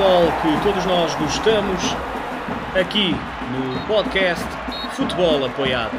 [0.00, 1.82] futebol que todos nós gostamos,
[2.74, 3.10] aqui
[3.52, 4.46] no podcast
[4.96, 5.92] Futebol Apoiado.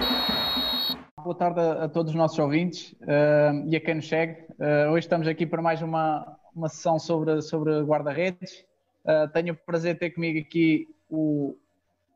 [1.24, 4.42] Boa tarde a, a todos os nossos ouvintes uh, e a quem nos segue.
[4.54, 8.66] Uh, hoje estamos aqui para mais uma, uma sessão sobre, sobre guarda-redes.
[9.06, 11.56] Uh, tenho o prazer de ter comigo aqui o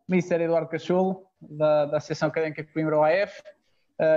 [0.09, 0.41] Mr.
[0.41, 3.43] Eduardo Cacholo, da, da Associação Académica Coimbra OAF,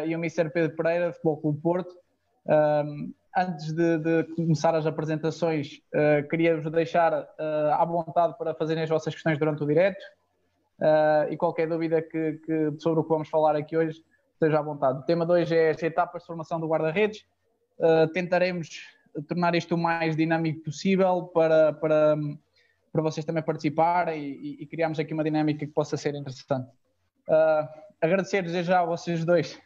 [0.07, 0.49] e o Mr.
[0.49, 1.95] Pedro Pereira, do Futebol Clube Porto.
[3.37, 5.81] Antes de, de, começar as apresentações,
[6.31, 10.03] queria-vos deixar à vontade para fazerem as vossas questões durante o direto.
[11.31, 15.01] e qualquer dúvida que, que, sobre o que vamos falar aqui hoje, esteja à vontade.
[15.01, 17.27] O tema de hoje é as etapas de formação do guarda-redes.
[18.13, 18.69] tentaremos
[19.29, 22.17] tornar isto o mais dinâmico possível para, para,
[22.93, 26.69] para vocês também participarem e, e, criarmos aqui uma dinâmica que possa ser interessante.
[27.29, 29.61] Uh, Agradecer-vos já a vocês dois.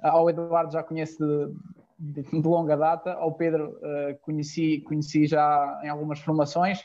[0.00, 1.52] Ao Eduardo já conheço de,
[1.98, 6.80] de, longa data, ao Pedro uh, conheci, conheci já em algumas formações.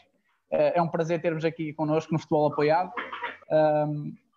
[0.51, 2.91] Uh, é um prazer ter-vos aqui connosco no Futebol Apoiado.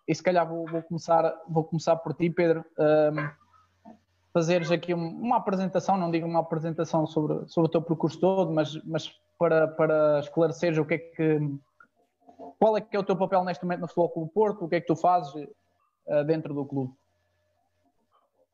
[0.07, 2.63] e se calhar vou, vou, começar, vou começar por ti, Pedro
[4.37, 8.79] fazeres aqui uma apresentação, não digo uma apresentação sobre, sobre o teu percurso todo, mas,
[8.83, 11.39] mas para, para esclareceres o que é que
[12.59, 14.75] qual é que é o teu papel neste momento no Futebol Clube Porto, o que
[14.75, 16.93] é que tu fazes uh, dentro do clube?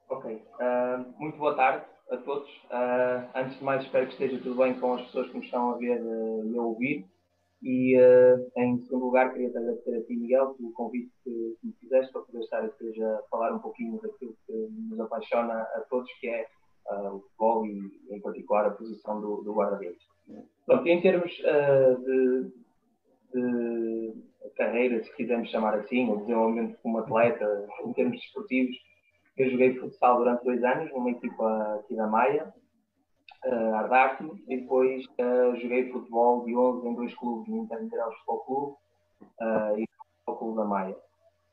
[0.10, 2.50] Ok, uh, muito boa tarde a todos.
[2.66, 5.72] Uh, antes de mais, espero que esteja tudo bem com as pessoas que me estão
[5.72, 6.02] a ver
[6.46, 7.06] e a ouvir.
[7.62, 11.74] E, uh, em segundo lugar, queria te agradecer a ti, Miguel, pelo convite que, me
[11.80, 14.54] fizeste para poder estar aqui a falar um pouquinho daquilo que
[14.90, 16.46] nos apaixona a todos, que é
[16.88, 20.04] uh, o futebol e, em particular, a posição do, do guarda-redes.
[20.66, 22.52] Pronto, em termos uh, de,
[23.34, 24.14] de
[24.56, 28.76] carreira, se quisermos chamar assim, ou desenvolvimento como atleta, em termos desportivos,
[29.38, 32.54] eu joguei futsal durante dois anos numa equipa aqui da Maia,
[33.46, 38.40] uh, Ardarte, e depois uh, joguei futebol de 11 em dois clubes, no Intermineral Futebol
[38.46, 38.76] Clube
[39.42, 39.88] uh, e
[40.26, 40.98] Futebol Clube da Maia.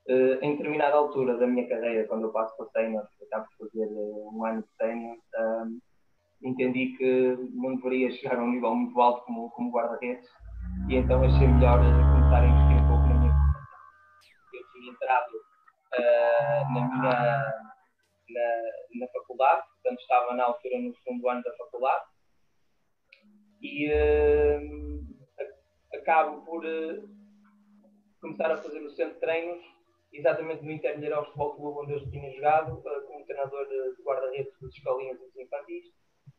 [0.08, 3.88] Uh, em determinada altura da minha carreira, quando eu passo para sénior, acabo de fazer
[3.92, 5.16] um ano de sénior,
[6.42, 10.26] entendi que não deveria chegar a um nível muito alto como, como guarda-redes
[10.88, 13.34] e então achei melhor começar a investir um pouco na minha
[14.54, 15.32] Eu tinha entrado
[16.72, 17.69] na minha
[18.32, 22.04] na, na faculdade, portanto estava na altura no segundo ano da faculdade
[23.62, 25.00] e uh,
[25.94, 27.08] acabo por uh,
[28.20, 29.62] começar a fazer o centro de treinos
[30.12, 34.58] exatamente no Inter ao Futebol Clube onde eu tinha jogado uh, como treinador de guarda-redes
[34.60, 35.84] dos escolinhas dos infantis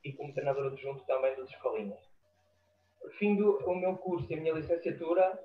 [0.03, 2.00] e como treinador adjunto também dos escolinhas.
[3.18, 5.40] Findo o meu curso e a minha licenciatura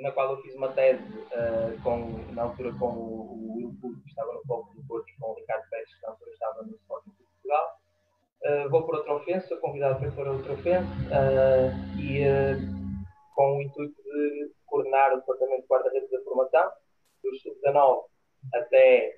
[0.00, 4.08] na qual eu fiz uma tese uh, com, na altura com o, Will Puto, que
[4.08, 7.10] estava no Foco do Porto, com o Ricardo Pérez, que na altura estava no Sporting
[7.10, 7.78] de Portugal.
[8.44, 12.24] Uh, vou para outra ofensa, sou convidado para ir para outra ofensa uh, e
[13.34, 16.70] com o intuito de coordenar o Departamento de Guarda-Redes da Formação,
[17.22, 18.04] dos sub-19
[18.54, 19.12] até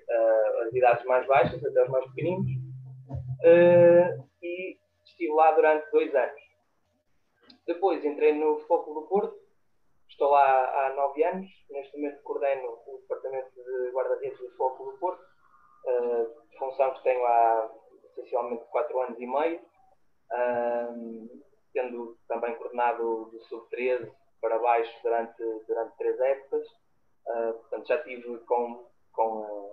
[0.62, 2.46] as idades mais baixas, até os mais pequeninos,
[4.42, 6.40] e estive lá durante dois anos.
[7.66, 9.36] Depois entrei no Foco do Porto,
[10.18, 14.98] Estou lá há nove anos, neste momento coordeno o Departamento de Guarda-Redes do Futebol do
[14.98, 17.70] Porto, uh, função que tenho há
[18.02, 19.60] essencialmente quatro anos e meio,
[20.32, 21.42] uh,
[21.72, 26.66] tendo também coordenado do Sub-13 para baixo durante, durante três épocas.
[27.28, 29.72] Uh, portanto, já tive com, com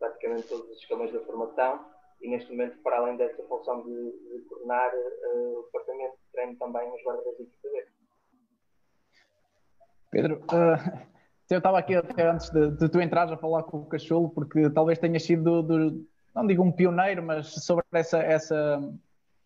[0.00, 1.88] praticamente todos os escalões da formação
[2.20, 4.92] e neste momento, para além dessa função de, de coordenar
[5.36, 7.97] o departamento, treino também os guarda-redes equipa
[10.10, 10.98] Pedro, uh,
[11.50, 14.68] eu estava aqui até antes de, de, tu entrares a falar com o Cacholo, porque
[14.70, 18.80] talvez tenha sido, do, do, não digo um pioneiro, mas sobre essa, essa,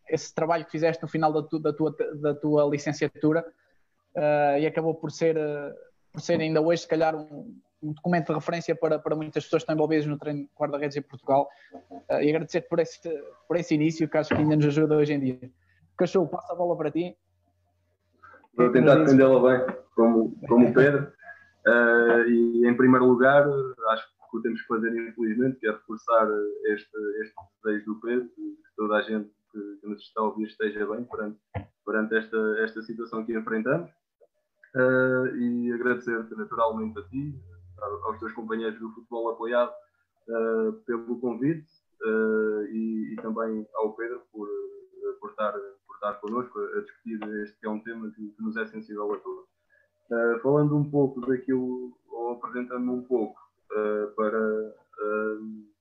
[0.09, 3.45] esse trabalho que fizeste no final da, tu, da, tua, da tua licenciatura
[4.17, 5.75] uh, e acabou por ser, uh,
[6.13, 9.63] por ser ainda hoje, se calhar, um, um, documento de referência para, para muitas pessoas
[9.63, 11.49] que estão envolvidas no treino de guarda-redes em Portugal.
[12.21, 13.01] e agradecer-te por esse,
[13.49, 15.51] por esse início, que acho que ainda nos ajuda hoje em dia.
[15.97, 17.17] Cacholo, passa a bola para ti.
[18.55, 21.11] Vou tentar defendê-la bem, como, como o Pedro.
[21.67, 23.47] Uh, e em primeiro lugar,
[23.91, 26.29] acho que o que temos que fazer, infelizmente, que é reforçar
[26.67, 27.35] este, este
[27.65, 31.39] desejo do Pedro, que toda a gente que, nos está a ouvir esteja bem perante,
[31.85, 33.91] perante esta, esta situação que enfrentamos.
[34.75, 37.35] Uh, e agradecer-te naturalmente a ti,
[38.05, 39.73] aos teus companheiros do futebol apoiado,
[40.29, 41.67] uh, pelo convite
[42.71, 44.49] e, e, também ao Pedro por,
[45.21, 45.55] por estar
[46.03, 49.19] estar connosco a discutir este que é um tema que, que nos é sensível a
[49.19, 49.45] todos.
[50.11, 53.41] Uh, falando um pouco daquilo, ou apresentando um pouco
[53.71, 54.75] uh, para.
[55.01, 55.73] Uh,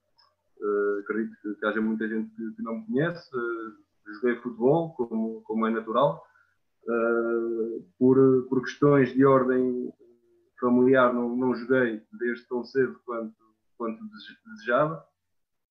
[1.00, 3.30] acredito que, que, haja muita gente que, que não me conhece.
[4.06, 6.24] joguei futebol, como, como é natural.
[7.98, 9.92] Por, por questões de ordem
[10.60, 13.36] familiar, não, não joguei desde tão cedo quanto,
[13.76, 14.04] quanto
[14.46, 15.04] desejava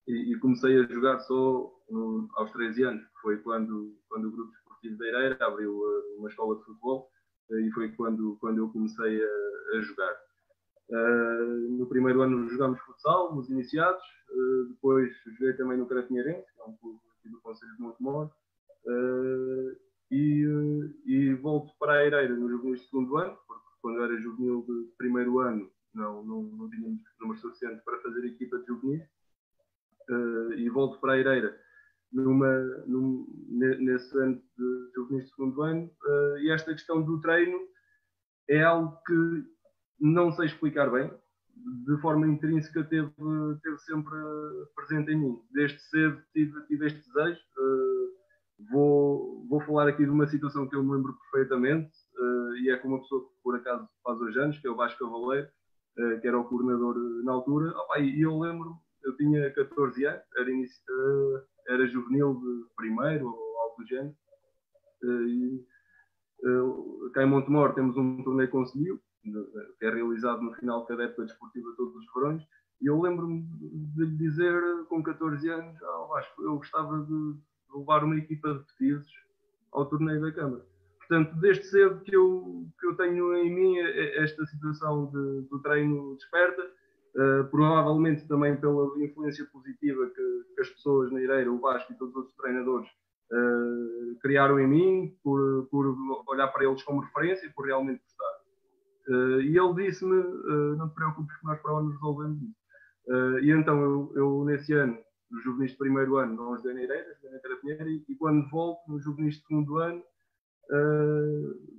[0.08, 4.30] e, e comecei a jogar só no, aos 13 anos, que foi quando, quando o
[4.30, 7.10] Grupo Esportivo da Eireira abriu uh, uma escola de futebol
[7.50, 10.16] uh, e foi quando, quando eu comecei a, a jogar.
[10.90, 14.02] Uh, no primeiro ano jogámos futsal, nos iniciados,
[14.68, 18.30] depois joguei também no Caratinheirense, que é um clube do Conselho de Montemor,
[20.10, 20.44] e,
[21.06, 24.92] e volto para a Eireira no juvenis de segundo ano, porque quando era juvenil de
[24.98, 29.08] primeiro ano não, não, não tínhamos número suficiente para fazer equipa de juvenis,
[30.08, 31.58] uh, e volto para a Eireira
[32.12, 37.58] numa, num, nesse ano de juvenis de segundo ano, uh, e esta questão do treino
[38.48, 39.44] é algo que
[40.00, 41.10] não sei explicar bem,
[41.86, 43.12] de forma intrínseca teve,
[43.62, 44.16] teve sempre
[44.74, 45.38] presente em mim.
[45.52, 47.40] Desde cedo tive, tive este desejo.
[47.58, 52.70] Uh, vou, vou falar aqui de uma situação que eu me lembro perfeitamente, uh, e
[52.70, 55.48] é com uma pessoa que por acaso faz hoje anos, que é o Vasco Cavaleiro,
[55.98, 57.74] uh, que era o coordenador na altura.
[57.98, 63.58] E eu lembro eu tinha 14 anos, era, inicio, uh, era juvenil de primeiro ou
[63.60, 64.14] algo do género.
[65.02, 65.66] Uh, e,
[66.44, 71.24] uh, cá em Montemor temos um torneio conselho, que é realizado no final da época
[71.24, 72.42] desportiva todos os verões,
[72.80, 75.76] e eu lembro-me de lhe dizer, com 14 anos,
[76.16, 77.34] acho eu gostava de
[77.74, 79.12] levar uma equipa de petizes
[79.72, 80.64] ao torneio da Câmara.
[80.98, 86.14] Portanto, desde cedo que eu, que eu tenho em mim esta situação de, do treino
[86.16, 86.62] desperta,
[87.16, 91.96] Uh, provavelmente também pela influência positiva que, que, as pessoas na Ireira, o Vasco e
[91.96, 92.88] todos os outros treinadores
[93.32, 95.96] uh, criaram em mim, por, por,
[96.28, 98.40] olhar para eles como referência e por realmente gostar.
[99.08, 100.22] Uh, e ele disse-me:
[100.76, 103.40] Não te preocupes, que nós para onde resolvemos isso.
[103.42, 104.96] e então eu, eu, nesse ano,
[105.32, 108.48] no juvenis de primeiro ano, não joguei na Ireira, joguei na Carapinheira, e, e, quando
[108.50, 110.00] volto, no juvenis de segundo ano,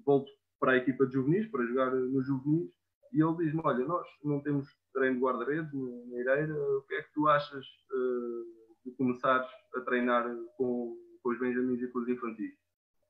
[0.05, 0.29] volto
[0.59, 2.69] para a equipa de juvenis, para jogar no juvenis,
[3.11, 7.01] e ele diz-me: Olha, nós não temos treino de guarda-redes na Eireira, o que é
[7.01, 8.45] que tu achas uh,
[8.85, 10.25] de começares a treinar
[10.57, 12.53] com, com os Benjamins e com os infantis?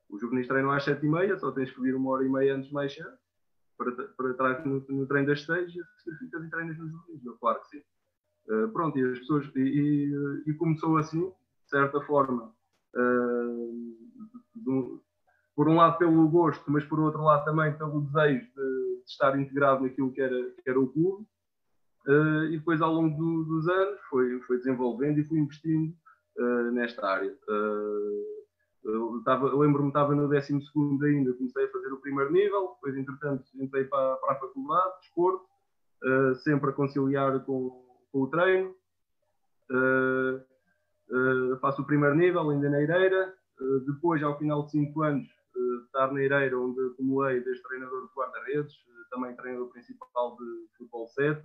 [0.10, 2.94] Os juvenis treinam às 7h30, só tens que vir uma hora e meia antes mais
[2.94, 3.18] cedo,
[3.78, 7.40] para, para trás no, no treino das 6 e ficas e treinas nos juvenis.
[7.40, 7.84] Claro que sim.
[8.50, 9.50] Uh, pronto, e as pessoas.
[9.56, 12.54] E, e, e, começou assim, de certa forma.
[12.94, 13.92] Uh,
[14.56, 15.02] do,
[15.56, 19.40] por um lado pelo gosto, mas por outro lado também pelo desejo de, de estar
[19.40, 21.26] integrado naquilo que era, que era o clube.
[22.08, 25.94] Uh, e depois, ao longo do, dos anos, foi, foi desenvolvendo e fui investindo
[26.38, 27.32] uh, nesta área.
[27.48, 28.42] Uh,
[28.84, 30.54] eu lembro-me, estava no 12
[31.04, 35.06] ainda, comecei a fazer o primeiro nível, depois, entretanto, entrei para, para a faculdade de
[35.06, 35.46] esporte,
[36.44, 38.76] sempre a conciliar com, com o treino.
[41.62, 43.36] faço o primeiro nível, ainda na Eireira.
[43.86, 45.28] depois, ao final de 5 anos,
[45.86, 48.74] estar na Eireira, onde acumulei desde treinador de guarda-redes,
[49.10, 51.42] também treinador principal de futebol 7,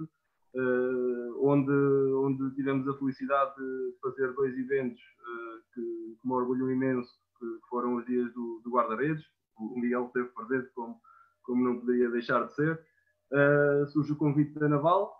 [0.54, 1.70] Uh, onde,
[2.14, 7.46] onde tivemos a felicidade de fazer dois eventos uh, que, que me orgulham imenso, que
[7.68, 9.22] foram os dias do, do guarda-redes.
[9.58, 10.98] O Miguel esteve presente, como,
[11.42, 12.80] como não poderia deixar de ser.
[13.88, 15.14] Surge o convite da Naval,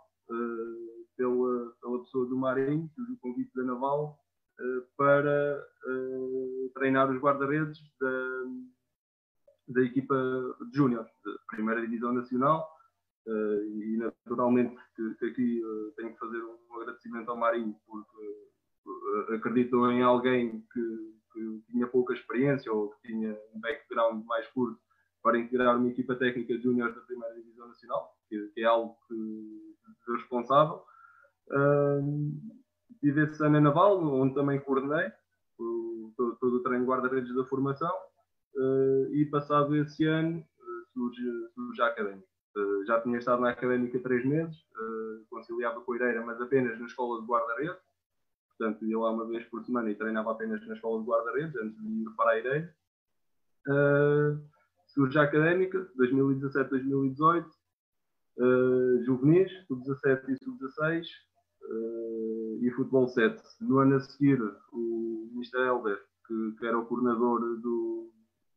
[1.16, 4.18] pela, pela pessoa do Marinho, surge o convite da Naval
[4.96, 5.66] para
[6.74, 8.44] treinar os guarda-redes da,
[9.68, 10.14] da equipa
[10.70, 12.76] de Júnior, da Primeira Divisão Nacional
[13.26, 18.24] Uh, e naturalmente que, que aqui uh, tenho que fazer um agradecimento ao Marinho porque
[18.86, 24.46] uh, acreditou em alguém que, que, tinha pouca experiência ou que tinha um background mais
[24.52, 24.78] curto
[25.24, 28.96] para integrar uma equipa técnica de júnior da primeira divisão nacional, que, que é algo
[29.08, 30.84] que responsável.
[33.00, 35.10] tive esse ano Naval, onde também coordenei
[35.58, 37.92] o, todo, todo, o treino guarda-redes da formação
[39.12, 40.44] e passado esse ano
[40.92, 41.22] surge,
[41.54, 42.26] surge a académica.
[42.56, 44.56] Eh, já tinha estado na académica três meses,
[45.28, 47.76] conciliava com a Ireira, mas apenas na escola de guarda-redes.
[48.56, 51.78] Portanto, ia lá uma vez por semana e treinava apenas na escola de guarda-redes, antes
[51.78, 52.74] de ir para a Ireira.
[54.86, 57.46] Surge a académica, 2017-2018,
[58.38, 61.06] uh, juvenis, sub-17 e sub-16,
[61.62, 63.42] uh, e futebol 7.
[63.60, 64.40] No ano a seguir,
[64.72, 65.58] o Mr.
[65.58, 68.10] Helder, que, que era o coordenador do,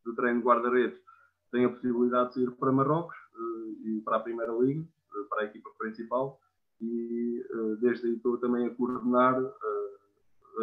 [0.10, 1.00] do treino de guarda-redes,
[1.51, 5.42] tem a possibilidade de sair para Marrocos eh, e para a Primeira Liga, eh, para
[5.42, 6.39] a equipa principal,
[6.82, 9.36] e eh, desde aí estou também a coordenar,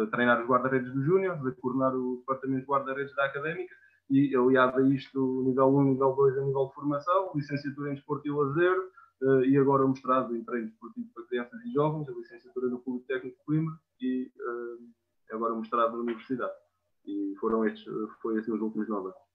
[0.01, 3.73] a treinar os guarda-redes do Júnior, a coordenar o departamento de guarda-redes da Académica,
[4.09, 8.25] e aliado a isto, nível 1, nível 2, a nível de formação, licenciatura em Desporto
[8.25, 8.77] e Lazer,
[9.47, 13.43] e agora mostrado em treino esportivo para crianças e jovens, a licenciatura no Politécnico de
[13.43, 14.31] Coimbra, e
[15.29, 16.53] agora mostrado na Universidade.
[17.05, 17.83] E foram estes,
[18.21, 19.26] foi assim os últimos nove anos.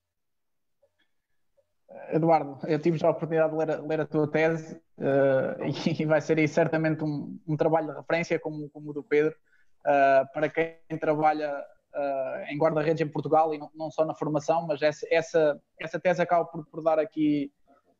[2.09, 6.05] Eduardo, eu tive já a oportunidade de ler a, ler a tua tese uh, e
[6.05, 9.35] vai ser aí certamente um, um, trabalho de referência como, como o do Pedro
[9.81, 11.53] uh, para quem trabalha
[11.93, 15.99] uh, em guarda-redes em Portugal e não, não, só na formação, mas essa, essa, essa
[15.99, 17.51] tese acaba por, por dar aqui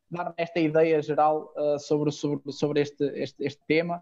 [0.09, 3.99] dar esta ideia geral sobre, sobre, sobre este, este, este tema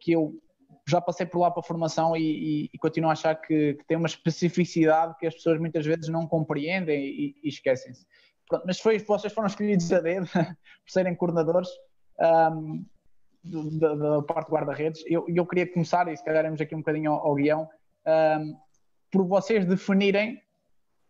[0.00, 0.40] que eu
[0.88, 2.22] já passei por lá para a formação e,
[2.64, 6.08] e, e continuo a achar que, que, tem uma especificidade que as pessoas muitas vezes
[6.08, 8.06] não compreendem e, e esquecem-se.
[8.66, 11.68] Mas foi, vocês foram escolhidos a dedo por serem coordenadores
[12.20, 12.84] um,
[13.44, 15.04] da, da, parte de guarda-redes.
[15.06, 17.68] Eu, eu queria começar, e se calhar iremos aqui um bocadinho ao, ao guião,
[18.06, 18.56] um,
[19.10, 20.40] por vocês definirem,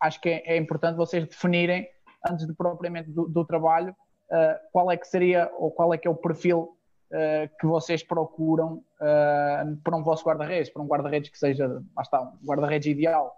[0.01, 1.87] acho que é, é, importante vocês definirem,
[2.29, 3.95] antes de propriamente do, do trabalho,
[4.31, 6.77] uh, qual é que seria ou qual é que é o perfil
[7.13, 12.03] uh, que vocês procuram uh, para um vosso guarda-redes, para um guarda-redes que seja, lá
[12.03, 13.35] está, um guarda-redes ideal.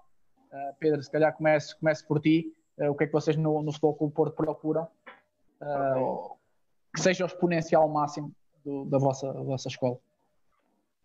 [0.52, 2.52] Uh, Pedro, se calhar comece, comece por ti.
[2.88, 4.88] O que é que vocês no, no Futebol Clube Porto procuram?
[5.60, 6.36] Okay.
[6.94, 8.32] Que seja o exponencial máximo
[8.64, 9.98] do, da, vossa, da vossa escola.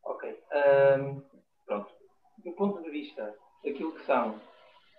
[0.04, 0.44] Ok.
[1.00, 1.22] Um,
[1.66, 1.94] pronto.
[2.44, 4.40] Do ponto de vista daquilo que são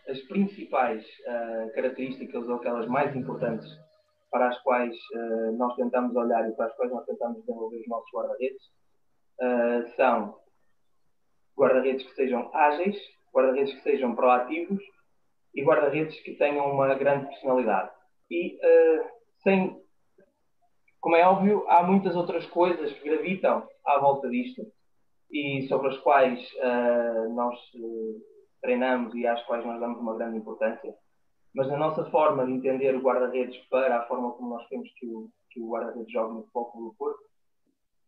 [0.09, 3.69] as principais uh, características ou aquelas mais importantes
[4.31, 7.89] para as quais uh, nós tentamos olhar e para as quais nós tentamos desenvolver os
[7.89, 8.63] nossos guarda-redes
[9.41, 10.39] uh, são
[11.57, 12.97] guarda-redes que sejam ágeis,
[13.35, 14.83] guarda-redes que sejam proativos
[15.59, 17.91] e guarda-redes que tenham uma grande personalidade.
[18.31, 19.05] E uh,
[19.43, 19.81] sem,
[21.01, 24.63] como é óbvio, há muitas outras coisas que gravitam à volta disto
[25.31, 26.41] e sobre as quais
[27.35, 27.55] nós
[28.63, 30.95] treinamos e às quais nós damos uma grande importância
[31.55, 35.07] mas na nossa forma de entender o guarda-redes para a forma como nós queremos que
[35.07, 37.21] o, que o guarda-redes jogue no futebol Porto,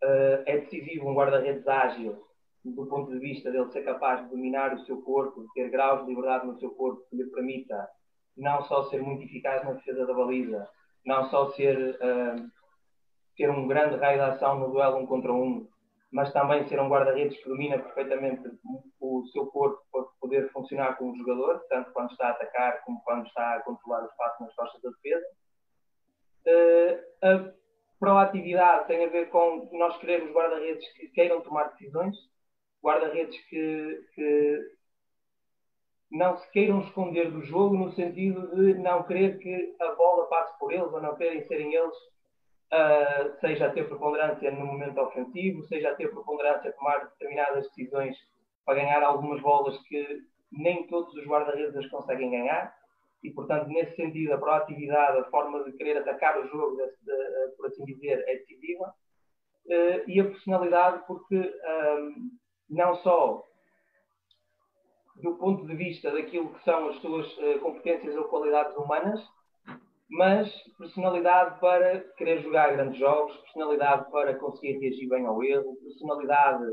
[0.04, 2.16] uh, é decisivo um guarda-redes ágil,
[2.64, 6.02] do ponto de vista dele ser capaz de dominar o seu corpo, de ter graus
[6.02, 7.88] de liberdade no seu corpo que lhe permita
[8.36, 10.68] não só ser muito eficaz na defesa da baliza,
[11.04, 12.50] não só ser, uh,
[13.36, 15.66] ter um grande raio de ação no duelo um contra um,
[16.12, 18.42] mas também ser um guarda-redes que domina perfeitamente
[19.00, 23.26] o seu corpo para poder funcionar como jogador, tanto quando está a atacar como quando
[23.26, 25.26] está a controlar o espaço nas costas da defesa.
[26.46, 27.52] Uh, a
[27.98, 32.16] proatividade tem a ver com nós queremos guarda-redes que queiram tomar decisões,
[32.82, 34.60] guarda-redes que, que
[36.10, 40.58] não se queiram esconder do jogo no sentido de não querer que a bola passe
[40.58, 41.96] por eles ou não querem serem eles
[42.72, 47.68] uh, seja a ter preponderância no momento ofensivo, seja a ter preponderância a tomar determinadas
[47.68, 48.16] decisões
[48.64, 50.20] para ganhar algumas bolas que
[50.52, 52.74] nem todos os guarda-redes as conseguem ganhar.
[53.22, 57.56] E, portanto, nesse sentido, a proatividade, a forma de querer atacar o jogo, de, de,
[57.56, 58.94] por assim dizer, é decisiva.
[59.66, 62.30] Uh, e a personalidade, porque um,
[62.70, 63.44] não só
[65.16, 69.20] do ponto de vista daquilo que são as suas uh, competências ou qualidades humanas,
[70.08, 76.64] mas personalidade para querer jogar grandes jogos, personalidade para conseguir reagir bem ao erro, personalidade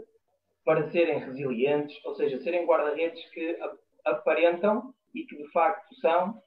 [0.65, 3.57] para serem resilientes, ou seja, serem guarda-redes que
[4.05, 6.41] aparentam e que de facto são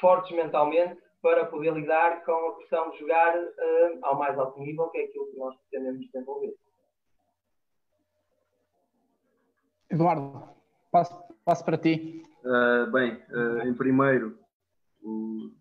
[0.00, 4.88] fortes mentalmente para poder lidar com a pressão de jogar uh, ao mais alto nível,
[4.90, 6.54] que é aquilo que nós pretendemos desenvolver.
[9.94, 10.42] Eduardo,
[10.90, 12.20] passo, passo para ti.
[12.44, 14.36] Uh, bem, uh, em primeiro,
[15.00, 15.52] o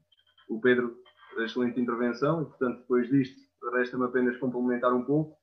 [0.50, 0.96] o Pedro,
[1.40, 3.40] excelente intervenção, e portanto, depois disto,
[3.74, 5.36] resta-me apenas complementar um pouco.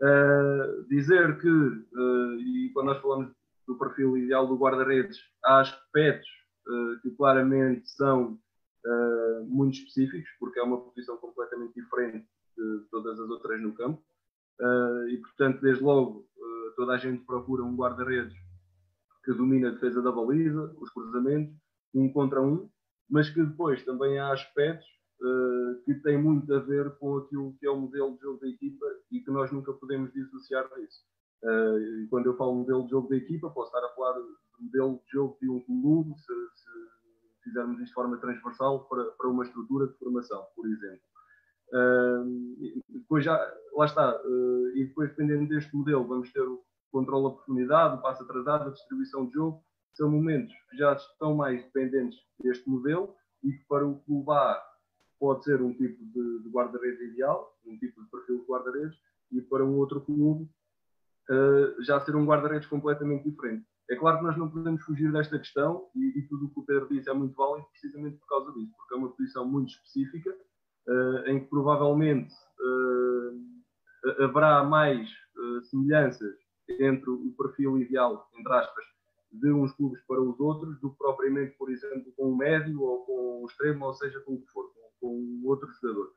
[0.00, 3.32] Uh, dizer que, e quando nós falamos
[3.66, 6.28] do perfil ideal do guarda-redes, há aspectos
[7.02, 8.38] que claramente são
[9.46, 12.26] muito específicos, porque é uma posição completamente diferente
[12.56, 14.02] de todas as outras no campo.
[15.08, 16.26] e, portanto, desde logo,
[16.76, 18.36] toda a gente procura um guarda-redes
[19.24, 21.52] que domina a defesa da baliza, os cruzamentos,
[21.92, 22.70] um contra um,
[23.10, 24.86] mas que depois também há aspectos
[25.20, 28.48] uh, que têm muito a ver com aquilo que é o modelo de jogo da
[28.48, 31.00] equipa e que nós nunca podemos dissociar disso.
[31.42, 35.00] Uh, quando eu falo modelo de jogo da equipa, posso estar a falar do modelo
[35.04, 39.44] de jogo de um clube, se, se fizermos isto de forma transversal para, para uma
[39.44, 41.15] estrutura de formação, por exemplo.
[42.88, 43.38] Depois já,
[43.74, 48.02] lá está, uh, e depois dependendo deste modelo, vamos ter o controle da profundidade, o
[48.02, 49.62] passo atrasado, a distribuição de jogo,
[49.94, 54.62] são momentos que já estão mais dependentes deste modelo e que para o clube A
[55.18, 58.98] pode ser um tipo de, de guarda-redes ideal, um tipo de perfil de guarda-redes,
[59.32, 60.44] e para um outro clube
[61.30, 63.64] uh, já ser um guarda-redes completamente diferente.
[63.88, 66.64] É claro que nós não podemos fugir desta questão e, e, tudo o que o
[66.64, 70.36] Pedro disse é muito válido precisamente por causa disso, porque é uma posição muito específica
[71.26, 75.08] em que provavelmente uh, haverá mais
[75.70, 76.34] semelhanças
[76.68, 78.84] entre o perfil ideal, entre aspas,
[79.32, 83.04] de uns clubes para os outros do que propriamente, por exemplo, com o médio ou
[83.04, 84.64] com o extremo, ou seja, com o que for,
[85.00, 86.12] com, outro jogador.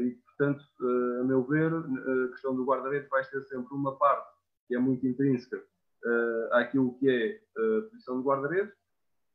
[0.00, 0.64] E, portanto,
[1.20, 4.28] a meu ver, a questão do guarda-redes vai ter sempre uma parte
[4.66, 5.62] que é muito intrínseca
[6.52, 8.74] àquilo que é a posição de guarda-redes,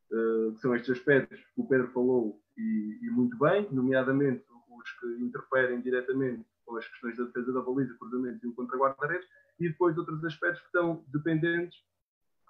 [0.10, 4.44] que são estes aspectos que o Pedro falou e, e muito bem, nomeadamente
[4.80, 9.28] os que interferem diretamente com as questões da defesa da baliza, cruzamento e o contra-guarda-redes,
[9.60, 11.80] e depois outros aspectos que estão dependentes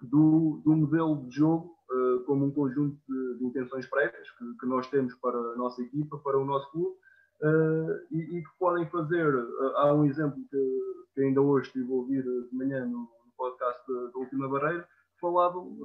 [0.02, 4.66] do, do modelo de jogo, uh, como um conjunto de, de intenções prévias que, que,
[4.66, 6.96] nós temos para a nossa equipa, para o nosso clube,
[7.42, 9.36] uh, e, e, que podem fazer.
[9.36, 10.80] Uh, há um exemplo que,
[11.16, 14.88] que, ainda hoje estive a ouvir de manhã no, no podcast da, Última Barreira,
[15.20, 15.78] falavam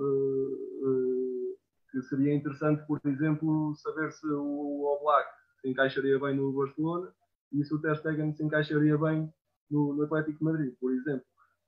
[1.90, 5.28] que seria interessante, por exemplo, saber se o Oblak
[5.64, 7.10] se encaixaria bem no Barcelona
[7.50, 9.32] e se o Ter Stegen se encaixaria bem
[9.70, 11.24] no, no Atlético de Madrid, por exemplo.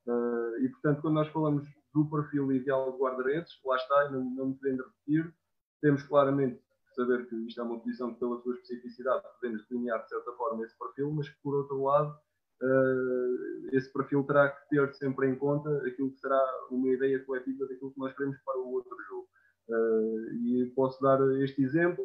[0.07, 4.49] Uh, e, portanto, quando nós falamos do perfil ideal de guarda-redes, lá está, não, não
[4.49, 5.35] me podendo repetir,
[5.81, 10.03] temos claramente que saber que isto é uma posição que, pela sua especificidade, podemos delinear
[10.03, 12.15] de certa forma esse perfil, mas por outro lado,
[12.63, 17.67] uh, esse perfil terá que ter sempre em conta aquilo que será uma ideia coletiva
[17.67, 19.29] daquilo que nós queremos para o outro jogo.
[19.69, 22.05] Uh, e posso dar este exemplo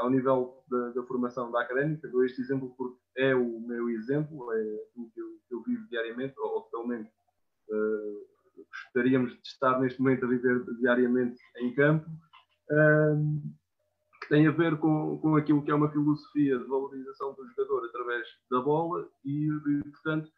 [0.00, 4.50] ao nível da, da, formação da académica, dou este exemplo porque é o meu exemplo,
[4.52, 8.26] é o que eu, eu vivo diariamente, ou, ou pelo menos uh,
[8.66, 13.42] gostaríamos de estar neste momento a viver diariamente em campo, uh,
[14.22, 17.84] que tem a ver com, com aquilo que é uma filosofia de valorização do jogador
[17.86, 20.30] através da bola e, e portanto,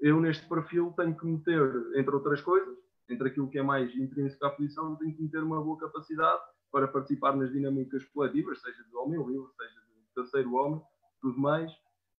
[0.00, 4.46] eu neste perfil tenho que meter, entre outras coisas, entre aquilo que é mais intrínseco
[4.46, 8.96] à posição, tenho que meter uma boa capacidade para participar nas dinâmicas coletivas, seja de
[8.96, 10.82] homem livre, seja de terceiro homem,
[11.20, 11.70] tudo mais,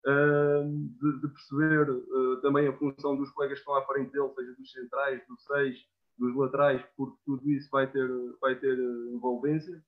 [0.05, 4.55] de, de perceber uh, também a função dos colegas que estão à frente dele, seja
[4.55, 5.79] dos centrais, dos seis,
[6.19, 8.09] dos laterais, porque tudo isso vai ter,
[8.41, 8.79] vai ter
[9.13, 9.83] envolvência.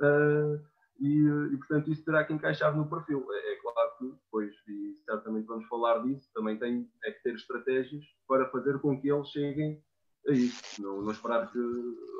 [0.00, 0.60] Uh,
[0.98, 3.26] e, e, portanto, isso terá que encaixar no perfil.
[3.30, 7.34] É, é, claro que depois, e certamente vamos falar disso, também tem é que ter
[7.34, 9.82] estratégias para fazer com que eles cheguem
[10.28, 10.82] a isso.
[10.82, 11.58] Não, não esperar que,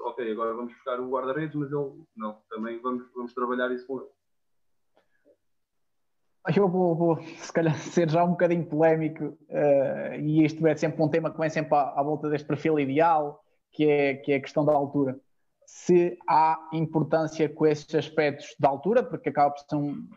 [0.04, 4.00] ok, agora vamos buscar um guarda-redes, mas ele, não, também vamos, vamos trabalhar isso com
[4.00, 4.10] ele.
[6.54, 11.02] Eu vou, vou, se calhar, ser já um bocadinho polémico, uh, e isto é sempre
[11.02, 13.42] um tema que vem sempre à, à, volta deste perfil ideal,
[13.72, 15.18] que é, que é a questão da altura.
[15.66, 20.08] Se há importância com esses aspectos da altura, porque acaba por ser um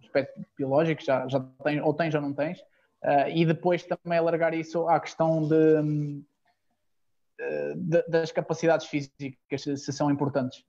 [0.00, 4.54] aspecto biológico, já, já tens, ou tens ou não tens, uh, e depois também alargar
[4.54, 6.22] isso à questão de
[8.08, 10.64] das capacidades físicas, se, são importantes.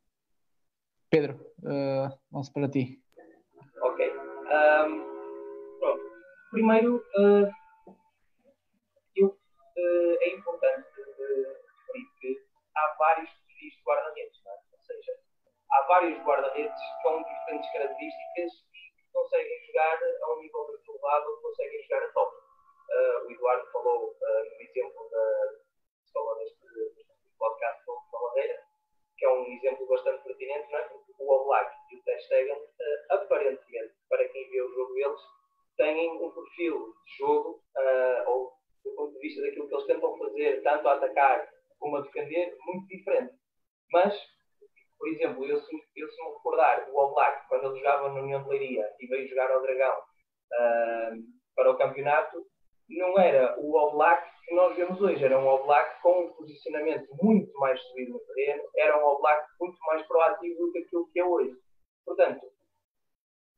[1.10, 3.04] Pedro, uh, vamos para ti.
[4.54, 6.04] Um, pronto.
[6.52, 7.50] Primeiro, uh,
[9.16, 12.38] eu, uh, é importante referir que
[12.76, 14.52] há vários perfis de guarda-redes, é?
[14.52, 15.12] ou seja,
[15.72, 21.84] há vários guarda-redes com diferentes características e que conseguem jogar a um nível elevado conseguem
[21.84, 22.36] jogar a top.
[22.36, 25.73] Uh, o Eduardo falou no exemplo da.
[26.14, 26.64] Falou neste,
[27.38, 28.60] podcast do Maladeira,
[29.18, 30.84] que é um exemplo bastante pertinente, não é?
[30.84, 32.58] Porque o Oblak e o Ter Stegen,
[33.10, 35.22] aparentemente, para quem vê o jogo deles,
[35.78, 40.18] têm um perfil de jogo, uh, ou do ponto de vista daquilo que eles tentam
[40.18, 41.50] fazer, tanto a atacar
[41.80, 43.34] como a defender, muito diferente.
[43.92, 44.16] Mas,
[44.98, 48.44] por exemplo, eu se, eu, se me recordar o Oblak, quando ele jogava na União
[48.44, 51.24] de Leiria e veio jogar ao Dragão uh,
[51.56, 52.46] para o campeonato,
[52.90, 57.52] não era o Oblak que nós vemos hoje, era um Oblak com um posicionamento muito
[57.60, 61.26] mais subido no terreno, era um Oblak muito mais proativo do que aquilo que é
[61.26, 61.56] hoje.
[62.06, 62.46] Portanto,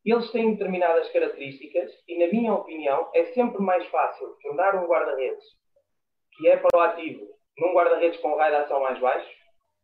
[0.06, 5.44] eles têm determinadas características e, na minha opinião, é sempre mais fácil tornar um guarda-redes
[6.38, 9.30] que é proativo num guarda-redes com um raio de ação mais baixo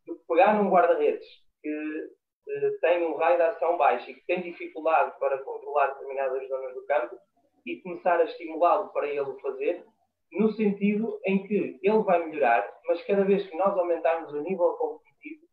[0.05, 1.25] do que pegar num guarda-redes
[1.61, 2.09] que
[2.49, 6.73] eh, tem um raio de ação baixo e que tem dificuldade para controlar determinadas zonas
[6.73, 7.17] do campo
[7.65, 9.85] e começar a estimulá-lo para ele o fazer,
[10.31, 14.73] no sentido em que ele vai melhorar, mas cada vez que nós aumentarmos o nível
[14.73, 15.45] competitivo,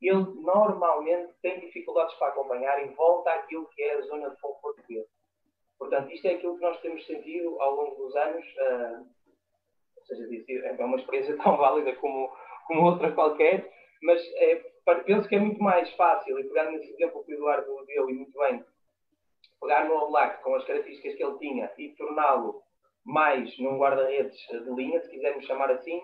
[0.00, 4.82] ele normalmente tem dificuldades para acompanhar e volta àquilo que é a zona de conforto
[4.86, 5.06] dele.
[5.78, 9.06] Portanto, isto é aquilo que nós temos sentido ao longo dos anos, uh,
[9.96, 12.30] ou seja, é uma experiência tão válida como,
[12.66, 13.70] como outra qualquer,
[14.02, 14.56] mas é,
[15.06, 18.12] penso que é muito mais fácil, e pegando nesse exemplo que o Eduardo deu, e
[18.12, 18.62] muito bem,
[19.60, 22.62] pegar no Oblak com as características que ele tinha e torná-lo
[23.06, 26.02] mais num guarda-redes de linha, se quisermos chamar assim,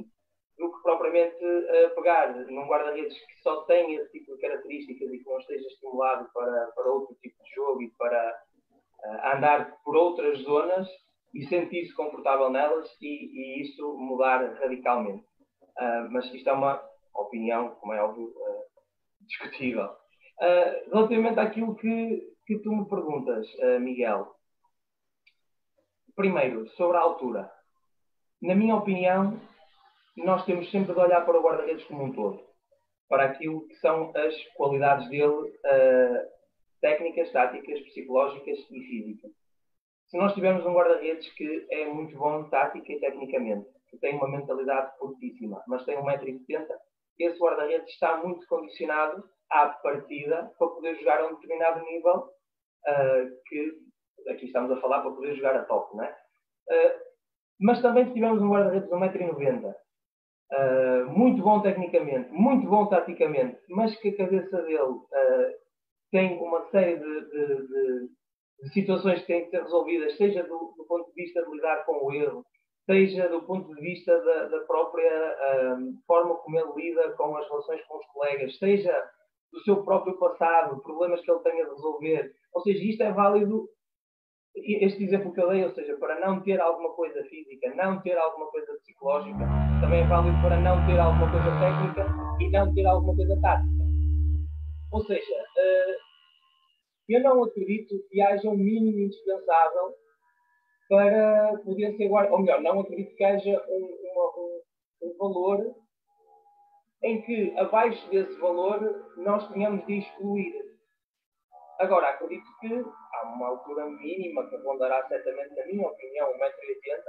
[0.57, 5.19] do que propriamente uh, pegar num guarda-redes que só tem esse tipo de características e
[5.19, 8.43] que não esteja estimulado para, para outro tipo de jogo e para
[9.05, 10.88] uh, andar por outras zonas
[11.35, 15.25] e sentir-se confortável nelas e, e isso mudar radicalmente.
[15.79, 16.81] Uh, mas isto é uma
[17.15, 18.33] opinião, como é óbvio,
[19.21, 19.91] discutível.
[20.93, 23.47] relativamente àquilo que que tu me perguntas,
[23.81, 24.35] Miguel,
[26.14, 27.51] primeiro, sobre a altura.
[28.40, 29.40] Na minha opinião,
[30.16, 32.42] nós temos sempre de olhar para o guarda-redes como um todo,
[33.09, 36.33] para aquilo que são as qualidades dele, uh,
[36.81, 39.31] técnicas, táticas, psicológicas e físicas.
[40.09, 44.29] Se nós tivermos um guarda-redes que é muito bom tática e tecnicamente, que tem uma
[44.29, 46.66] mentalidade fortíssima, mas tem 1,70m,
[47.18, 53.42] esse guarda-redes está muito condicionado à partida para poder jogar a um determinado nível uh,
[53.46, 53.72] que
[54.28, 56.11] aqui estamos a falar para poder jogar a top, não é?
[56.70, 57.00] Uh,
[57.61, 59.74] mas também se tivermos um guarda-redes de 1,90m,
[60.52, 65.52] uh, muito bom tecnicamente, muito bom taticamente, mas que a cabeça dele uh,
[66.11, 68.08] tem uma série de, de, de,
[68.62, 71.85] de, situações que têm que ser resolvidas, seja do, do, ponto de vista de lidar
[71.85, 72.44] com o erro,
[72.87, 75.37] seja do ponto de vista da, da própria
[76.06, 79.11] forma como ele lida com as relações com os colegas, seja
[79.52, 82.32] do seu próprio passado, problemas que ele tenha de resolver.
[82.54, 83.68] Ou seja, isto é válido
[84.55, 88.17] este exemplo que eu dei, ou seja, para não ter alguma coisa física, não ter
[88.19, 89.49] alguma coisa psicológica,
[89.81, 92.07] também é válido para não ter alguma coisa técnica
[92.41, 93.85] e não ter alguma coisa tática.
[94.93, 95.97] Ou seja, eh,
[97.09, 99.95] eu não acredito que haja um mínimo indispensável
[100.88, 104.62] para poder ser guarda, ou melhor, não acredito que haja um,
[105.03, 105.75] um, um valor
[107.03, 110.53] em que abaixo desse valor nós tenhamos de excluir.
[111.81, 112.85] Agora, acredito que
[113.24, 117.02] uma altura mínima que rondará certamente, na minha opinião, 1,80m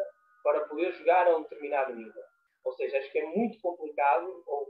[0.44, 2.24] para poder jogar a um determinado nível.
[2.66, 4.68] Ou seja, acho que é muito complicado, ou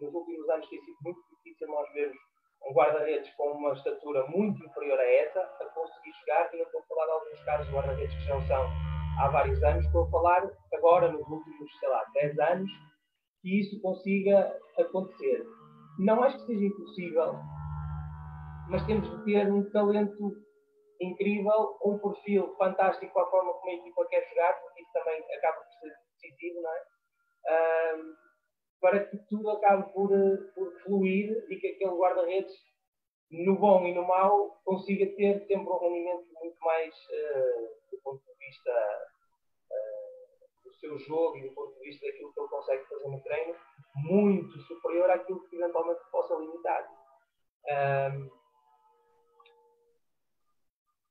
[0.00, 2.18] nos últimos anos tem sido muito difícil nós vermos
[2.66, 6.54] um guarda-redes com uma estatura muito inferior a essa a conseguir jogar.
[6.54, 8.66] E eu estou a falar de alguns casos de guarda-redes que já são
[9.18, 12.70] há vários anos, estou a falar agora nos últimos, sei lá, 10 anos,
[13.42, 15.44] que isso consiga acontecer.
[15.98, 17.34] Não acho que seja impossível,
[18.68, 20.36] mas temos de ter um talento
[21.00, 25.22] incrível, um perfil fantástico para a forma como a equipa quer jogar, porque isso também
[25.36, 26.84] acaba por ser decisivo, não é?
[27.48, 28.16] Um,
[28.80, 30.10] para que tudo acabe por,
[30.54, 32.52] por fluir e que aquele guarda-redes,
[33.30, 38.22] no bom e no mau, consiga ter sempre um rendimento muito mais, uh, do ponto
[38.24, 38.70] de vista
[39.70, 43.22] uh, do seu jogo e do ponto de vista daquilo que ele consegue fazer no
[43.22, 43.54] treino,
[43.96, 46.88] muito superior àquilo que eventualmente possa limitar.
[47.66, 48.37] Um,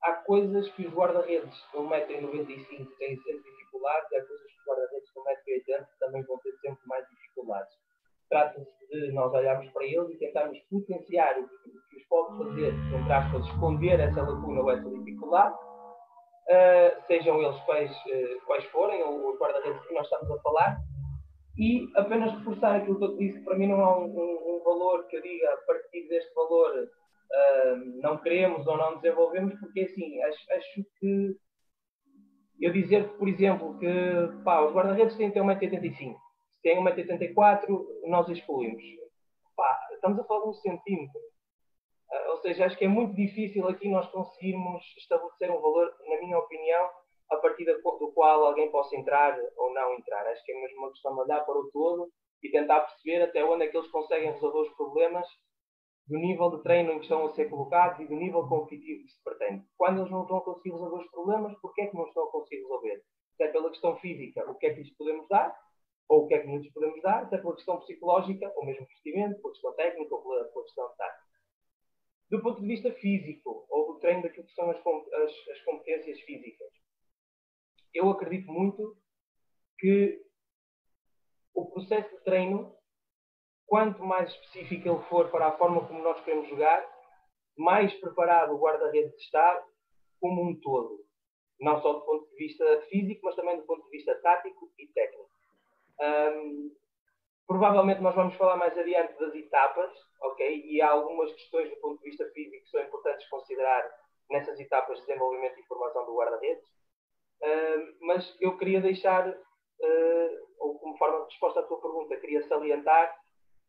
[0.07, 5.09] há coisas que os guarda-redes de 1,95m têm sempre dificuldades, há coisas que os guarda-redes
[5.13, 7.73] de 1,80m também vão ter sempre mais dificuldades.
[8.29, 13.13] Trata-se de nós olharmos para eles e tentarmos potenciar o que os pode fazer, entre
[13.13, 19.33] aspas, esconder essa lacuna ou essa dificuldade, uh, sejam eles quais, uh, quais forem, ou
[19.33, 20.77] os guarda-redes que nós estamos a falar,
[21.57, 25.05] e apenas reforçar aquilo que eu disse, para mim não há um, um, um valor
[25.07, 26.87] que eu diga a partir deste valor
[27.31, 31.35] uh, não queremos ou não desenvolvemos, porque assim, acho, acho que
[32.59, 33.87] eu dizer, por exemplo, que
[34.43, 38.83] pá, os guarda-redes têm ter 1,85m, se têm 1,84m, nós excluímos.
[39.55, 41.19] Pá, estamos a falar de um centímetro.
[42.09, 46.19] Uh, ou seja, acho que é muito difícil aqui nós conseguirmos estabelecer um valor, na
[46.19, 46.89] minha opinião,
[47.29, 50.25] a partir do qual alguém possa entrar ou não entrar.
[50.27, 52.09] Acho que é mesmo uma questão de olhar para o todo
[52.41, 55.27] e tentar perceber até onde é que eles conseguem resolver os problemas
[56.07, 59.11] do nível de treino em que estão a ser colocados e do nível competitivo que
[59.11, 59.65] se pretende.
[59.77, 62.31] Quando eles não estão a conseguir resolver os problemas, porquê é que não estão a
[62.31, 63.03] conseguir resolver?
[63.35, 65.53] Se é pela questão física, o que é que lhes podemos dar?
[66.07, 67.27] Ou o que é que não lhes podemos dar?
[67.27, 70.89] Se é pela questão psicológica, ou mesmo vestimento, pela questão técnica, ou pela, pela questão
[70.97, 71.27] tática.
[72.29, 76.19] Do ponto de vista físico, ou do treino daquilo que são as, as, as competências
[76.21, 76.69] físicas,
[77.93, 78.97] eu acredito muito
[79.77, 80.21] que
[81.53, 82.76] o processo de treino
[83.67, 86.87] quanto mais específico ele for para a forma como nós queremos jogar,
[87.57, 89.63] mais preparado o guarda-redes está
[90.19, 91.05] como um todo.
[91.59, 94.87] Não só do ponto de vista físico, mas também do ponto de vista tático e
[94.87, 95.29] técnico.
[95.99, 96.71] Um,
[97.47, 100.63] provavelmente nós vamos falar mais adiante das etapas, ok?
[100.65, 103.89] E há algumas questões do ponto de vista físico que são importantes considerar
[104.29, 106.67] nessas etapas de desenvolvimento e formação do guarda-redes.
[108.01, 113.15] Mas eu queria deixar, uh, ou como forma de resposta à tua pergunta, queria salientar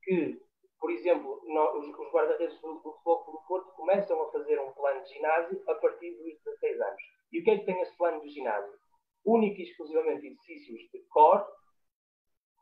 [0.08, 0.40] que,
[0.80, 5.12] por exemplo, nós, os guarda-redes do, do do Porto começam a fazer um plano de
[5.12, 7.02] ginásio a partir dos 16 anos.
[7.30, 8.72] E o que é que tem esse plano de ginásio?
[9.26, 11.44] Único e exclusivamente exercícios de core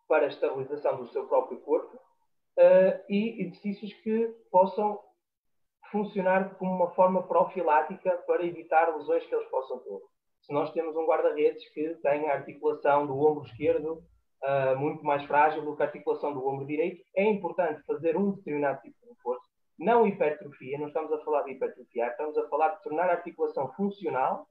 [0.09, 5.01] para a estabilização do seu próprio corpo uh, e exercícios que possam
[5.93, 10.01] funcionar como uma forma profilática para evitar lesões que eles possam ter.
[10.41, 14.03] Se nós temos um guarda-redes que tem a articulação do ombro esquerdo
[14.43, 18.33] uh, muito mais frágil do que a articulação do ombro direito, é importante fazer um
[18.33, 19.47] determinado tipo de reforço,
[19.79, 23.73] não hipertrofia, não estamos a falar de hipertrofia, estamos a falar de tornar a articulação
[23.75, 24.47] funcional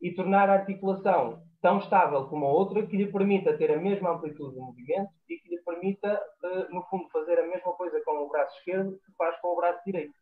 [0.00, 4.10] e tornar a articulação tão estável como a outra que lhe permita ter a mesma
[4.10, 8.12] amplitude de movimento e que lhe permita, uh, no fundo, fazer a mesma coisa com
[8.12, 10.14] o braço esquerdo que faz com o braço direito.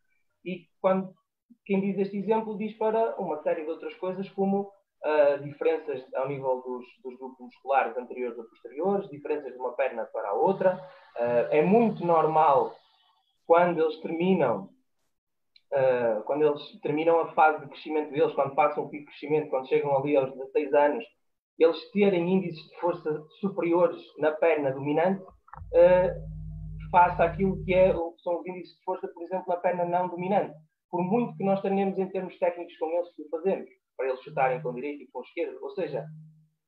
[0.43, 1.13] E quando
[1.65, 4.71] quem diz este exemplo diz para uma série de outras coisas, como
[5.03, 10.05] uh, diferenças ao nível dos, dos, grupos musculares anteriores ou posteriores, diferenças de uma perna
[10.05, 10.75] para a outra.
[11.15, 12.75] Uh, é muito normal
[13.45, 14.69] quando eles terminam
[15.73, 19.49] uh, quando eles terminam a fase de crescimento deles, quando passam o pico de crescimento,
[19.49, 21.05] quando chegam ali aos 16 anos,
[21.59, 26.37] eles terem índices de força superiores na perna dominante, uh,
[26.91, 30.07] face àquilo que, é, que são os índices de força, por exemplo, na perna não
[30.07, 30.53] dominante.
[30.89, 34.21] Por muito que nós tenhamos em termos técnicos com eles que o fazemos, para eles
[34.21, 36.05] chutarem com direito e com esquerda, ou seja,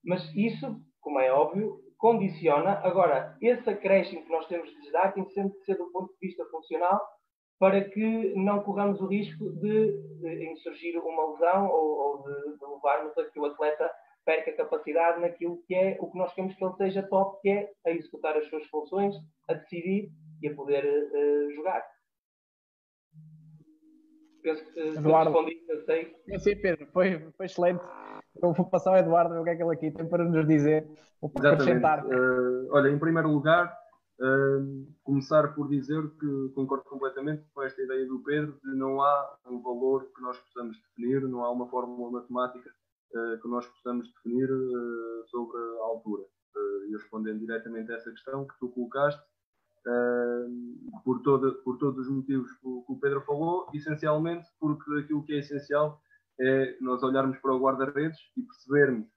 [0.03, 2.79] mas isso, como é óbvio, condiciona.
[2.83, 6.27] Agora, esse acréscimo que nós temos de dar tem sempre de ser do ponto de
[6.27, 6.99] vista funcional
[7.59, 12.65] para que não corramos o risco de, de insurgir uma lesão ou, ou de, de
[12.65, 13.91] levarmos a que o atleta
[14.25, 17.69] perca capacidade naquilo que é o que nós queremos que ele seja top, que é
[17.85, 19.13] a executar as suas funções,
[19.49, 20.09] a decidir
[20.41, 21.85] e a poder uh, jogar.
[24.41, 25.31] Penso que Eduardo.
[25.31, 26.15] respondi, eu sei.
[26.39, 27.83] Sim, Pedro, foi, foi excelente.
[28.41, 30.87] Eu vou passar ao Eduardo, o que é que ele aqui tem para nos dizer,
[31.21, 32.05] ou para acrescentar.
[32.05, 33.75] Uh, olha, em primeiro lugar,
[34.21, 39.37] Uh, começar por dizer que concordo completamente com esta ideia do Pedro de não há
[39.47, 42.69] um valor que nós possamos definir, não há uma fórmula matemática
[43.15, 46.23] uh, que nós possamos definir uh, sobre a altura.
[46.89, 49.21] e respondendo diretamente a essa questão que tu colocaste,
[51.03, 55.39] por, toda, por todos os motivos que o, Pedro falou, essencialmente porque aquilo que é
[55.39, 56.01] essencial
[56.39, 59.07] é nós olharmos para o guarda-redes e percebermos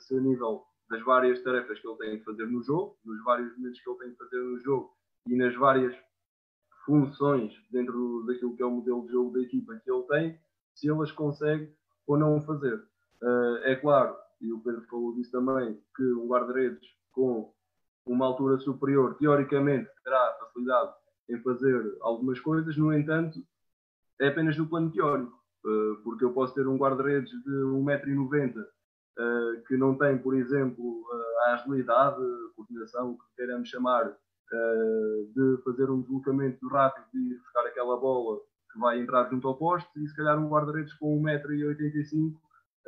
[0.00, 3.56] se a nível das várias tarefas que ele tem de fazer no jogo, nos vários
[3.56, 4.90] momentos que ele tem de fazer no jogo
[5.26, 5.94] e nas várias
[6.84, 10.40] funções dentro daquilo que é o modelo de jogo da equipa que ele tem,
[10.74, 11.72] se ele as consegue
[12.06, 12.76] ou não fazer.
[13.22, 17.52] Uh, é claro, e o Pedro falou disso também, que um guarda-redes com
[18.10, 20.92] uma altura superior, teoricamente, terá facilidade
[21.28, 23.40] em fazer algumas coisas, no entanto,
[24.20, 25.32] é apenas no plano teórico,
[25.64, 31.06] uh, porque eu posso ter um guarda-redes de 1,90m uh, que não tem, por exemplo,
[31.46, 34.12] a agilidade, a coordenação, o que queiramos chamar,
[35.32, 38.40] de fazer um deslocamento rápido e buscar aquela bola
[38.72, 42.34] que vai entrar junto ao poste, e se calhar um guarda-redes com 1,85m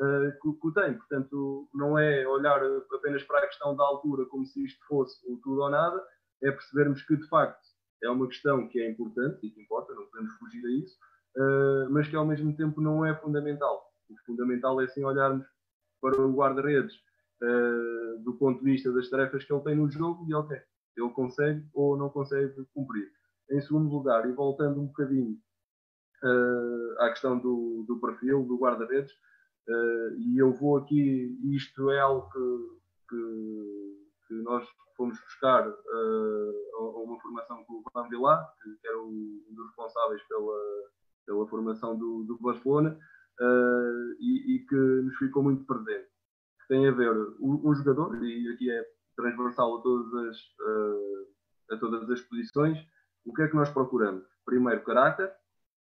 [0.03, 0.95] uh, que, o tem.
[0.95, 2.61] Portanto, não é olhar
[2.93, 6.03] apenas para a questão da altura como se isto fosse o tudo ou nada,
[6.43, 7.63] é percebermos que, de facto,
[8.03, 10.97] é uma questão que é importante e que importa, não podemos fugir a isso,
[11.37, 13.85] uh, mas que ao mesmo tempo não é fundamental.
[14.11, 15.47] O fundamental é sim olharmos
[16.01, 16.95] para o guarda-redes
[17.43, 20.61] uh, do ponto de vista das tarefas que ele tem no jogo e ok,
[20.97, 23.09] ele consegue ou não consegue cumprir.
[23.51, 25.39] Em segundo lugar, e voltando um bocadinho
[26.25, 29.13] uh, à questão do, do perfil do guarda-redes,
[29.69, 33.97] e eu vou aqui, isto é algo que, que,
[34.29, 39.67] que nós fomos buscar uh, uma formação com o Van Vilar, que era um dos
[39.67, 40.59] responsáveis pela,
[41.27, 42.99] pela formação do, do Barcelona,
[43.41, 46.09] uh, e, e, que nos ficou muito presente.
[46.61, 48.85] Que tem a ver um, um jogador, e aqui é
[49.17, 52.79] transversal a todas, as, uh, a todas as posições,
[53.25, 54.25] o que é que nós procuramos?
[54.45, 55.33] Primeiro, caráter,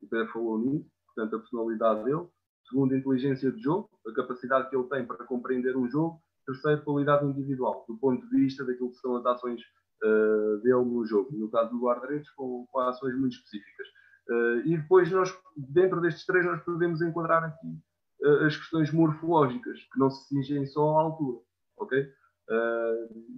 [0.02, 2.28] o Pedro falou nisso, portanto, a personalidade dele.
[2.70, 6.22] Segundo, inteligência de jogo, a capacidade que ele tem para compreender um jogo.
[6.46, 9.62] Terceiro, qualidade individual, do ponto de vista daquilo que são as ações
[10.04, 11.30] uh, dele no jogo.
[11.38, 13.88] No caso do guarda-redes, com, com ações muito específicas.
[14.30, 17.78] Uh, e depois, nós, dentro destes três, nós podemos enquadrar aqui
[18.24, 21.40] uh, as questões morfológicas, que não se cingem só à altura.
[21.78, 22.12] Ok?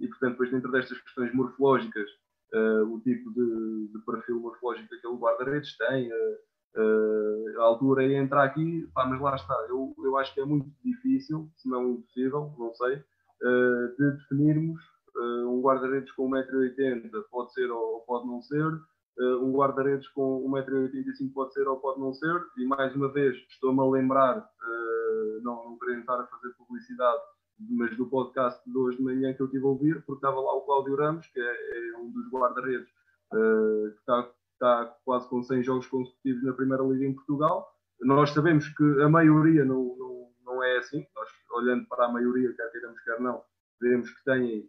[0.00, 2.10] E, portanto, depois, dentro destas questões morfológicas,
[2.88, 6.10] o tipo de, de, perfil morfológico que aquele guarda-redes tem,
[6.76, 9.54] a altura e entrar aqui, pá, mas lá está.
[9.68, 12.96] Eu, eu acho que é muito difícil, se não impossível, não sei,
[13.98, 14.80] de definirmos
[15.46, 18.80] um guarda-redes com 1,80m, pode ser ou pode não ser
[19.16, 23.36] Uh, um guarda-redes com 1,85m pode ser ou pode não ser, e mais uma vez
[23.48, 27.22] estou-me a lembrar, uh, não, não querendo estar a fazer publicidade,
[27.70, 30.56] mas do podcast de hoje de manhã que eu tive a ouvir, porque estava lá
[30.56, 32.88] o Cláudio Ramos, que é, é um dos guarda-redes
[33.32, 37.68] uh, que está, está, quase com 100 jogos consecutivos na Primeira Liga em Portugal.
[38.00, 42.52] Nós sabemos que a maioria não, não, não é assim, nós olhando para a maioria,
[42.54, 43.42] quer queiramos, quer não,
[43.80, 44.68] vemos que têm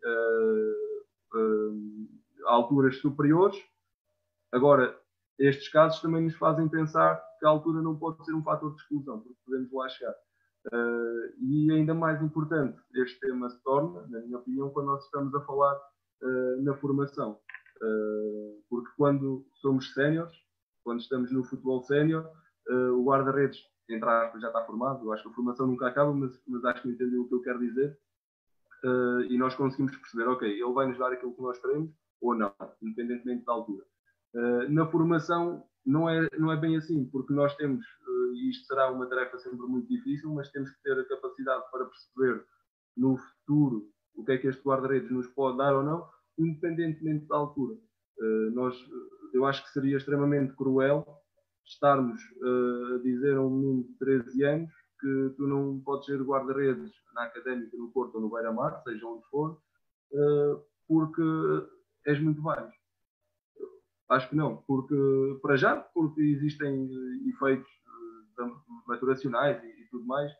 [2.46, 3.58] alturas superiores,
[4.56, 4.98] Agora,
[5.38, 8.82] estes casos também nos fazem pensar que a altura não pode ser um fator de
[8.82, 10.16] exclusão, porque podemos lá chegar.
[10.68, 15.36] Uh, e ainda mais importante, este tema se torna, na minha opinião, quando nós estamos
[15.36, 17.38] a falar uh, na formação.
[17.86, 20.34] Uh, porque quando somos séniores,
[20.84, 22.26] quando estamos no futebol sénior,
[22.70, 25.06] uh, o guarda-redes, entre aspas, já está formado.
[25.06, 27.42] Eu acho que a formação nunca acaba, mas, mas acho que entendeu o que eu
[27.42, 27.98] quero dizer.
[28.84, 32.34] Uh, e nós conseguimos perceber, ok, ele vai nos dar aquilo que nós queremos ou
[32.34, 33.86] não, independentemente da altura.
[34.70, 37.86] Na formação não é, não é bem assim, porque nós temos,
[38.34, 41.86] e isto será uma tarefa sempre muito difícil, mas temos que ter a capacidade para
[41.86, 42.46] perceber
[42.98, 47.36] no futuro o que é que este guarda-redes nos pode dar ou não, independentemente da
[47.38, 47.76] altura.
[48.20, 48.78] Uh, nós,
[49.34, 51.06] eu acho que seria extremamente cruel
[51.66, 56.22] estarmos uh, a dizer a um menino de 13 anos que tu não podes ser
[56.22, 59.60] guarda-redes na Académica, no Porto ou no Beira-Mar, seja onde for,
[60.88, 61.22] porque
[62.06, 62.74] és muito baixo.
[64.10, 64.96] Acho que não, porque
[65.42, 66.90] para já, porque existem
[67.28, 67.70] efeitos
[68.88, 70.32] maturacionais e, e tudo mais,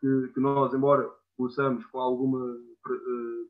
[0.00, 2.58] que, que, nós, embora possamos com alguma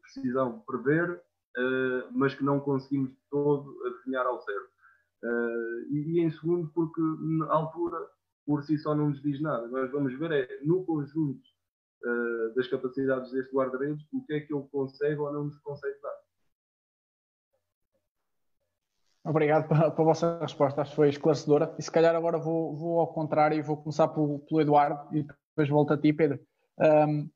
[0.03, 4.71] precisão prever, uh, mas que não conseguimos todo adivinhar ao certo.
[5.23, 7.99] Uh, e, e, em segundo, porque na altura,
[8.47, 9.69] por si só, não nos diz nada.
[9.69, 11.43] Nós vamos ver é, no conjunto
[12.57, 16.15] das capacidades deste guarda-redes, o que é que ele consegue ou não nos consegue dar.
[19.23, 21.75] Obrigado pela, pela, vossa resposta, acho que foi esclarecedora.
[21.79, 25.23] E se calhar agora vou, vou ao contrário e vou começar pelo, pelo Eduardo e
[25.23, 26.41] depois volto a ti, Pedro.
[26.79, 27.29] Um,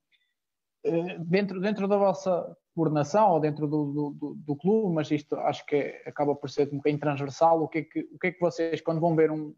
[1.21, 5.77] dentro, dentro da vossa coordenação ou dentro do, do, do, clube, mas isto acho que
[5.77, 7.63] é, acaba por ser um bocadinho transversal.
[7.63, 9.55] O que, é que, o que é que vocês, quando vão ver um,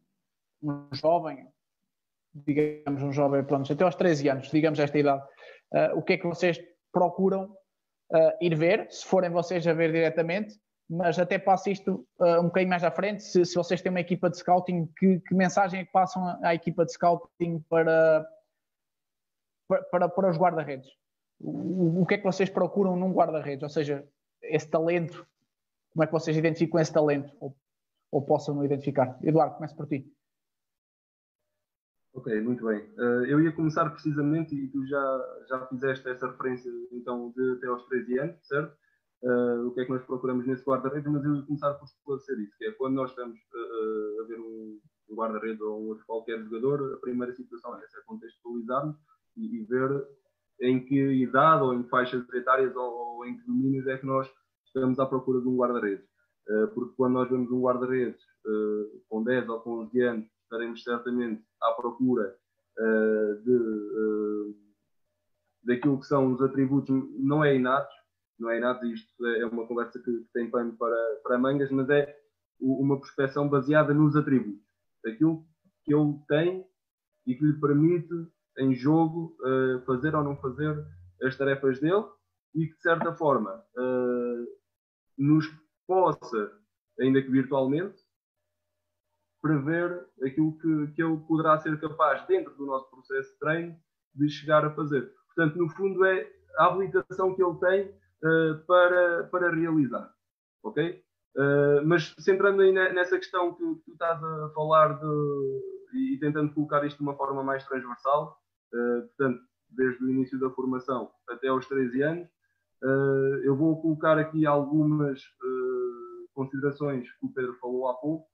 [0.62, 1.49] um jovem,
[2.35, 5.23] digamos um jovem, pronto, até aos 13 anos, digamos esta idade,
[5.73, 6.61] uh, o que é que vocês
[6.93, 7.57] procuram
[8.12, 10.55] uh, ir ver, se forem vocês a ver diretamente,
[10.89, 14.01] mas até passo isto uh, um bocadinho mais à frente, se, se, vocês têm uma
[14.01, 18.27] equipa de scouting, que, que mensagem é que passam à equipa de scouting para,
[19.91, 20.89] para, para os guarda-redes?
[21.40, 23.62] O, o que é que vocês procuram num guarda-redes?
[23.62, 24.07] Ou seja,
[24.42, 25.27] esse talento,
[25.92, 27.33] como é que vocês identificam esse talento?
[27.40, 27.57] Ou,
[28.11, 29.18] ou possam identificar?
[29.22, 30.11] Eduardo, comece por ti.
[32.14, 32.81] Ok, muito bem.
[32.96, 37.66] Uh, eu ia começar precisamente, e tu já, já fizeste essa referência então de até
[37.66, 38.75] aos 13 anos, certo?
[39.22, 42.38] Uh, o que é que nós procuramos nesse guarda-redes, mas eu ia começar por esclarecer
[42.40, 46.07] isso, que é quando nós estamos uh, a ver um, um guarda-redes ou um outro
[46.07, 48.96] qualquer jogador, a primeira situação é essa, é contextualizarmos
[49.37, 50.07] e, e ver
[50.61, 54.29] em que idade ou em faixas etárias ou, ou, em que domínios é que nós
[54.66, 56.05] estamos à procura de um guarda-redes.
[56.49, 60.83] Uh, porque quando nós vemos um guarda-redes uh, com 10 ou com 11 anos, estaremos
[60.83, 62.37] certamente à procura
[62.79, 64.55] uh, de,
[65.64, 67.95] daquilo que são os atributos, não é inatos,
[68.38, 71.88] não é inato, isto é uma conversa que, que tem pano para, para mangas, mas
[71.90, 72.16] é
[72.61, 74.64] uma prospeção baseada nos atributos,
[75.03, 75.45] daquilo
[75.85, 76.64] que ele tem
[77.27, 78.14] e que lhe permite
[78.59, 80.77] em jogo uh, fazer ou não fazer
[81.23, 82.05] as tarefas dele
[82.55, 84.47] e que de certa forma uh,
[85.16, 85.47] nos
[85.87, 86.53] possa,
[86.99, 87.97] ainda que virtualmente,
[89.40, 93.77] prever aquilo que, que ele poderá ser capaz, dentro do nosso processo de treino,
[94.14, 95.12] de chegar a fazer.
[95.35, 97.90] Portanto, no fundo, é a habilitação que ele tem
[98.25, 100.12] uh, para, para realizar.
[100.62, 101.03] Ok?
[101.37, 106.85] Uh, mas centrando aí nessa questão que, tu estás a falar de, e tentando colocar
[106.85, 108.40] isto de uma forma mais transversal,
[109.09, 112.29] portanto, desde o início da formação até aos 13 anos.
[112.83, 118.27] Uh, eu vou colocar aqui algumas uh, considerações que o Pedro falou há pouco,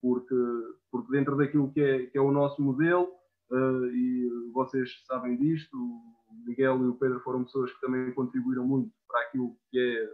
[0.00, 0.34] porque,
[0.90, 3.08] porque dentro daquilo que é, que é o nosso modelo,
[3.92, 8.90] e vocês sabem disto, o Miguel e o Pedro foram pessoas que também contribuíram muito
[9.06, 10.08] para aquilo que é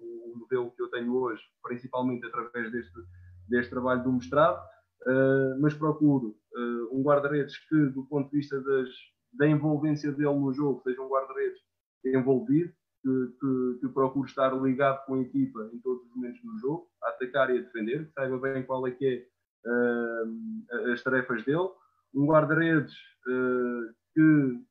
[0.00, 3.00] o modelo que eu tenho hoje, principalmente através deste,
[3.48, 4.60] deste trabalho do mestrado.
[5.60, 8.88] Mas procuro uh, um guarda-redes que, do ponto de vista das,
[9.32, 11.60] da envolvência dele no jogo, seja um guarda-redes
[12.04, 16.58] envolvido, que, que, que, procure estar ligado com a equipa em todos os momentos do
[16.58, 21.02] jogo, a atacar e a defender, que saiba bem qual é que é uh, as
[21.02, 21.68] tarefas dele.
[22.14, 22.94] Um guarda-redes
[23.24, 24.64] que, que,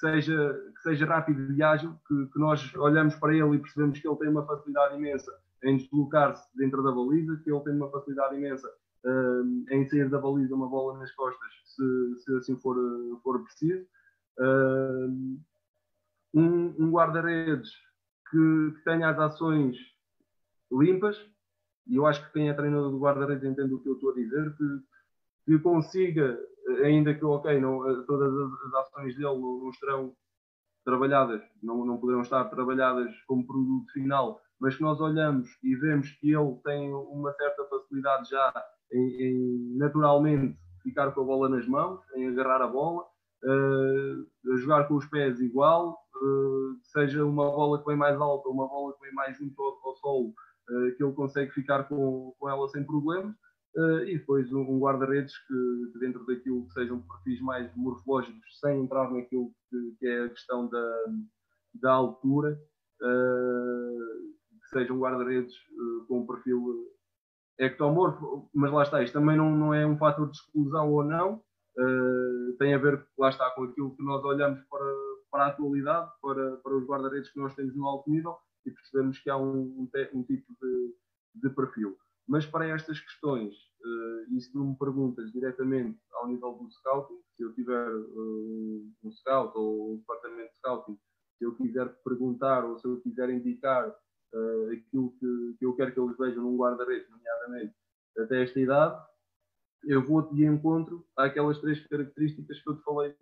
[0.00, 4.06] seja, que seja rápido e ágil, que, que nós olhamos para ele e percebemos que
[4.06, 5.32] ele tem uma facilidade imensa
[5.64, 8.68] em deslocar-se dentro da baliza, que ele tem uma facilidade imensa
[9.04, 12.76] uh, em sair da baliza uma bola nas costas, se, se assim for,
[13.22, 13.86] for preciso.
[14.38, 15.38] Uh,
[16.34, 17.70] um, um guarda-redes
[18.30, 19.76] que, que, tenha as ações
[20.70, 21.16] limpas,
[21.86, 24.14] e eu acho que quem é treinador do guarda-redes entende o que eu estou a
[24.14, 24.64] dizer, que,
[25.44, 26.38] que consiga,
[26.84, 30.16] ainda que, ok, não, todas as, ações dele não, não estarão
[30.84, 36.10] trabalhadas, não, não poderão estar trabalhadas como produto final, mas que nós olhamos e vemos
[36.12, 41.66] que ele tem uma certa facilidade já em, em naturalmente ficar com a bola nas
[41.66, 43.04] mãos, em agarrar a bola,
[43.44, 48.54] uh, jogar com os pés igual, uh, seja uma bola que vem mais alta ou
[48.54, 50.34] uma bola que vem mais junto ao, ao solo,
[50.96, 53.34] que ele consegue ficar com, com ela sem problemas.
[53.74, 59.10] Uh, e depois um, guarda-redes que, dentro daquilo que sejam perfis mais morfológicos, sem entrar
[59.10, 61.04] naquilo que, que é a questão da,
[61.74, 62.60] da altura,
[63.00, 64.32] uh,
[64.62, 66.86] que seja um guarda-redes uh, com um perfil
[67.64, 71.42] ectomorfo, mas lá está, isto também não, não é um fator de exclusão ou não,
[72.58, 74.84] tem a ver, lá está, com aquilo que nós olhamos para,
[75.30, 78.36] para a atualidade, para, para os guarda-redes que nós temos no alto nível
[78.66, 80.94] e percebemos que há um, um, um tipo de,
[81.36, 81.96] de perfil.
[82.28, 87.20] Mas para estas questões, uh, e se tu me perguntas diretamente ao nível do scouting,
[87.36, 90.98] se eu tiver uh, um scout ou um departamento de scouting,
[91.38, 93.92] se eu quiser perguntar ou se eu quiser indicar
[94.32, 97.74] uh, aquilo que, que, eu quero que eles vejam num guarda-redes, nomeadamente
[98.18, 99.02] até esta idade,
[99.84, 103.14] eu vou de encontro àquelas três características que eu te falei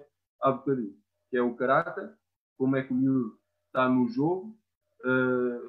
[0.42, 0.96] há bocadinho,
[1.30, 2.12] que é o caráter,
[2.58, 4.58] como é que o miúdo está no jogo,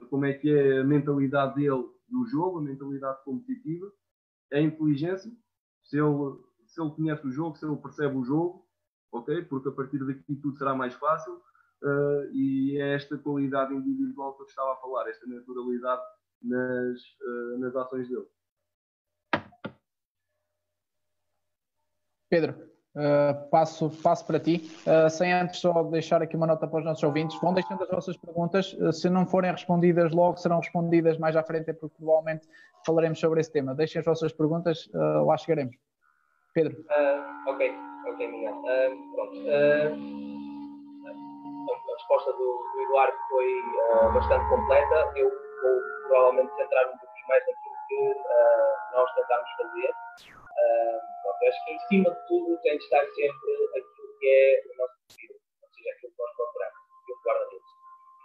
[0.09, 3.91] como é que é a mentalidade dele no jogo, a mentalidade competitiva,
[4.51, 5.31] a inteligência,
[5.83, 8.67] se ele, se ele conhece o jogo, se ele percebe o jogo,
[9.11, 9.43] ok?
[9.43, 11.41] Porque a partir daqui tudo será mais fácil
[11.83, 16.01] uh, e é esta qualidade individual que eu estava a falar, esta naturalidade
[16.41, 18.27] nas, uh, nas ações dele.
[22.29, 24.69] Pedro, Uh, passo, passo para ti.
[24.85, 27.89] Uh, sem antes só deixar aqui uma nota para os nossos ouvintes, vão deixando as
[27.89, 28.73] vossas perguntas.
[28.73, 32.47] Uh, se não forem respondidas logo, serão respondidas mais à frente, porque provavelmente
[32.85, 33.73] falaremos sobre esse tema.
[33.73, 35.75] Deixem as vossas perguntas, lá chegaremos.
[36.53, 36.83] Pedro.
[37.47, 37.71] ok,
[38.07, 38.61] ok, Miguel.
[39.15, 40.30] pronto.
[42.01, 43.47] Resposta do, do Eduardo foi
[44.13, 45.11] bastante completa.
[45.15, 49.93] Eu vou provavelmente centrar um pouquinho mais naquilo que nós tentámos fazer
[51.41, 54.77] eu acho que em cima de tudo tem de estar sempre aquilo que é o
[54.77, 57.71] nosso perfil, ou seja, aquilo que nós procuramos, aquilo que guarda-redes.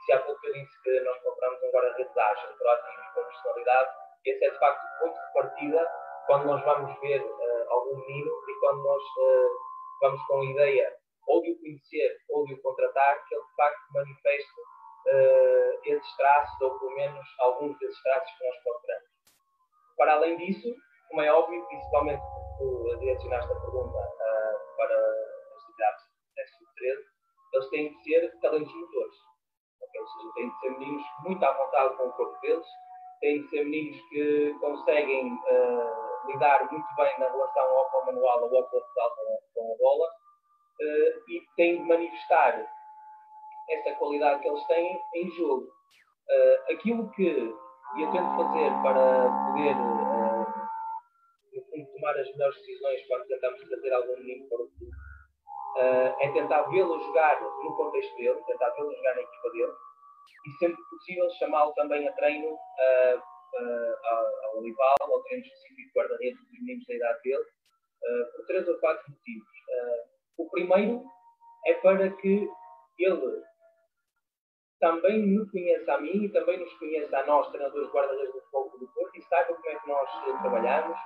[0.04, 3.90] Se há pouco eu disse que nós procuramos um guarda-redes ágil, proativo e com personalidade,
[4.26, 5.92] esse é de facto o ponto de partida
[6.26, 9.50] quando nós vamos ver uh, algum menino e quando nós uh,
[10.02, 10.96] vamos com a ideia
[11.26, 14.60] ou de o conhecer ou de o contratar, que ele de facto manifeste
[15.06, 19.08] uh, esses traços, ou pelo menos alguns desses traços que nós procuramos.
[19.96, 20.74] Para além disso,
[21.08, 22.22] como é óbvio, principalmente
[22.58, 24.96] tu direcionaste a pergunta uh, para
[25.56, 26.04] as idades
[26.58, 27.04] de 13,
[27.52, 29.16] eles têm de ser talentos motores.
[29.82, 30.00] Okay?
[30.00, 32.66] Ou seja, têm de ser meninos muito à vontade com o corpo deles,
[33.20, 38.56] têm de ser meninos que conseguem uh, lidar muito bem na relação ao manual ou
[38.56, 38.80] ao com,
[39.54, 40.08] com a bola
[40.80, 42.66] uh, e têm de manifestar
[43.70, 45.66] essa qualidade que eles têm em jogo.
[45.66, 49.74] Uh, aquilo que eu tento fazer para poder
[52.06, 54.96] tomar as melhores decisões quando tentamos trazer algum menino para o clube.
[55.76, 59.72] Uh, é tentar vê-lo jogar no contexto dele, tentar vê-lo jogar na equipa dele
[60.46, 65.98] e sempre possível chamá-lo também a treino uh, uh, ao rival, ao treino específico de
[65.98, 67.44] guarda-redes dos meninos da idade dele,
[68.36, 69.48] por três ou quatro motivos.
[70.38, 71.02] O primeiro
[71.66, 72.48] é para que
[72.98, 73.42] ele
[74.78, 78.78] também me conheça a mim e também nos conheça a nós, treinadores guarda-redes do Futebol
[78.78, 80.10] do Porto, e saiba como é que nós
[80.42, 80.98] trabalhamos,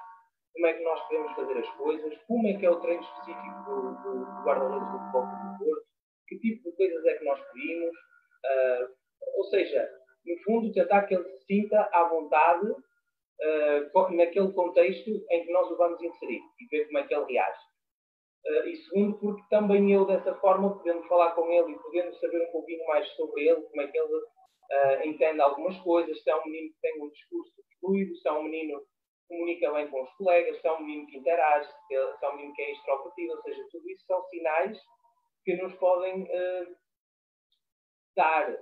[0.53, 3.65] como é que nós podemos fazer as coisas, como é que é o treino específico
[3.65, 5.87] do, do, do guarda-redes do futebol do Porto,
[6.27, 8.89] que tipo de coisas é que nós pedimos, uh,
[9.37, 9.89] ou seja,
[10.27, 15.71] no fundo tentar que ele se sinta à vontade uh, naquele contexto em que nós
[15.71, 17.70] o vamos inserir e ver como é que ele reage.
[18.47, 22.49] Uh, e segundo, porque também eu, dessa forma, podendo falar com ele e podendo saber
[22.49, 26.37] um pouquinho mais sobre ele, como é que ele uh, entende algumas coisas, se é
[26.37, 28.83] um menino que tem um discurso fluido, se é um menino
[29.29, 32.55] comunica bem com os colegas, se é um menino que interage, se é um menino
[32.55, 34.79] que é extrovertido, ou seja, tudo isso são sinais
[35.45, 36.77] que nos podem uh,
[38.17, 38.57] dar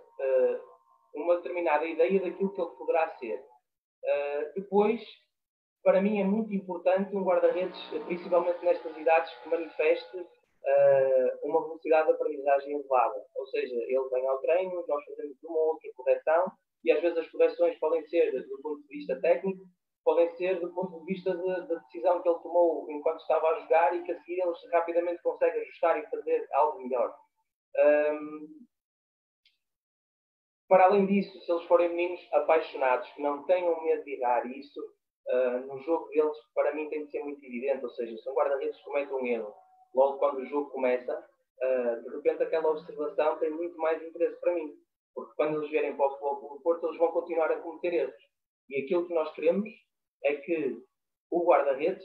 [1.14, 3.42] uma determinada ideia daquilo que ele poderá ser.
[4.54, 5.00] Depois,
[5.82, 10.26] para mim é muito importante um guarda-redes, principalmente nestas idades, que manifeste
[11.42, 13.24] uma velocidade de aprendizagem elevada.
[13.36, 16.52] Ou seja, ele vem ao treino, nós fazemos uma ou outra correção,
[16.84, 19.64] e às vezes as correções podem ser do ponto de vista técnico,
[20.04, 23.48] podem ser do ponto de vista da de, de decisão que ele tomou enquanto estava
[23.48, 27.14] a jogar e que a seguir ele rapidamente consegue ajustar e fazer algo melhor.
[27.76, 28.66] Um,
[30.68, 34.80] para além disso, se eles forem meninos apaixonados, que não tenham medo de errar isso,
[35.30, 37.84] uh, no jogo deles, para mim tem de ser muito evidente.
[37.84, 39.54] Ou seja, se um guarda-redes comete um erro,
[39.94, 44.54] logo quando o jogo começa, uh, de repente aquela observação tem muito mais interesse para
[44.54, 44.72] mim.
[45.14, 48.22] Porque quando eles vierem para o futebol do Porto, eles vão continuar a cometer erros.
[48.68, 49.68] E aquilo que nós queremos
[50.24, 50.76] é que
[51.30, 52.04] o guarda-redes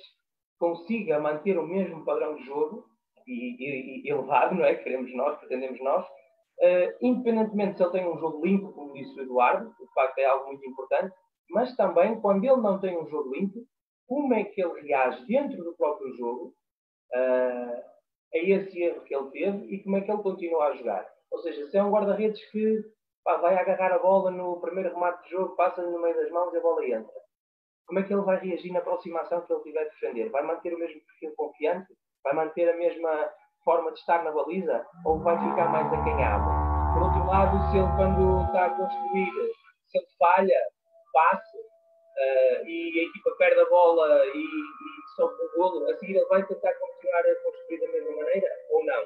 [0.60, 2.86] consiga manter o mesmo padrão de jogo
[3.28, 4.76] e, e, e elevado, não é?
[4.76, 9.24] Queremos nós, pretendemos nós, uh, independentemente se ele tem um jogo limpo, como disse o
[9.24, 11.14] Eduardo, de facto é algo muito importante,
[11.50, 13.66] mas também quando ele não tem um jogo limpo,
[14.08, 16.54] como é que ele reage dentro do próprio jogo
[17.14, 17.84] uh,
[18.34, 21.08] a esse erro que ele teve e como é que ele continua a jogar.
[21.32, 22.84] Ou seja, se é um guarda-redes que
[23.24, 26.54] pá, vai agarrar a bola no primeiro remate de jogo, passa no meio das mãos
[26.54, 27.24] e a bola entra.
[27.86, 30.30] Como é que ele vai reagir na aproximação que ele tiver de defender?
[30.30, 31.94] Vai manter o mesmo perfil confiante?
[32.24, 33.30] Vai manter a mesma
[33.64, 34.86] forma de estar na baliza?
[35.06, 36.46] Ou vai ficar mais acanhado?
[36.94, 39.30] Por outro lado, se ele quando está a construir,
[39.88, 40.60] se ele falha,
[41.14, 46.18] passe, uh, e a equipa perde a bola e, e sofre o golo, a seguir
[46.18, 49.04] ele vai tentar continuar a construir da mesma maneira ou não?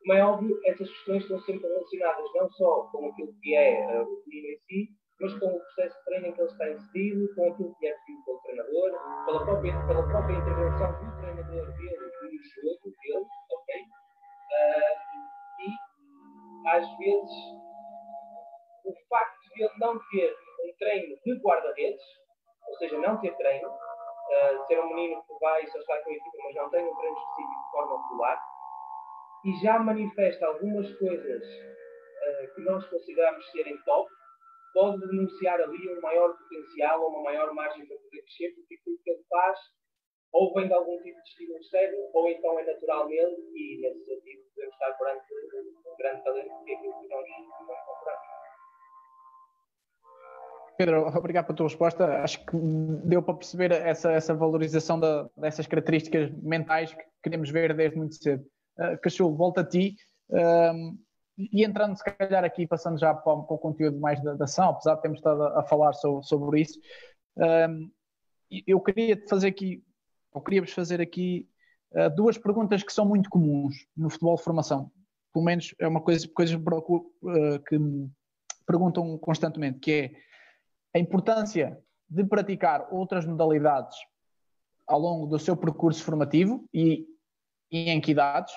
[0.00, 4.02] Como é óbvio, essas questões estão sempre relacionadas não só com aquilo que é uh,
[4.02, 4.88] o time em si,
[5.20, 7.94] mas com o processo de treino em que ele está inserido, com aquilo que é
[8.04, 13.80] pedido pelo treinador, pela própria, pela própria intervenção do treinador dele no jogo dele, ok?
[14.50, 15.14] Uh,
[15.60, 17.30] e às vezes
[18.84, 22.02] o facto de ele não ter um treino de guarda-redes
[22.66, 26.12] ou seja, não ter treino, uh, ser um menino que vai só estar com a
[26.12, 28.42] equipa, mas não tem um treino específico de forma regular,
[29.44, 34.10] e já manifesta algumas coisas uh, que nós consideramos serem top,
[34.72, 38.98] pode denunciar ali um maior potencial ou uma maior margem para poder crescer, porque aquilo
[39.04, 39.58] que ele faz
[40.32, 44.04] ou vem de algum tipo de estímulo externo, ou então é natural nele, e nesse
[44.04, 45.26] sentido podemos estar perante
[45.86, 47.24] um grande talento, que é aquilo que nós,
[47.84, 48.43] procuramos.
[50.76, 52.22] Pedro, obrigado pela tua resposta.
[52.22, 52.56] Acho que
[53.04, 58.14] deu para perceber essa, essa valorização da, dessas características mentais que queremos ver desde muito
[58.16, 58.44] cedo.
[58.78, 59.96] Uh, Cachorro, volta a ti.
[61.36, 64.70] E entrando, se calhar, aqui, passando já para, para o conteúdo mais da, da, ação,
[64.70, 66.78] apesar de termos estado a, a falar sobre, sobre isso,
[68.66, 69.82] eu queria fazer aqui,
[70.32, 71.48] ou queria-vos fazer aqui
[71.92, 74.90] uh, duas perguntas que são muito comuns no futebol de formação.
[75.32, 76.56] Pelo menos é uma coisa, coisa
[77.68, 78.08] que me
[78.66, 80.12] perguntam constantemente, que é
[80.94, 81.78] a importância
[82.08, 83.98] de praticar outras modalidades
[84.86, 87.06] ao longo do seu percurso formativo e,
[87.70, 88.54] e em que idades,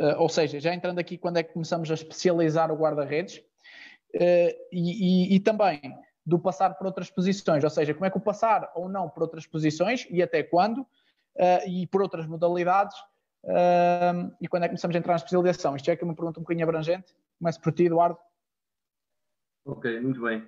[0.00, 4.52] uh, ou seja, já entrando aqui quando é que começamos a especializar o guarda-redes, uh,
[4.72, 5.80] e, e, e, também
[6.24, 9.22] do passar por outras posições, ou seja, como é que o passar ou não por
[9.22, 12.96] outras posições e até quando, uh, e por outras modalidades,
[14.40, 15.76] e quando é que começamos a entrar na especialização.
[15.76, 17.14] Isto é que uma pergunta um bocadinho abrangente.
[17.38, 18.18] Começo por ti, Eduardo.
[19.64, 20.44] Ok, muito bem.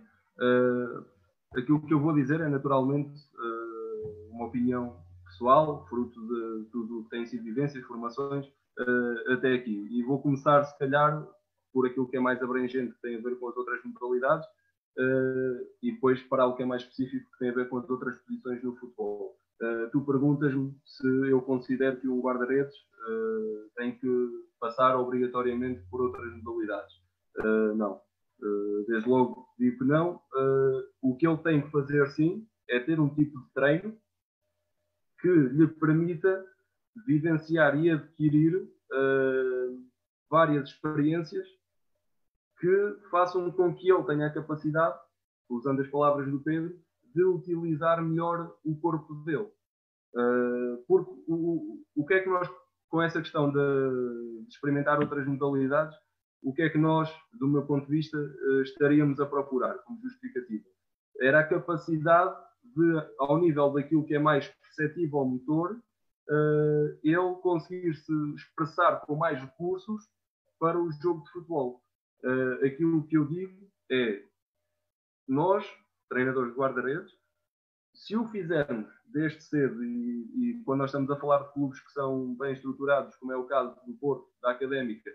[1.57, 7.05] Aquilo que eu vou dizer é naturalmente uh, uma opinião pessoal, fruto de tudo o
[7.05, 9.89] que tem sido vivências, formações, uh, até aqui.
[9.91, 11.27] E vou começar, se calhar,
[11.73, 15.67] por aquilo que é mais abrangente, que tem a ver com as outras modalidades, uh,
[15.83, 18.19] e depois para algo que é mais específico, que tem a ver com as outras
[18.19, 19.37] posições no futebol.
[19.91, 22.75] tu perguntas-me se eu considero que um guarda-redes
[23.77, 24.29] tem que
[24.61, 26.95] passar obrigatoriamente por outras modalidades.
[27.77, 28.08] não eh,
[28.87, 30.21] desde logo digo que não.
[30.35, 33.97] Eh, o que ele tem que fazer sim é ter um tipo de treino
[35.21, 36.45] que lhe permita
[37.07, 39.89] vivenciar e adquirir uh,
[40.31, 41.47] várias experiências
[42.61, 44.99] que façam com que ele tenha a capacidade,
[45.49, 46.79] usando as palavras do Pedro,
[47.15, 49.49] de utilizar melhor o corpo dele.
[50.87, 52.49] Porque o, o que é que nós,
[52.89, 53.59] com essa questão de,
[54.43, 55.97] de experimentar outras modalidades,
[56.43, 60.01] o que é que nós, do meu ponto de vista, eh, estaríamos a procurar como
[60.01, 60.65] justificativa?
[61.21, 65.81] Era a capacidade de, ao nível daquilo que é mais perceptível ao motor,
[66.31, 70.09] eh, ele conseguir se expressar com mais recursos
[70.59, 71.83] para o jogo de futebol.
[72.25, 74.23] Eh, aquilo que eu digo é,
[75.27, 75.67] nós,
[76.09, 77.13] treinadores de guarda-redes,
[77.95, 81.91] se o fizermos desde cedo e, e, quando nós estamos a falar de clubes que
[81.93, 85.11] são bem estruturados, como é o caso do Porto, da Académica,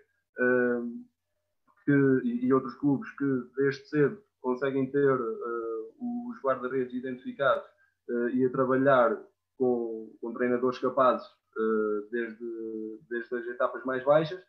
[1.85, 3.25] que, e, outros clubes que
[3.55, 7.65] desde cedo conseguem ter uh, os guarda-redes identificados
[8.09, 9.17] uh, e a trabalhar
[9.57, 14.43] com, com treinadores capazes uh, desde, desde as etapas mais baixas,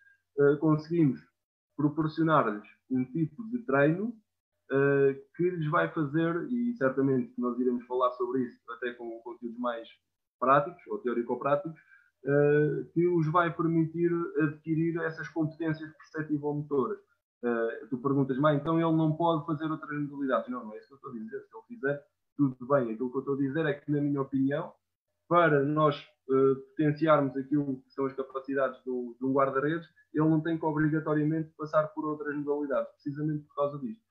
[0.59, 1.21] conseguimos
[1.77, 4.13] proporcionar-lhes um tipo de treino
[5.37, 9.89] que lhes vai fazer, e certamente nós iremos falar sobre isso até com conteúdos mais
[10.41, 11.81] práticos ou teórico-práticos,
[12.93, 14.11] que os vai permitir
[14.41, 16.99] adquirir essas competências perceptivo-motoras.
[17.45, 20.49] Uh, tu perguntas, mas então ele não pode fazer outras modalidades.
[20.49, 21.41] Não, não é isso que eu estou a dizer.
[21.43, 22.07] Se ele fizer,
[22.39, 22.93] tudo bem.
[22.93, 24.73] Aquilo que eu estou a dizer é que, na minha opinião,
[25.29, 25.95] para nós
[26.29, 30.65] uh, potenciarmos aquilo que são as capacidades do, de um guarda-redes, ele não tem que
[30.65, 34.03] obrigatoriamente passar por outras modalidades, precisamente por causa disto.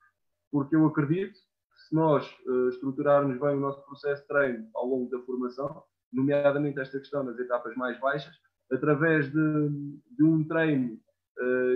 [0.52, 4.86] Porque eu acredito que se nós uh, estruturarmos bem o nosso processo de treino ao
[4.86, 5.82] longo da formação,
[6.12, 8.34] nomeadamente esta questão nas etapas mais baixas,
[8.70, 9.68] através de,
[10.16, 11.00] de um treino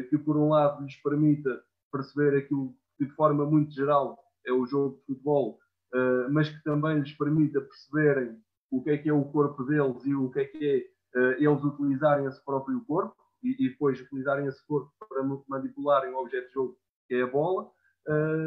[0.08, 4.66] que por um lado lhes permita perceber aquilo que de forma muito geral é o
[4.66, 5.58] jogo de futebol
[5.94, 8.36] uh, mas que também lhes permita perceberem
[8.70, 11.32] o que é que é o corpo deles e o que é que é uh,
[11.38, 16.48] eles utilizarem esse próprio corpo e, e, depois utilizarem esse corpo para manipularem o objeto
[16.48, 17.70] de jogo, que é a bola,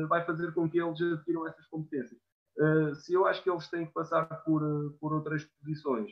[0.10, 2.20] vai fazer com que eles adquiram essas competências.
[3.02, 4.62] se eu acho que eles têm que passar por,
[5.00, 6.12] por outras posições,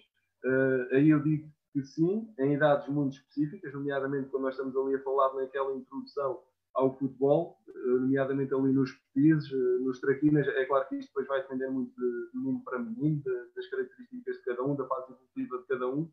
[0.93, 5.03] aí eu digo que sim, em idades muito específicas, nomeadamente quando nós estamos ali a
[5.03, 6.39] falar naquela introdução
[6.75, 10.47] ao futebol, eh, nomeadamente ali nos petizes, eh, nos traquinas.
[10.47, 13.21] É claro que isto depois vai depender muito de, menino para menino,
[13.55, 16.09] das características de cada um, da fase evolutiva de cada um.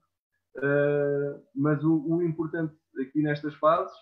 [0.56, 3.94] Uh, mas o, o, importante aqui nestas fases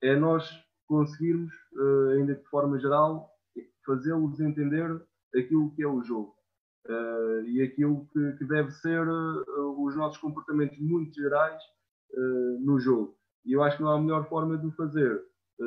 [0.00, 0.48] é nós
[0.86, 3.28] conseguirmos, uh, ainda de forma geral,
[3.84, 5.02] fazê-los entender
[5.34, 6.37] aquilo que é o jogo
[6.86, 9.06] uh, e aquilo que, que deve ser
[9.76, 11.62] os nossos comportamentos muito gerais
[12.60, 13.14] no jogo.
[13.44, 15.22] E eu acho que não há melhor forma de o fazer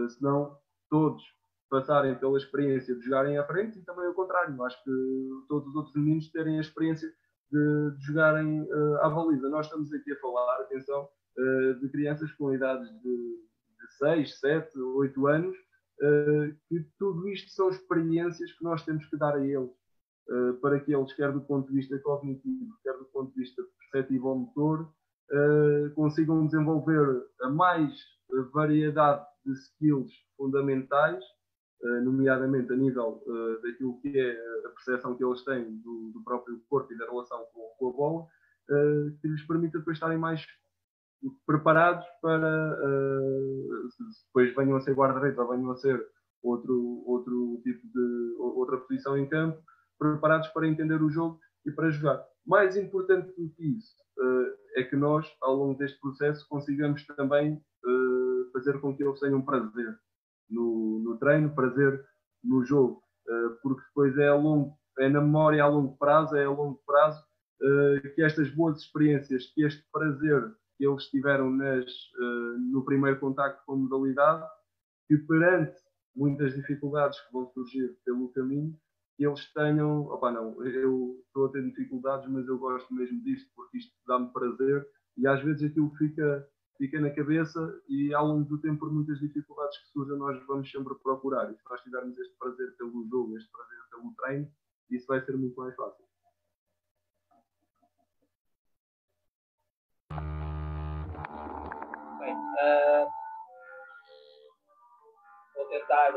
[0.09, 0.57] senão
[0.89, 1.23] todos
[1.71, 4.61] passarem pela experiência de jogarem à frente e também o contrário.
[4.63, 4.91] Acho que
[5.47, 7.07] todos os outros meninos terem a experiência
[7.49, 9.49] de, de jogarem uh, à baliza.
[9.49, 11.07] Nós estamos aqui a falar, atenção,
[11.37, 17.49] uh, de crianças com idades de, de 6, 7, 8 anos, uh, que tudo isto
[17.51, 19.71] são experiências que nós temos que dar a eles,
[20.61, 24.29] para que eles, quer do ponto de vista cognitivo, quer do ponto de vista perceptivo
[24.29, 24.89] ou motor,
[25.95, 27.93] consigam desenvolver a mais
[28.53, 31.23] variedade de skills fundamentais,
[31.83, 34.31] uh, nomeadamente a nível uh, daquilo que é
[34.65, 37.93] a percepção que eles têm do, do próprio corpo e da relação com, com a
[37.93, 40.45] bola, uh, que lhes permita depois estarem mais
[41.45, 42.75] preparados para,
[43.91, 46.03] se depois venham a ser guarda-redes ou venham a ser
[46.41, 49.61] outro, outro tipo de outra posição em campo,
[50.01, 52.25] preparados para entender o jogo e para jogar.
[52.43, 54.01] Mais importante do que isso
[54.75, 57.61] é que nós, ao longo deste processo, consigamos também
[58.51, 59.97] fazer com que eles tenham prazer
[60.49, 62.03] no, no treino, prazer
[62.43, 66.45] no jogo, uh, porque depois é, a longo, é na memória a longo prazo, é
[66.45, 67.23] a longo prazo
[68.15, 71.85] que estas boas experiências, que este prazer que eles tiveram nas,
[72.71, 74.43] no primeiro contacto com a modalidade,
[75.07, 75.79] que perante
[76.15, 78.75] muitas dificuldades que vão surgir pelo caminho,
[79.19, 83.77] eles tenham, opa não, eu estou a ter dificuldades, mas eu gosto mesmo disto, porque
[83.77, 84.87] isto dá-me prazer,
[85.17, 86.47] e às vezes aquilo fica
[86.81, 90.71] fica na cabeça e ao longo do tempo, por muitas dificuldades que surjam, nós vamos
[90.71, 91.51] sempre procurar.
[91.51, 94.51] E se nós tivermos este prazer pelo jogo, este prazer pelo treino,
[94.89, 96.03] isso vai ser muito mais fácil.
[102.19, 103.07] Bem, uh,
[105.55, 106.13] vou tentar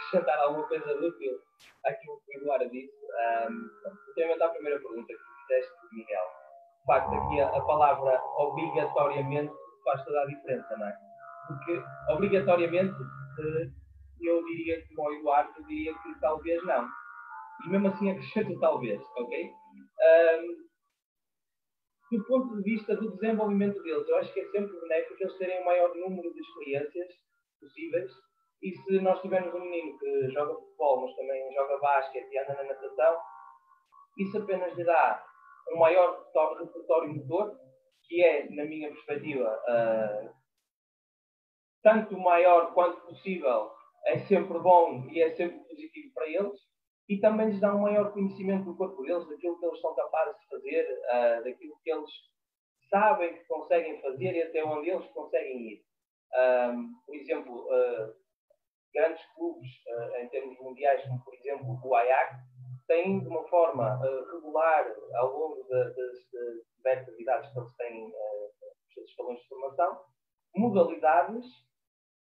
[0.00, 1.38] acrescentar alguma coisa útil
[1.84, 2.96] àquilo que o Eduardo disse.
[3.48, 6.24] Um, relativamente à primeira pergunta que fizeste, Miguel,
[6.80, 9.52] de facto, aqui a, a palavra obrigatoriamente
[9.84, 10.96] faz toda a diferença, não é?
[11.46, 12.94] Porque, obrigatoriamente,
[14.20, 16.88] eu diria que, o Eduardo, diria que talvez não.
[17.66, 19.50] E mesmo assim acrescento talvez, ok?
[19.50, 20.70] Um,
[22.16, 25.62] do ponto de vista do desenvolvimento deles, eu acho que é sempre benéfico eles terem
[25.62, 27.08] o maior número de experiências
[27.60, 28.10] possíveis.
[28.62, 32.54] E se nós tivermos um menino que joga futebol, mas também joga basquete e anda
[32.54, 33.18] na natação,
[34.18, 35.24] isso apenas lhe dá
[35.72, 36.26] um maior
[36.58, 37.58] repertório motor
[38.04, 40.30] que é, na minha perspectiva, uh,
[41.82, 43.70] tanto maior quanto possível,
[44.04, 46.60] é sempre bom e é sempre positivo para eles,
[47.08, 50.36] e também lhes dá um maior conhecimento do corpo deles, daquilo que eles são capazes
[50.40, 52.10] de fazer, uh, daquilo que eles
[52.90, 55.84] sabem que conseguem fazer e até onde eles conseguem ir.
[56.32, 58.14] Um, por exemplo, uh,
[58.92, 59.68] grandes clubes
[60.20, 62.36] em termos mundiais, como por exemplo o Ajax,
[62.86, 64.00] têm de uma forma
[64.32, 65.94] regular ao longo das
[66.76, 68.50] diversas idades que eles têm uh,
[68.98, 70.00] os escalões de formação,
[70.56, 71.46] modalidades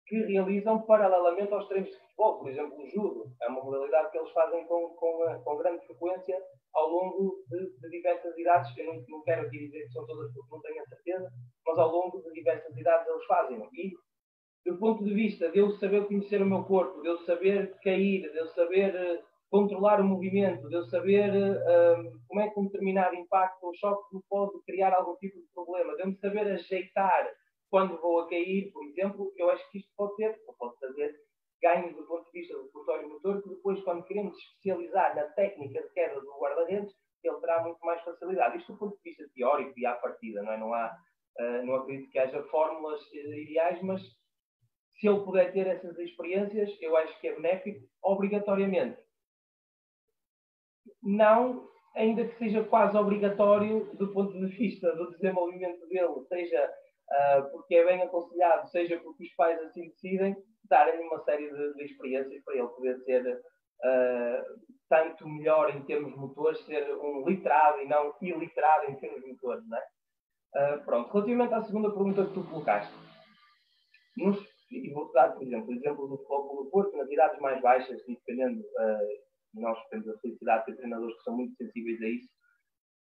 [0.07, 2.39] que realizam paralelamente aos treinos de futebol.
[2.41, 5.87] Por exemplo, o judo é uma modalidade que eles fazem com, com, eh, com grande
[5.87, 6.39] frequência
[6.75, 8.77] ao longo de, de diversas idades.
[8.77, 11.33] Eu não, não, quero aqui dizer que são todas porque não tenho a certeza,
[11.67, 13.69] mas ao longo de diversas idades eles fazem.
[13.73, 13.93] E
[14.65, 18.31] do ponto de vista de eu saber conhecer o meu corpo, de eu saber cair,
[18.31, 22.67] de eu saber uh, controlar o movimento, de eu saber uh, como é que um
[22.67, 26.47] determinado impacto ou choque me pode criar algum tipo de problema, de eu me saber
[26.53, 27.29] ajeitar
[27.73, 31.15] quando vou a cair, por exemplo, eu acho que isto pode ter, ou pode fazer
[31.63, 35.81] ganhos do ponto de vista do repertório motor, que depois, quando queremos especializar na técnica
[35.81, 36.93] de queda do guarda-redes,
[37.25, 38.59] ele terá muito mais facilidade.
[38.59, 40.59] Isto do ponto de vista teórico e à partida, não é?
[40.59, 40.95] Não, há,
[41.39, 44.03] uh, não acredito que haja fórmulas ideais, mas
[44.99, 48.99] se ele puder ter essas experiências, eu acho que é benéfico, obrigatoriamente
[51.03, 57.51] não, ainda que seja quase obrigatório do ponto de vista do desenvolvimento dele, seja uh,
[57.51, 60.37] porque é bem aconselhado, seja porque os pais assim decidem,
[60.69, 64.45] darem-lhe uma série de, de, experiências para ele poder ser uh,
[64.89, 69.79] tanto melhor em termos motores ser um literado e não iliterado em termos motores, não
[69.79, 69.85] é?
[70.55, 72.93] Uh, pronto, relativamente à segunda pergunta que tu colocaste,
[74.19, 74.39] nos,
[74.73, 78.01] e vou dar, por exemplo, o exemplo do Futebol do Porto, nas idades mais baixas,
[78.09, 82.07] e dependendo, uh, nós temos a felicidade de ter treinadores que são muito sensíveis a
[82.07, 82.29] isso,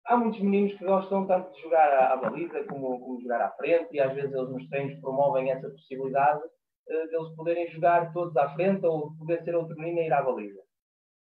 [0.06, 3.50] há muitos meninos que gostam tanto de jogar à, à baliza como, como jogar à
[3.52, 8.12] frente, e às vezes eles nos treinos promovem essa possibilidade uh, de eles poderem jogar
[8.12, 10.60] todos à frente ou poder ser outro menino a ir à baliza.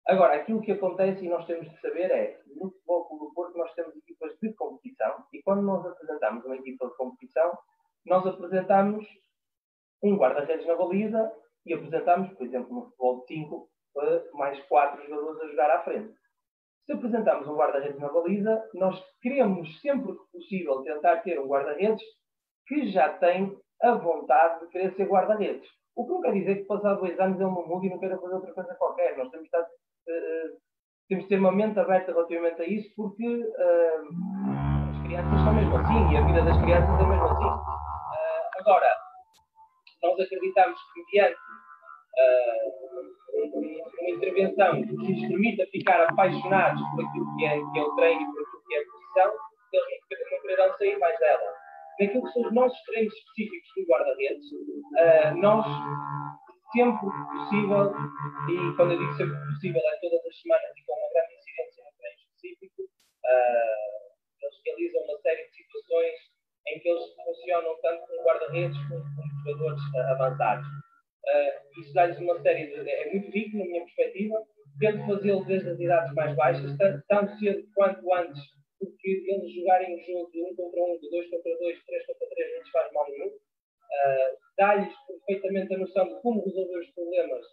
[0.06, 3.72] Agora, aquilo que acontece e nós temos de saber é, no Futebol do Porto nós
[3.74, 7.56] temos equipas de competição e quando nós apresentamos uma equipa de competição,
[8.04, 9.06] nós apresentamos
[10.02, 11.32] um guarda-redes na baliza
[11.64, 13.68] e apresentamos, por exemplo, no futebol de 5,
[14.34, 16.12] mais quatro jogadores a jogar à frente.
[16.86, 22.02] Se apresentamos um guarda-redes na baliza, nós queremos sempre que possível tentar ter um guarda-redes
[22.66, 25.68] que já tem a vontade de querer ser guarda-redes.
[25.94, 28.18] O que não quer dizer que passado dois anos ele não mude e não queira
[28.18, 29.16] fazer outra coisa qualquer.
[29.16, 30.58] Nós temos estar, uh,
[31.08, 35.76] temos de ter uma mente aberta relativamente a isso, porque uh, as crianças são mesmo
[35.76, 37.44] assim e a vida das crianças é mesmo assim.
[37.44, 39.01] Uh, agora,
[40.02, 41.38] nós acreditamos que mediante
[44.00, 48.20] uma intervenção que lhes permita ficar apaixonados por aquilo que é, que é o treino
[48.20, 49.32] e por aquilo que é a posição,
[50.10, 51.54] eles não quererão sair mais dela.
[52.00, 55.66] Naquilo que são os nossos treinos específicos do guarda-redes, uh, nós,
[56.72, 57.92] sempre possível,
[58.48, 61.84] e quando eu digo sempre possível, é todas as semanas e com uma grande incidência
[61.84, 66.31] no treino específico, uh, eles realizam uma série de situações
[66.66, 70.66] em que eles funcionam tanto como guarda-redes como como jogadores avançados.
[71.22, 72.90] Uh, isso dá-lhes uma série de.
[72.90, 74.42] É muito rico, na minha perspectiva.
[74.80, 78.42] Tento fazê-lo desde as idades mais baixas, tanto, tanto cedo quanto antes,
[78.78, 81.76] porque eles jogarem um jogo de 1 um contra 1, um, de 2 contra 2,
[81.76, 83.28] de 3 contra 3, não lhes faz mal nenhum.
[83.28, 87.46] Uh, Dá-lhes perfeitamente a noção de como resolver os problemas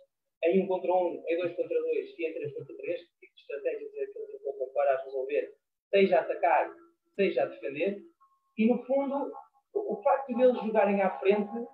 [0.43, 3.01] em 1 um contra 1, um, em 2 contra 2 e em 3 contra 3,
[3.01, 5.53] que tipo de estratégias é que eles encontram para resolver,
[5.89, 6.72] seja atacar,
[7.16, 7.97] seja defender.
[8.60, 9.32] E no fundo,
[9.74, 11.66] o, facto de eles jogarem à frente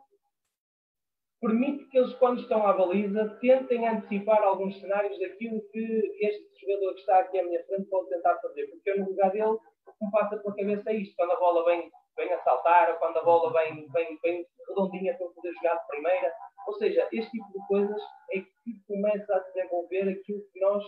[1.42, 6.94] permite que eles, quando estão à baliza, tentem antecipar alguns cenários daquilo que este jogador
[6.94, 8.68] que está aqui à minha frente pode tentar fazer.
[8.68, 9.60] Porque eu, no lugar dele, o
[9.94, 11.16] que me passa pela cabeça é isto.
[11.16, 15.18] Quando a bola vem, vem a saltar, ou quando a bola vem, vem, vem redondinha
[15.18, 16.32] para poder jogar de primeira.
[16.68, 20.84] Ou seja, este tipo de coisas é que começa a desenvolver aquilo que nós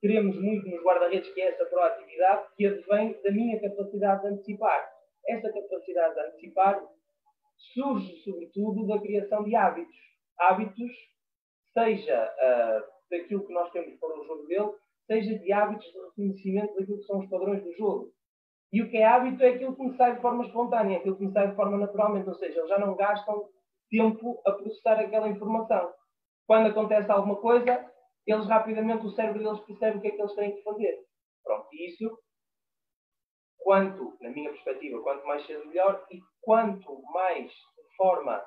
[0.00, 4.90] queremos muito nos guarda-redes, que é essa proatividade, que advém da minha capacidade de antecipar.
[5.28, 6.82] Essa capacidade de antecipar
[7.74, 9.96] surge, sobretudo, da criação de hábitos.
[10.38, 10.92] Hábitos,
[11.72, 14.72] seja uh, daquilo que nós temos para o jogo dele,
[15.06, 18.12] seja de hábitos de reconhecimento daquilo que são os padrões do jogo.
[18.72, 21.24] E o que é hábito é aquilo que me sai de forma espontânea, aquilo que
[21.24, 23.48] me sai de forma naturalmente, ou seja, eles já não gastam
[23.90, 25.92] tempo a processar aquela informação.
[26.46, 27.90] Quando acontece alguma coisa,
[28.26, 30.98] eles rapidamente, o cérebro deles percebe o que é que eles têm que fazer.
[31.44, 32.18] Pronto, e isso
[33.58, 38.44] quanto, na minha perspectiva, quanto mais cedo melhor e quanto mais de forma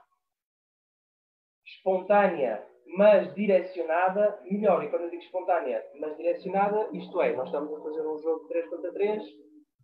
[1.65, 2.65] espontânea,
[2.95, 4.83] mas direcionada, melhor.
[4.83, 8.43] E quando eu digo espontânea, mas direcionada, isto é, nós estamos a fazer um jogo
[8.43, 9.23] de 3 contra 3,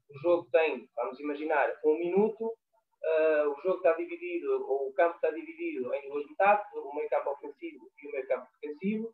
[0.09, 5.15] o jogo tem, vamos imaginar, um minuto, uh, o jogo está dividido, ou o campo
[5.15, 9.13] está dividido em duas metades, o meio campo ofensivo e o meio campo defensivo,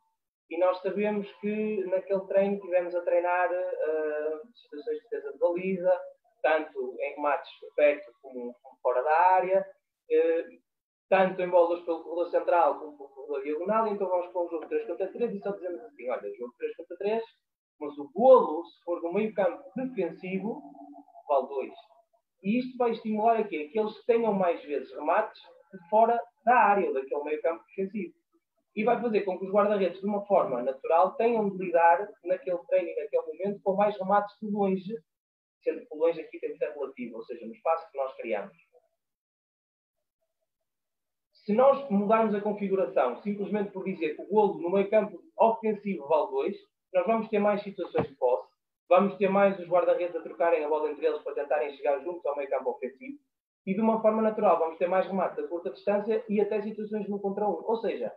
[0.52, 6.02] e nós sabemos que naquele treino tivemos a treinar uh, situações de defesa de baliza,
[6.44, 10.62] tanto em remates perto como, como, fora da área, uh,
[11.10, 14.68] tanto em bolas pelo corredor central como pelo corredor diagonal, então vamos para um jogo
[14.68, 17.24] 3 contra 3 e só dizemos assim, olha, jogo 3 contra 3,
[17.80, 20.62] mas o golo, se for no meio campo defensivo,
[21.30, 21.72] vale 2.
[22.44, 25.42] E isto vai estimular aqui, que eles tenham mais vezes remates
[25.72, 28.21] de fora da área, daquele meio campo defensivo
[28.76, 32.58] e vai fazer com que os guarda-redes, de uma forma natural, tenham de lidar naquele
[32.68, 34.96] treino e naquele momento com mais remates de longe,
[35.62, 38.56] sendo que longe aqui tem que ser relativo, ou seja, no espaço que nós criamos.
[41.46, 46.08] Se nós mudarmos a configuração simplesmente por dizer que o golo no meio campo ofensivo
[46.08, 46.58] vale 2,
[46.94, 48.48] nós vamos ter mais situações de posse,
[48.88, 52.26] vamos ter mais os guarda-redes a trocarem a bola entre eles para tentarem chegar juntos
[52.26, 53.18] ao meio campo ofensivo,
[53.66, 57.08] e de uma forma natural vamos ter mais remates a curta distância e até situações
[57.10, 57.64] no contra um.
[57.64, 58.14] Ou seja,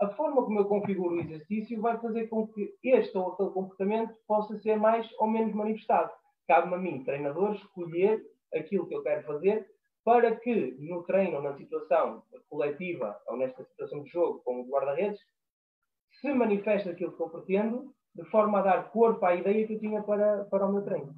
[0.00, 4.14] a forma como eu configuro o exercício vai fazer com que este ou aquele comportamento
[4.26, 6.12] possa ser mais ou menos manifestado.
[6.46, 8.24] Cabe-me a mim, treinador, escolher
[8.54, 9.68] aquilo que eu quero fazer
[10.04, 15.20] para que no treino na situação coletiva ou nesta situação de jogo como guarda-redes
[16.20, 19.80] se manifeste aquilo que eu pretendo de forma a dar corpo à ideia que eu
[19.80, 21.14] tinha para, para o meu treino.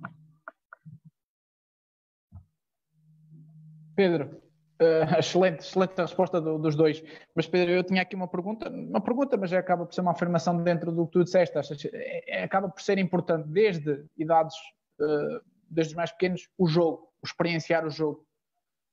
[3.95, 4.40] Pedro,
[4.81, 7.03] Uh, excelente, excelente a resposta do, dos dois.
[7.35, 10.63] Mas Pedro, eu tinha aqui uma pergunta, uma pergunta, mas acaba por ser uma afirmação
[10.63, 11.59] dentro do que tu disseste.
[11.59, 14.57] Achas, é, acaba por ser importante desde idades,
[15.01, 18.25] uh, desde os mais pequenos, o jogo, o experienciar o jogo.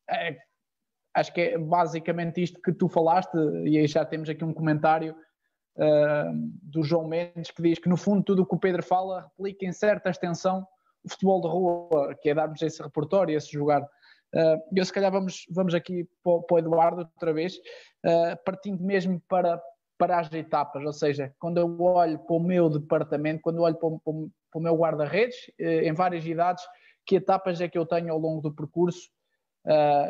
[0.09, 0.38] É,
[1.15, 3.35] acho que é basicamente isto que tu falaste,
[3.65, 5.15] e aí já temos aqui um comentário
[5.77, 9.21] uh, do João Mendes que diz que no fundo tudo o que o Pedro fala
[9.38, 10.67] replica em certa extensão
[11.03, 13.88] o futebol de rua, que é darmos esse repertório, esse jogar.
[14.36, 17.55] Uh, eu se calhar vamos, vamos aqui para, o Eduardo outra vez,
[18.05, 19.61] uh, partindo mesmo para,
[19.97, 23.75] para as etapas, ou seja, quando eu olho para o meu departamento, quando eu olho
[23.75, 24.13] para, para,
[24.51, 26.63] para o meu guarda-redes, uh, em várias idades,
[27.05, 29.09] que etapas é que eu tenho ao longo do percurso,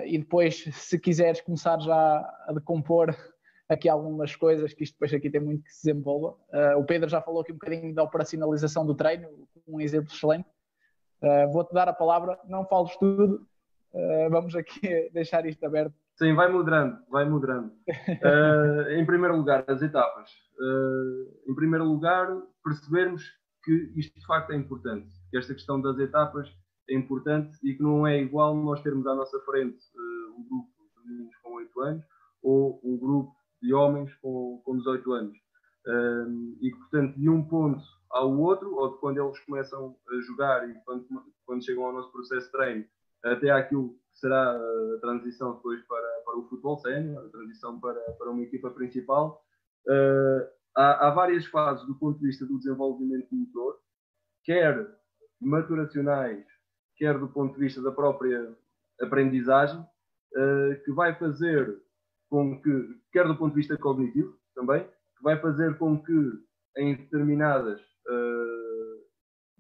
[0.06, 3.16] e depois, se quiseres começar já a decompor
[3.68, 6.36] aqui algumas coisas, que isto depois aqui tem muito que se desenvolva.
[6.78, 9.28] o Pedro já falou aqui um bocadinho da operacionalização do treino,
[9.68, 10.48] um exemplo excelente.
[11.52, 13.48] Vou-te dar a palavra, não fales tudo,
[13.94, 15.94] Uh, vamos aqui deixar isto aberto.
[16.18, 17.72] Sim, vai moderando, vai moderando.
[17.88, 20.32] Uh, em primeiro lugar, as etapas.
[20.60, 22.28] Uh, em primeiro lugar,
[22.64, 23.24] percebermos
[23.64, 26.50] que isto de facto é importante, que esta questão das etapas
[26.90, 29.78] é importante e que não é igual nós termos à nossa frente
[30.38, 30.70] um grupo
[31.04, 32.06] de meninos com 8 anos
[32.42, 35.38] ou um grupo de homens com, com 18 anos.
[36.62, 40.70] e que, portanto, de um ponto ao outro, ou de quando eles começam a jogar
[40.70, 41.06] e quando,
[41.46, 42.86] quando chegam ao nosso processo de treino,
[43.24, 48.00] até àquilo que será a transição depois para, para o futebol sénior, a transição para,
[48.14, 49.44] para uma equipa principal.
[49.88, 53.78] Uh, há, há, várias fases do ponto de vista do desenvolvimento motor,
[54.44, 54.88] quer
[55.40, 56.46] maturacionais,
[56.98, 58.56] quer do ponto de vista da própria
[59.02, 61.82] aprendizagem, uh, que vai fazer
[62.30, 66.48] com que, quer do ponto de vista cognitivo também, que vai fazer com que
[66.78, 69.04] em determinadas uh,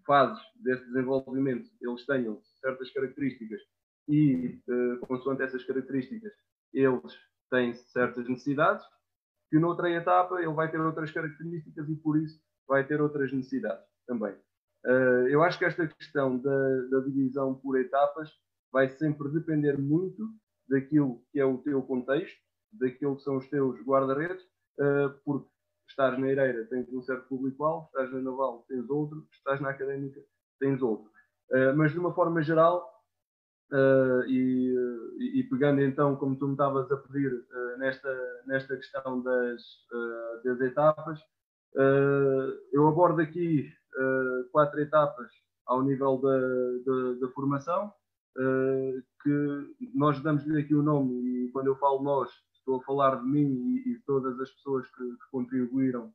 [0.06, 3.62] fases desse desenvolvimento eles tenham certas características
[4.08, 6.32] e, uh, consoante essas características,
[6.74, 7.14] eles
[7.50, 8.86] têm certas necessidades,
[9.50, 13.86] que noutra etapa ele vai ter outras características e, por isso, vai ter outras necessidades
[14.06, 14.34] também.
[14.86, 18.32] Uh, eu acho que esta questão da, da, divisão por etapas
[18.72, 20.30] vai sempre depender muito
[20.68, 22.38] daquilo que é o teu contexto,
[22.72, 24.44] daquilo que são os teus guarda-redes,
[24.80, 25.50] uh, porque
[25.90, 30.22] estás na Eireira tens um certo público-alvo, estás na Naval tens outro, estás na Académica
[30.60, 31.12] tens outro.
[31.52, 32.86] Uh, mas de uma forma geral,
[33.72, 37.32] uh, e, e, pegando então, como tu me estavas a pedir,
[37.78, 39.62] nesta, nesta questão das,
[40.44, 41.20] das etapas,
[42.72, 43.72] eu abordo aqui
[44.52, 45.32] quatro etapas
[45.66, 46.38] ao nível da,
[46.86, 47.92] da, da formação,
[49.22, 53.28] que nós damos-lhe aqui o nome, e quando eu falo nós, estou a falar de
[53.28, 56.12] mim e, e todas as pessoas que, que contribuíram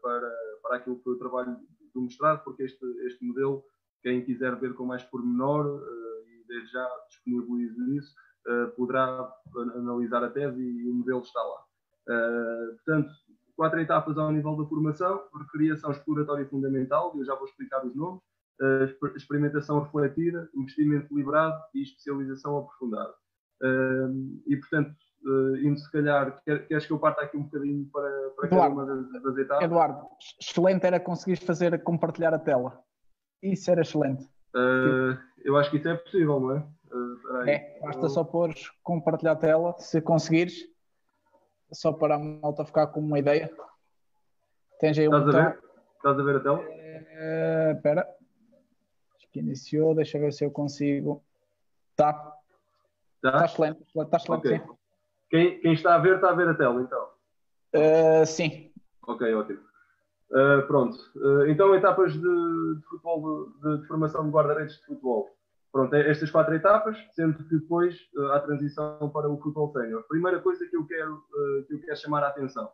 [0.00, 1.56] para, para aquilo que foi o trabalho
[1.94, 3.64] do mestrado, porque este, este modelo
[4.02, 8.14] quem quiser ver com mais pormenor, uh, e desde já disponibilizo isso,
[8.48, 9.32] uh, poderá
[9.76, 11.64] analisar a tese e o modelo está lá.
[12.08, 13.12] Uh, portanto,
[13.56, 18.20] quatro etapas ao nível da formação, recreação exploratória fundamental, eu já vou explicar os nomes,
[19.16, 23.12] experimentação refletida, investimento liberado e especialização aprofundada.
[24.46, 24.94] e, portanto,
[25.64, 29.22] indo se calhar, queres que eu parta aqui um bocadinho para, para cada uma das,
[29.22, 29.64] das etapas?
[29.64, 30.06] Eduardo,
[30.40, 32.80] excelente era conseguir fazer compartilhar a tela.
[33.42, 34.24] Isso era excelente.
[34.54, 36.66] Uh, eu acho que isso é possível, não é?
[36.92, 40.68] Uh, é, basta só pôr compartilhar a tela, se conseguires,
[41.72, 43.50] só para a malta ficar com uma ideia.
[44.78, 45.40] Tens aí um Estás botão.
[45.40, 45.62] a ver?
[45.96, 46.58] Estás a ver a tela?
[46.58, 48.08] Uh, espera.
[49.16, 51.24] Acho que iniciou, deixa ver se eu consigo.
[51.96, 52.36] Tá.
[53.24, 54.58] Está excelente, está excelente, okay.
[54.58, 54.66] sim.
[55.30, 57.08] Quem, quem, está a ver, está a ver a tela, então?
[57.74, 58.72] Uh, sim.
[59.06, 59.60] Ok, ótimo.
[60.32, 65.28] Uh, pronto, uh, então etapas de, de futebol, de, de, formação de guarda-redes de futebol.
[65.70, 70.02] Pronto, é estas quatro etapas, sendo que depois uh, há transição para o futebol sénior.
[70.08, 71.22] Primeira coisa que eu quero,
[71.68, 72.70] que eu quero chamar a atenção,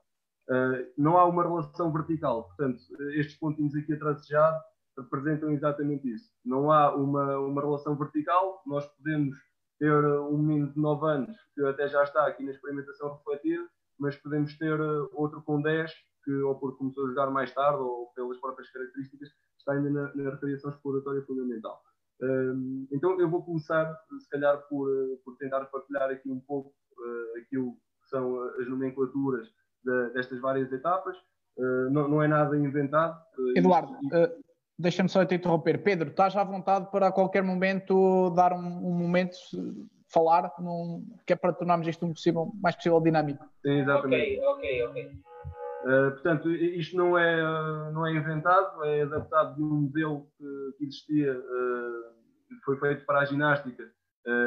[0.97, 2.81] não há uma relação vertical, portanto,
[3.17, 4.63] estes pontinhos aqui atrasejados
[4.97, 6.31] representam exatamente isso.
[6.45, 9.37] Não há uma, uma relação vertical, nós podemos
[9.79, 13.67] ter um menino de 9 anos que até já está aqui na experimentação refletida,
[13.99, 14.81] mas podemos ter
[15.13, 15.93] outro com 10
[16.29, 20.15] que, ou porque começou a jogar mais tarde, ou pelas próprias características, está ainda na,
[20.15, 21.81] na recreação exploratória fundamental.
[22.21, 24.91] Um, então eu vou começar, se calhar, por,
[25.25, 26.69] por tentar partilhar aqui um pouco
[26.99, 29.49] uh, aquilo que são as nomenclaturas
[29.83, 31.17] de, destas várias etapas.
[31.57, 33.19] Uh, não, não, é nada inventado.
[33.39, 34.43] Uh, Eduardo, e...
[34.79, 35.83] deixa-me só te interromper.
[35.83, 39.39] Pedro, estás à vontade para a qualquer momento dar um, um momento
[40.13, 43.45] falar, num, que é para tornarmos isto um possível, mais possível dinâmico.
[43.65, 44.41] Sim, exatamente.
[44.41, 45.29] Ok, ok, ok.
[45.85, 50.85] Uh, portanto, isto não é, não é inventado, é adaptado de um modelo que, que
[50.85, 53.85] existia, uh, foi feito para a ginástica,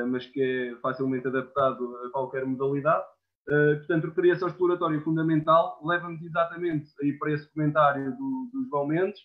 [0.10, 3.04] mas que é facilmente adaptado a qualquer modalidade.
[3.48, 9.20] Portanto, a criação exploratória fundamental leva-nos exatamente aí para esse comentário do, do João Mendes,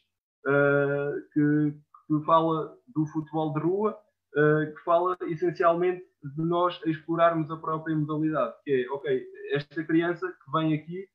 [1.35, 1.75] que,
[2.09, 3.99] que, fala do futebol de rua,
[4.33, 6.03] que fala essencialmente
[6.35, 11.07] de nós explorarmos a própria modalidade, que é, ok, esta criança que vem aqui,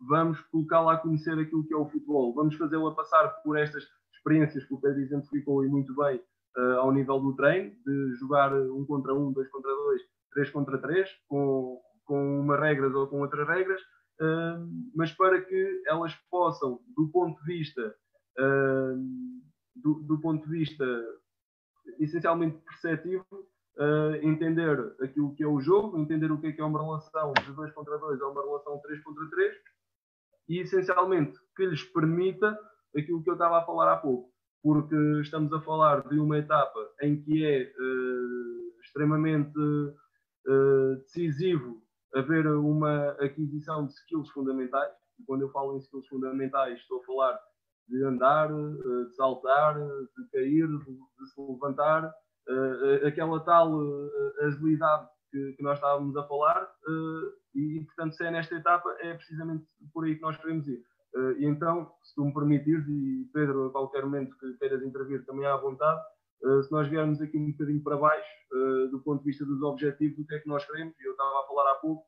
[0.00, 4.64] vamos colocá-la a conhecer aquilo que é o futebol, vamos fazê-la passar por estas experiências
[4.64, 6.20] que o Pedro exemplificou e muito bem
[6.78, 10.02] ao nível do treino, de jogar um contra um, dois contra dois,
[10.34, 13.80] 3 contra 3, com, com umas regras ou com outras regras,
[14.20, 17.94] uh, mas para que elas possam, do ponto de vista,
[18.38, 18.96] uh,
[19.76, 20.84] do, do, ponto de vista
[22.00, 23.24] essencialmente perceptivo,
[23.78, 27.32] uh, entender aquilo que é o jogo, entender o que é que é uma relação
[27.32, 29.54] de 2 contra 2 ou uma relação de 3 contra 3,
[30.48, 32.58] e essencialmente que lhes permita
[32.96, 34.30] aquilo que eu estava a falar há pouco,
[34.62, 37.72] porque estamos a falar de uma etapa em que é
[38.84, 41.82] extremamente uh, decisivo
[42.14, 44.92] haver uma aquisição de skills fundamentais.
[45.18, 47.40] E quando eu falo em skills fundamentais, estou a falar
[47.88, 52.12] de andar, uh, de saltar, de cair, de, se levantar, uh,
[53.06, 53.80] aquela tal
[54.40, 56.70] agilidade que, que, nós estávamos a falar.
[57.54, 60.82] e, portanto, se é nesta etapa, é precisamente por aí que nós queremos ir.
[61.38, 65.46] e então, se tu me permitires, e Pedro, a qualquer momento que queiras intervir também
[65.46, 66.00] à vontade,
[66.44, 68.30] eh, se nós viermos aqui um bocadinho para baixo,
[68.90, 71.46] do ponto de vista dos objetivos, do que é que nós queremos, eu estava a
[71.46, 72.06] falar há pouco,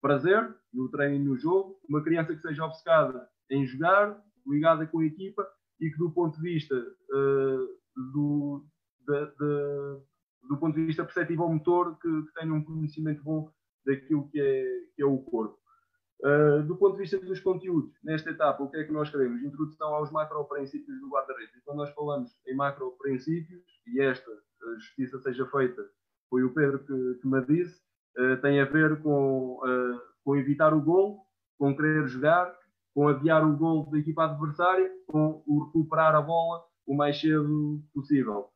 [0.00, 5.00] prazer no treino e no jogo, uma criança que seja obcecada em jogar, ligada com
[5.00, 5.46] a equipa,
[5.80, 8.64] e que do ponto de vista uh, do,
[9.06, 10.00] de, de,
[10.48, 13.50] do ponto de vista perceptivo ao motor, que, que tenha um conhecimento bom
[13.84, 14.64] daquilo que é,
[14.96, 15.58] que é o corpo.
[16.22, 19.42] Uh, do ponto de vista dos conteúdos, nesta etapa, o que é que nós queremos?
[19.42, 21.62] Introdução aos macro-princípios do guarda-redes.
[21.64, 24.30] Quando nós falamos em macro-princípios, e esta
[24.76, 25.84] justiça seja feita,
[26.30, 27.78] foi o Pedro que, que me disse,
[28.18, 31.20] uh, tem a ver com, uh, com evitar o gol,
[31.58, 32.56] com querer jogar,
[32.94, 37.82] com adiar o gol da equipa adversária, com o recuperar a bola o mais cedo
[37.92, 38.48] possível.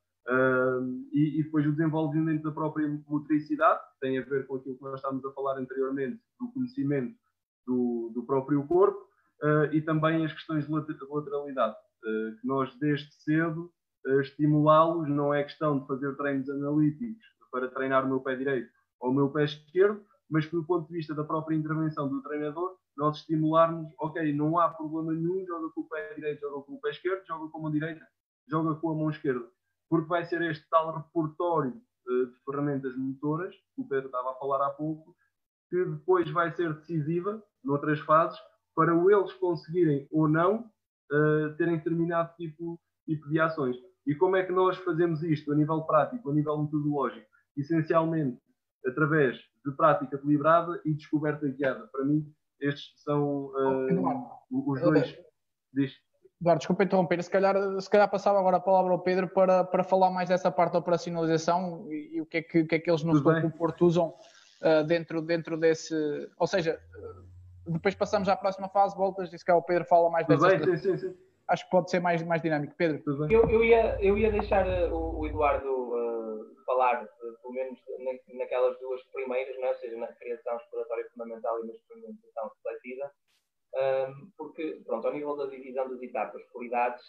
[1.12, 4.96] E, e, depois o desenvolvimento da própria motricidade, tem a ver com aquilo que nós
[4.96, 7.16] estávamos a falar anteriormente, do conhecimento
[7.66, 9.08] do, do próprio corpo
[9.42, 13.70] uh, e também as questões de lateralidade, uh, que nós desde cedo
[14.06, 18.70] uh, estimulá-los, não é questão de fazer treinos analíticos para treinar o meu pé direito
[19.00, 22.22] ou o meu pé esquerdo, mas que do ponto de vista da própria intervenção do
[22.22, 26.74] treinador, nós estimularmos, ok, não há problema nenhum, joga com o pé direito, joga com
[26.74, 28.06] o pé esquerdo, joga com a mão direita,
[28.48, 29.46] joga com a mão esquerda,
[29.88, 34.66] porque vai ser este tal repertório de ferramentas motoras, que o Pedro estava a falar
[34.66, 35.14] há pouco,
[35.68, 38.38] que depois vai ser decisiva noutras fases,
[38.74, 40.70] para eles conseguirem ou não
[41.12, 43.76] uh, terem determinado tipo, tipo de ações.
[44.06, 47.26] E como é que nós fazemos isto a nível prático, a nível metodológico?
[47.56, 48.40] Essencialmente
[48.86, 51.88] através de prática deliberada e descoberta guiada.
[51.88, 55.14] Para mim, estes são uh, os dois.
[55.72, 55.92] Diz.
[56.40, 59.82] Eduardo, desculpa interromper, se calhar, se calhar passava agora a palavra ao Pedro para, para
[59.82, 62.88] falar mais dessa parte da operacionalização e, e o que é que, que, é que
[62.88, 64.14] eles no Porto usam
[64.62, 65.94] uh, dentro, dentro desse.
[66.38, 66.80] Ou seja,
[67.66, 70.48] depois passamos à próxima fase, voltas, disse que o Pedro fala mais dessa.
[70.48, 71.16] Bem, sim, sim, sim.
[71.48, 72.74] Acho que pode ser mais, mais dinâmico.
[72.76, 73.02] Pedro.
[73.30, 77.78] Eu, eu, ia, eu ia deixar uh, o, o, Eduardo uh, falar, uh, pelo menos
[77.98, 79.70] na, naquelas duas primeiras, não é?
[79.70, 83.10] ou seja, na criação exploratória fundamental e na experimentação refletida,
[84.36, 87.02] porque, pronto, ao nível da divisão das etapas por idades,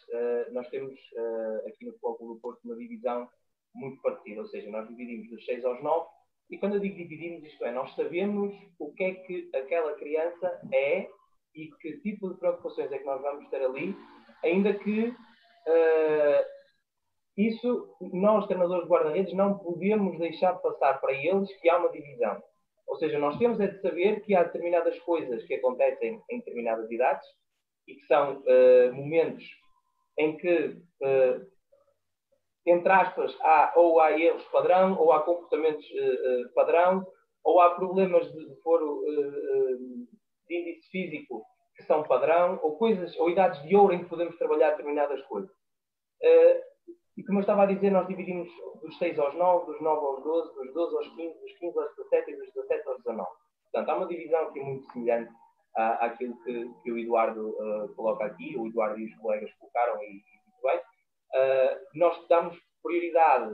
[0.52, 0.94] nós temos
[1.66, 3.28] aqui no Foco do Porto uma divisão
[3.74, 6.08] muito parecida, ou seja, nós dividimos dos 6 aos 9
[6.50, 10.60] e quando eu digo dividimos, isto é, nós sabemos o que é que aquela criança
[10.74, 11.08] é
[11.56, 13.96] e que tipo de preocupações é que nós vamos ter ali,
[14.44, 16.46] ainda que uh,
[17.38, 22.42] isso, nós, treinadores de guarda-redes, não podemos deixar passar para eles que há uma divisão.
[22.90, 26.90] Ou seja, nós temos é de saber que há determinadas coisas que acontecem em determinadas
[26.92, 27.26] idades
[27.88, 29.46] e que são uh, momentos
[30.18, 31.48] em que uh,
[32.66, 37.06] entre aspas, há, ou há erros padrão, ou há comportamentos uh, padrão,
[37.44, 39.02] ou há problemas de, de foro
[40.48, 41.44] de índice físico
[41.76, 45.50] que são padrão, ou coisas, ou idades de ouro em que podemos trabalhar determinadas coisas.
[47.20, 48.48] E como eu estava a dizer, nós dividimos
[48.82, 51.96] dos 6 aos 9, dos 9 aos 12, dos 12 aos 15, dos 15 aos
[51.98, 53.30] 17 e dos 17 aos 19.
[53.64, 55.30] Portanto, há uma divisão aqui muito semelhante
[55.76, 57.54] à, àquilo que, que o Eduardo
[57.98, 62.58] coloca aqui, o Eduardo e os colegas colocaram, e, e muito bem uh, nós damos
[62.82, 63.54] prioridade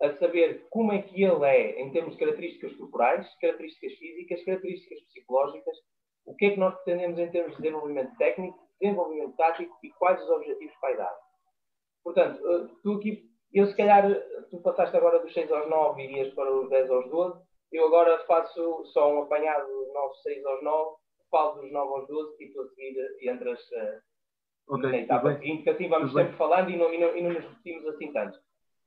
[0.00, 5.00] a saber como é que ele é em termos de características corporais, características físicas, características
[5.08, 5.76] psicológicas,
[6.24, 10.22] o que é que nós pretendemos em termos de desenvolvimento técnico, desenvolvimento tático e quais
[10.22, 11.27] os objetivos para a idade.
[12.08, 14.02] Portanto, uh, tu aqui, eu se calhar
[14.50, 17.42] tu passaste agora dos 6 aos 9 e irias para os 10 aos 12.
[17.70, 20.96] Eu agora faço só um apanhado dos 9, 6 aos 9,
[21.30, 25.64] falo dos 9 aos 12 e tu a seguir entras uh, okay, na etapa seguinte,
[25.64, 28.38] que assim vamos sempre falando e não, e, não, e não nos repetimos assim tanto.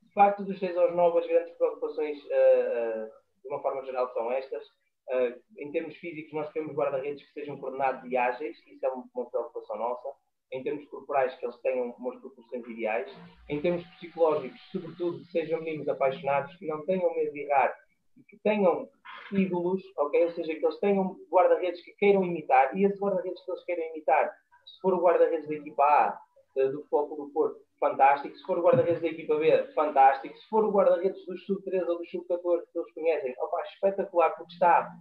[0.02, 3.10] De facto, dos 6 aos 9, as grandes preocupações, uh, uh,
[3.40, 4.66] de uma forma geral, são estas.
[5.08, 9.30] Uh, em termos físicos, nós queremos guarda-redes que sejam coordenados e ágeis, isso é uma
[9.30, 10.08] preocupação nossa.
[10.52, 13.10] Em termos corporais, que eles tenham umas proporções ideais.
[13.48, 17.74] Em termos psicológicos, sobretudo, sejam meninos apaixonados, que não tenham medo de errar
[18.18, 18.86] e que tenham
[19.32, 20.24] ídolos, ok?
[20.26, 22.76] Ou seja, que eles tenham guarda-redes que queiram imitar.
[22.76, 24.30] E esses guarda-redes que eles queiram imitar,
[24.66, 26.20] se for o guarda-redes da equipa A,
[26.54, 28.36] do Futebol do Porto, fantástico.
[28.36, 30.36] Se for o guarda-redes da equipa B, fantástico.
[30.36, 34.52] Se for o guarda-redes dos sub-13 ou dos sub-14 que eles conhecem, opa, espetacular, porque
[34.52, 34.94] está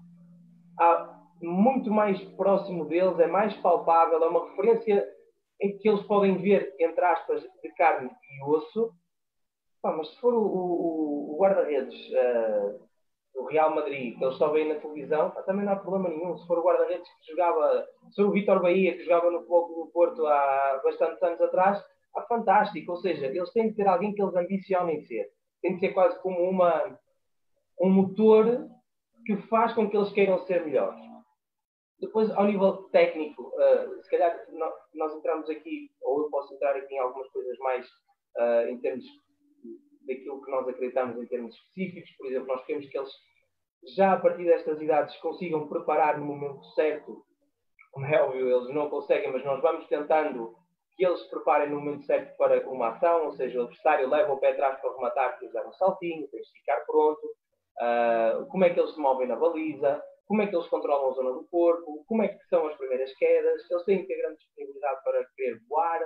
[1.42, 5.06] muito mais próximo deles, é mais palpável, é uma referência
[5.62, 8.94] em que eles podem ver, entre aspas, de carne e osso.
[9.84, 12.80] mas se for o, o, o guarda-redes uh,
[13.34, 16.38] do Real Madrid, que eles só veem na televisão, também não há problema nenhum.
[16.38, 19.86] Se for o guarda-redes que jogava, se for o Vitor Bahia, que jogava no Futebol
[19.86, 21.84] do Porto há bastantes anos atrás,
[22.16, 22.92] ah, fantástico.
[22.92, 25.30] Ou seja, eles têm que ter alguém que eles ambicionem ser.
[25.62, 26.98] Tem que ser quase como uma,
[27.80, 28.68] um motor
[29.26, 31.11] que faz com que eles queiram ser melhores.
[32.02, 34.36] Depois, ao nível técnico, uh, se calhar
[34.96, 37.88] nós entramos aqui, ou eu posso entrar aqui em algumas coisas mais
[38.38, 39.06] uh, em termos
[40.08, 42.10] daquilo que nós acreditamos em termos específicos.
[42.18, 43.12] Por exemplo, nós queremos que eles,
[43.96, 47.24] já a partir destas idades, consigam preparar no momento certo.
[47.92, 50.56] Como é óbvio, eles não conseguem, mas nós vamos tentando
[50.96, 54.34] que eles se preparem no momento certo para uma ação, ou seja, o adversário leva
[54.34, 58.64] o pé atrás para rematar, de dar um saltinho, tens de ficar pronto, uh, como
[58.64, 60.02] é que eles se movem na baliza,
[60.32, 63.14] como é que eles controlam a zona do corpo, como é que são as primeiras
[63.16, 66.00] quedas, eles têm que ter grande disponibilidade para querer voar,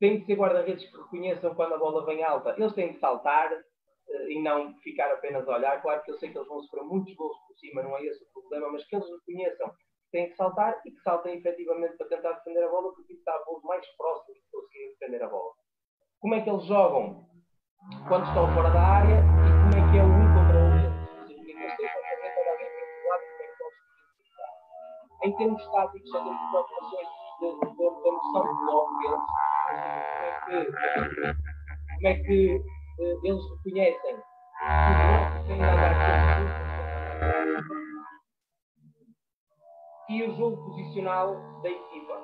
[0.00, 3.52] têm que ser guarda-redes que reconheçam quando a bola vem alta, eles têm que saltar
[3.52, 5.80] uh, e não ficar apenas a olhar.
[5.80, 8.24] Claro que eu sei que eles vão sofrer muitos gols por cima, não é esse
[8.24, 9.72] o problema, mas que eles reconheçam
[10.10, 13.44] têm que saltar e que saltem efetivamente para tentar defender a bola, porque está a
[13.44, 15.52] voos mais próximos de conseguirem defender a bola.
[16.18, 17.28] Como é que eles jogam
[18.08, 20.11] quando estão fora da área e como é que é o
[25.24, 27.08] Em termos táticos, já temos preocupações
[27.40, 27.46] da
[28.12, 29.20] noção do bloco deles.
[31.94, 34.16] Como é que uh, eles reconhecem?
[34.16, 34.22] Que
[34.72, 36.72] o bloco tem de andar
[40.12, 42.20] e o jogo posicional da equipa.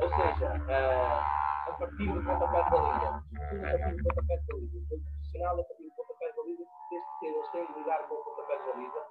[0.00, 4.46] Ou seja, uh, a partir do pontapé de baliza, tudo a partir do pontapé de
[4.46, 7.78] baliza, o jogo posicional a partir do pontapé de baliza, desde que eles têm de
[7.78, 9.06] lidar com o pontapé de baliza,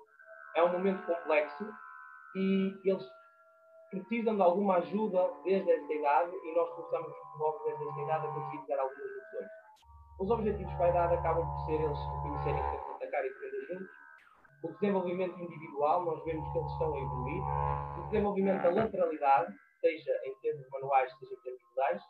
[0.56, 1.66] é um momento complexo
[2.36, 3.06] e eles
[3.90, 8.32] precisam de alguma ajuda desde esta idade e nós começamos logo desde esta idade a
[8.32, 9.50] conseguir dar algumas soluções.
[10.20, 14.06] Os objetivos para a idade acabam por ser eles conhecerem que atacar e defender juntos,
[14.64, 17.44] o desenvolvimento individual, nós vemos que eles estão a evoluir,
[18.00, 22.02] o desenvolvimento da lateralidade, seja em termos manuais, seja em termos modais,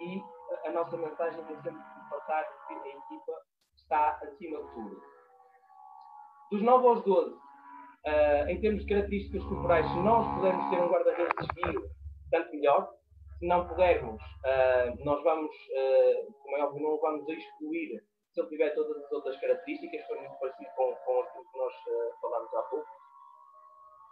[0.00, 0.22] e
[0.66, 3.32] a, nossa mensagem tem sempre que passar que a equipa
[3.76, 5.02] está acima de tudo.
[6.52, 7.36] Dos 9 aos 12,
[8.06, 11.82] uh, em termos de características corporais, se nós pudermos ter um guarda-redes desvio,
[12.30, 12.88] tanto melhor.
[13.38, 18.48] Se não pudermos, uh, nós vamos, uh, como é óbvio, não vamos excluir se ele
[18.48, 22.54] tiver todas as outras características, foi muito parecido com, com aquilo que nós uh, falámos
[22.54, 22.86] há pouco.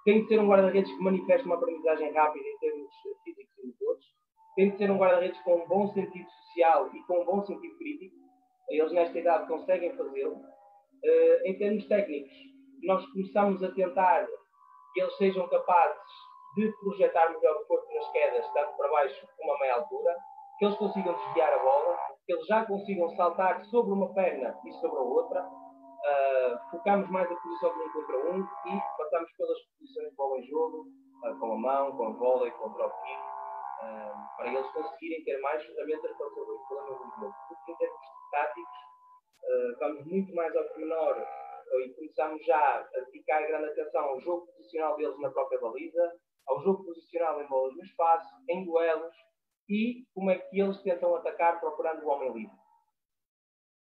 [0.05, 2.91] Tem de ser um guarda-redes que manifeste uma aprendizagem rápida em termos
[3.25, 4.05] físicos e motores.
[4.55, 7.77] Tem de ser um guarda-redes com um bom sentido social e com um bom sentido
[7.77, 8.15] crítico.
[8.69, 10.37] Eles, nesta idade, conseguem fazê-lo.
[10.37, 12.33] Uh, em termos técnicos,
[12.83, 14.27] nós começamos a tentar
[14.93, 16.01] que eles sejam capazes
[16.57, 20.17] de projetar melhor o corpo nas quedas, tanto para baixo como a meia altura,
[20.59, 24.73] que eles consigam desviar a bola, que eles já consigam saltar sobre uma perna e
[24.73, 25.43] sobre a outra.
[25.43, 30.39] Uh, focamos mais a posição de um contra um e passamos pelas posições de bola
[30.39, 30.87] em jogo,
[31.25, 33.21] uh, com a mão, com a bola e com o kick,
[33.83, 37.35] uh, para eles conseguirem ter mais ferramentas para resolver os problemas do jogo.
[37.49, 38.01] Porque em termos
[38.31, 38.87] táticos,
[39.79, 41.27] vamos muito mais ao pormenor
[41.85, 46.13] e começamos já a dedicar grande atenção ao jogo posicional deles na própria baliza,
[46.47, 49.15] ao jogo posicional em bolas no espaço, em duelos,
[49.69, 52.57] e como é que eles tentam atacar procurando o homem livre.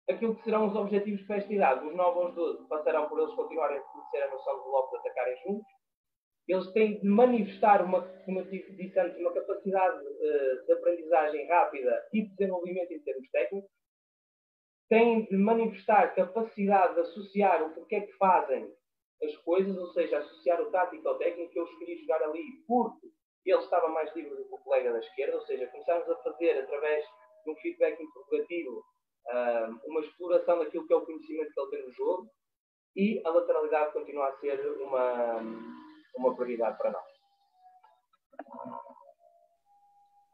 [0.09, 3.33] Aquilo que serão os objetivos para esta idade, os 9 aos 12, passarão por eles
[3.35, 5.71] continuarem a conhecer a noção do bloco de atacarem juntos.
[6.47, 12.05] Eles têm de manifestar, uma, como eu disse antes, uma capacidade uh, de aprendizagem rápida
[12.11, 13.71] e de desenvolvimento em termos técnicos.
[14.89, 18.71] Têm de manifestar capacidade de associar o porquê que fazem
[19.23, 21.51] as coisas, ou seja, associar o tático ao técnico.
[21.55, 23.07] Eu escolhi jogar ali porque
[23.45, 26.59] ele estava mais livre do que o colega da esquerda, ou seja, começámos a fazer,
[26.59, 27.05] através
[27.43, 28.83] de um feedback interrogativo,
[29.85, 32.29] uma exploração daquilo que é o conhecimento que ele tem no jogo
[32.95, 35.41] e a lateralidade continua a ser uma,
[36.15, 37.13] uma prioridade para nós.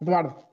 [0.02, 0.49] Eduardo.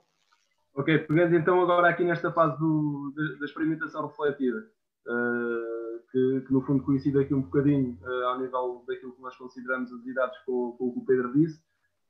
[0.77, 4.59] Ok, pegando então agora aqui nesta fase do, da, experimentação refletida,
[5.07, 9.35] uh, que, que, no fundo coincide aqui um bocadinho uh, ao nível daquilo que nós
[9.35, 11.59] consideramos as idades com, com o que o Pedro disse,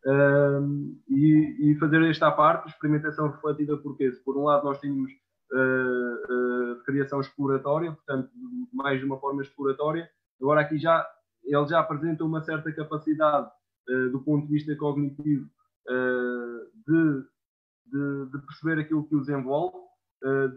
[0.05, 5.13] uh, e, e, fazer esta parte, experimentação refletida, porque se por um lado nós tínhamos
[6.85, 8.29] criação exploratória, portanto,
[8.73, 10.09] mais de uma forma exploratória.
[10.41, 11.07] Agora, aqui já
[11.45, 13.49] ele já apresenta uma certa capacidade,
[14.11, 15.49] do ponto de vista cognitivo,
[16.85, 17.23] de,
[17.91, 19.77] de, de, perceber aquilo que os envolve,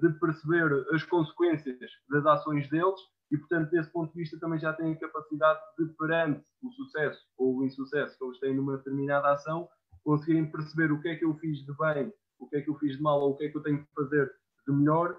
[0.00, 2.98] de perceber as consequências das ações deles
[3.30, 7.20] e, portanto, desse ponto de vista, também já têm a capacidade de, perante o sucesso
[7.38, 9.68] ou o insucesso que eles têm numa determinada ação,
[10.02, 12.74] conseguirem perceber o que é que eu fiz de bem, o que é que eu
[12.76, 14.32] fiz de mal ou o que é que eu tenho que fazer
[14.66, 15.16] de melhor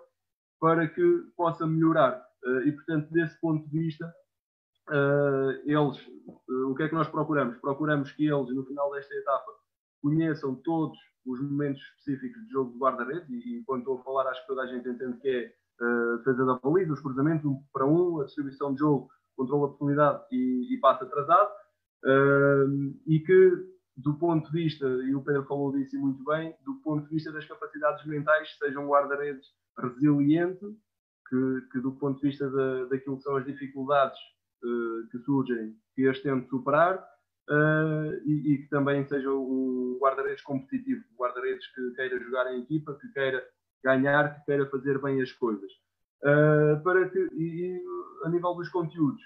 [0.59, 2.21] para que possa melhorar.
[2.43, 4.13] Eh, e, portanto, desse ponto de vista,
[4.91, 7.57] eh, eles, eh, o que é que nós procuramos?
[7.57, 9.51] Procuramos que eles, no final desta etapa,
[10.01, 14.30] conheçam todos os momentos específicos de jogo de guarda-redes, e, e quando estou a falar,
[14.30, 15.53] acho que toda a gente entende que é
[15.84, 19.68] a defesa da baliza, os cruzamentos, um para um, a distribuição de jogo, controle da
[19.68, 21.49] oportunidade e, e passe atrasado,
[23.07, 27.07] e que do ponto de vista, e o Pedro falou disso muito bem, do ponto
[27.07, 29.45] de vista das capacidades mentais, seja um guarda-redes
[29.77, 30.65] resiliente,
[31.27, 34.19] que, que, do ponto de vista da, daquilo que são as dificuldades
[34.64, 37.06] uh, que surgem, que as tente superar,
[37.49, 42.61] uh, e, e, que também seja um guarda-redes competitivo, um guarda-redes que queira jogar em
[42.61, 43.43] equipa, que queira
[43.84, 45.72] ganhar, que queira fazer bem as coisas.
[46.23, 47.81] Uh, para que, e, e,
[48.23, 49.23] a nível dos conteúdos,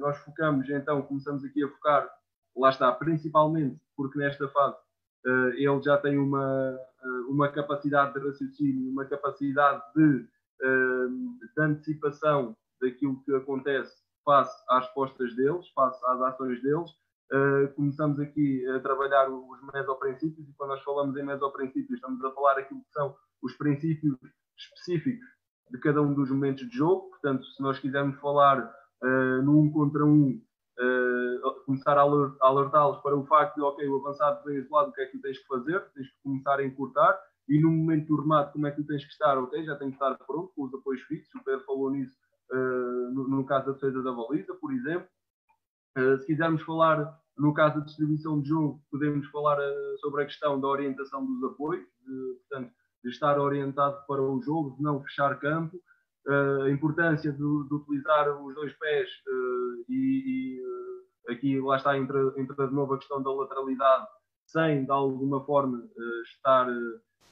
[0.00, 2.08] nós focamos, então, começamos aqui a focar
[2.58, 4.76] lá está, principalmente porque nesta fase
[5.26, 10.26] uh, ele já tem uma, uh, uma capacidade de raciocínio, uma capacidade de,
[10.62, 16.90] uh, de, antecipação daquilo que acontece face às respostas deles, face às ações deles.
[17.76, 22.58] Começamos aqui a trabalhar os mesoprincípios e quando nós falamos em mesoprincípios estamos a falar
[22.58, 24.16] aquilo que são os princípios
[24.56, 25.26] específicos
[25.70, 27.10] de cada um dos momentos de jogo.
[27.10, 28.58] Portanto, se nós quisermos falar
[29.02, 30.40] uh, no um contra um,
[30.78, 32.02] uh, começar a
[32.40, 35.38] alertá-los para o facto de, ok, o avançado vem isolado, o que é que tens
[35.38, 35.80] que fazer?
[35.94, 37.18] Tens que começar a encurtar.
[37.48, 39.38] E no momento do remate, como é que tu tens que estar?
[39.38, 41.34] Ok, já tem que estar pronto, com os apoios fixos.
[41.34, 42.14] O Pedro falou nisso
[42.52, 45.08] uh, no, no, caso da defesa da baliza, por exemplo.
[45.98, 50.26] Uh, se quisermos falar no caso da distribuição de jogo, podemos falar uh, sobre a
[50.26, 52.72] questão da orientação dos apoios, de, portanto,
[53.02, 55.76] de estar orientado para o jogo, de não fechar campo,
[56.28, 59.08] uh, a importância de, de, utilizar os dois pés
[59.88, 60.60] e,
[61.26, 64.06] e aqui lá está entra, entra de novo a questão da lateralidade
[64.46, 65.84] sem de alguma forma
[66.32, 66.66] estar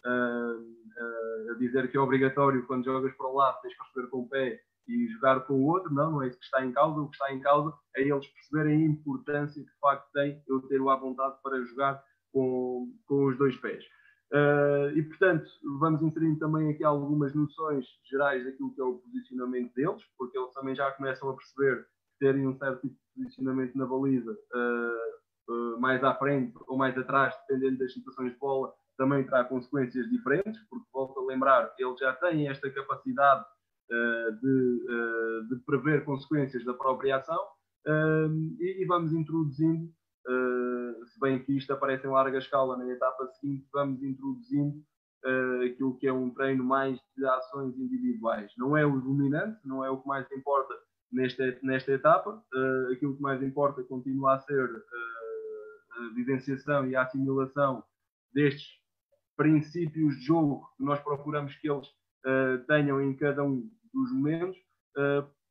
[0.05, 4.29] a dizer que é obrigatório quando jogas para um lado tens que receber com o
[4.29, 7.09] pé e jogar com o outro, não, não é isso que está em causa, o
[7.09, 10.81] que está em causa é eles perceberem a importância que de facto tem eu ter
[10.81, 12.03] o à vontade para jogar
[12.33, 13.85] com, com os dois pés.
[14.33, 15.49] Uh, e, portanto,
[15.79, 20.53] vamos inserindo também aqui algumas noções gerais daquilo que é o posicionamento deles, porque eles
[20.53, 25.53] também já começam a perceber que terem um certo tipo de posicionamento na baliza uh,
[25.53, 30.09] uh, mais à frente ou mais atrás, dependendo das situações de bola, também terá consequências
[30.09, 33.45] diferentes, porque, volto a lembrar, eles já têm esta capacidade
[33.89, 37.39] de, de, prever consequências da própria ação
[38.59, 39.89] e, e vamos introduzindo
[40.29, 44.77] Uh, se bem que isto aparece em larga escala na etapa seguinte, vamos introduzindo
[45.25, 48.53] uh, aquilo que é um treino mais de ações individuais.
[48.59, 50.75] Não é o dominante, não é o que mais importa
[51.13, 52.43] nesta, nesta etapa.
[52.53, 54.69] Uh, aquilo que mais importa continua a ser
[55.93, 57.85] a vivenciação e a assimilação
[58.35, 58.67] destes
[59.37, 61.87] princípios de jogo que nós procuramos que eles
[62.67, 64.59] tenham em cada um dos momentos,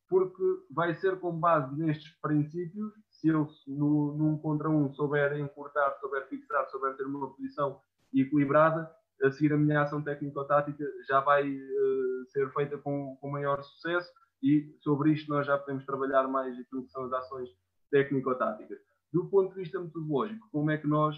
[0.07, 5.97] porque vai ser com base nestes princípios se eu no, num contra um souber encurtar,
[5.99, 7.81] souber fixar, souber ter uma posição
[8.13, 8.89] equilibrada,
[9.23, 14.11] a seguir a minha ação técnico-tática já vai uh, ser feita com, com maior sucesso
[14.43, 17.49] e sobre isto nós já podemos trabalhar mais aquilo que são as ações
[17.89, 18.77] técnico-táticas.
[19.11, 21.17] Do ponto de vista metodológico, como é que nós,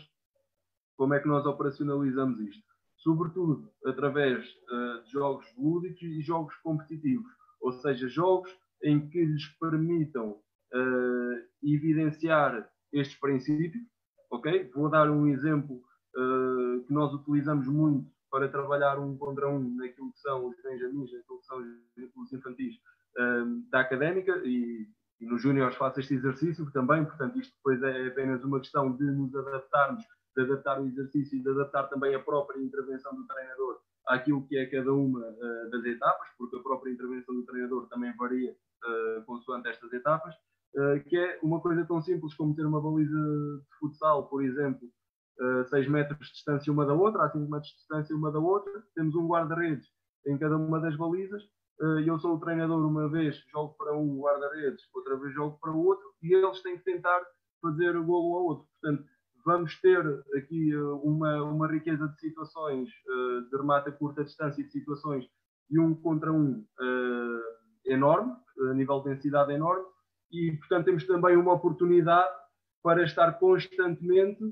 [0.95, 2.66] como é que nós operacionalizamos isto?
[2.98, 8.52] Sobretudo através uh, de jogos lúdicos e jogos competitivos, ou seja, jogos
[8.84, 13.84] em que lhes permitam uh, evidenciar estes princípios.
[14.30, 14.72] Ok?
[14.74, 20.11] Vou dar um exemplo uh, que nós utilizamos muito para trabalhar um contra um naquilo
[20.11, 21.60] que são os benjamins, naquilo que são
[22.15, 22.76] os infantis
[23.18, 24.88] uh, da académica e,
[25.19, 29.03] e nos júniores faço este exercício também, portanto isto depois é apenas uma questão de
[29.06, 30.03] nos adaptarmos,
[30.38, 34.55] de adaptar o exercício e de adaptar também a própria intervenção do treinador àquilo que
[34.55, 39.26] é cada uma uh, das etapas, porque a própria intervenção do treinador também varia uh,
[39.26, 40.34] consoante estas etapas,
[40.76, 44.88] uh, que é uma coisa tão simples como ter uma baliza de futsal, por exemplo,
[45.41, 48.39] uh, 6 metros de distância uma da outra, a 5 metros de distância uma da
[48.39, 49.88] outra, temos um guarda-redes
[50.27, 51.41] em cada uma das balizas,
[52.07, 55.85] eu sou o treinador, uma vez jogo para um guarda-redes, outra vez jogo para o
[55.85, 57.23] outro, e eles têm que tentar
[57.61, 58.68] fazer o golo ao outro.
[58.81, 59.07] Portanto,
[59.48, 60.06] vamos ter
[60.36, 65.26] aqui uma, uma riqueza de situações uh, de remate a curta distância de situações
[65.72, 67.41] e um contra um uh,
[67.86, 68.36] enorme,
[68.69, 69.86] a nível de densidade enorme,
[70.34, 72.36] e portanto temos também uma oportunidade
[72.84, 74.44] para estar constantemente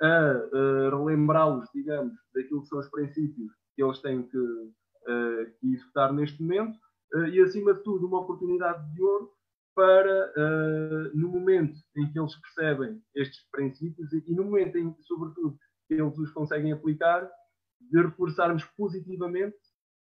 [0.00, 5.74] a, a relembrá-los, digamos, daquilo que são os princípios que eles têm que, uh, que
[5.74, 6.78] executar neste momento,
[7.32, 9.30] e acima de tudo uma oportunidade de ouro
[9.76, 14.90] para, uh, no momento em que eles percebem estes princípios e, e, no momento em
[14.90, 15.58] que, sobretudo,
[15.90, 17.30] eles os conseguem aplicar,
[17.78, 19.54] de reforçarmos positivamente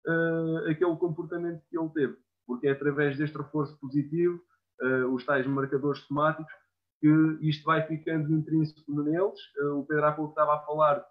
[0.08, 2.18] uh, aquele comportamento que ele teve.
[2.46, 4.40] Porque é através deste reforço positivo,
[4.84, 6.54] uh, os tais marcadores somáticos,
[7.02, 7.10] que
[7.42, 9.40] isto vai ficando intrínseco neles.
[9.76, 11.04] o Pedro há pouco estava a falar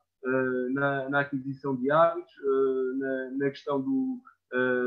[0.70, 2.32] na, na, aquisição de hábitos,
[2.98, 4.22] na, na, questão do,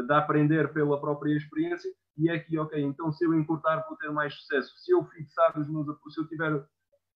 [0.07, 4.11] de aprender pela própria experiência e é que, ok, então se eu encurtar vou ter
[4.11, 4.73] mais sucesso.
[4.77, 6.65] Se eu fixar os meus apoios, se eu estiver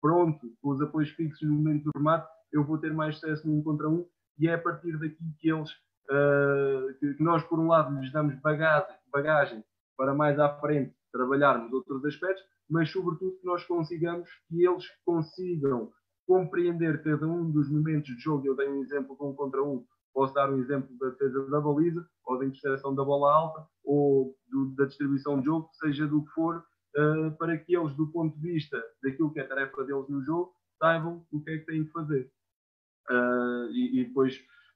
[0.01, 3.61] pronto com os apoios fixos no momento do remate, eu vou ter mais sucesso num
[3.63, 4.05] contra um
[4.37, 5.69] e é a partir daqui que eles,
[6.09, 9.63] uh, que nós por um lado lhes damos bagagem, bagagem
[9.97, 15.91] para mais à frente trabalharmos outros aspectos, mas sobretudo que nós consigamos que eles consigam
[16.27, 18.45] compreender cada um dos momentos de jogo.
[18.45, 19.83] Eu dei um exemplo com um contra um,
[20.13, 24.35] Posso dar um exemplo da defesa da baliza, ou da interseção da bola alta, ou
[24.49, 28.35] do, da distribuição de jogo, seja do que for, uh, para que eles, do ponto
[28.39, 31.65] de vista daquilo que é a tarefa deles no jogo, saibam o que é que
[31.65, 32.31] têm de fazer.
[33.09, 34.35] Uh, e, e, depois,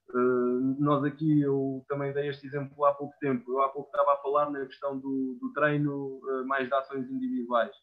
[0.09, 3.51] uh, nós aqui, eu também dei este exemplo há pouco tempo.
[3.51, 7.75] Eu há pouco estava a falar na questão do, do treino mais de ações individuais,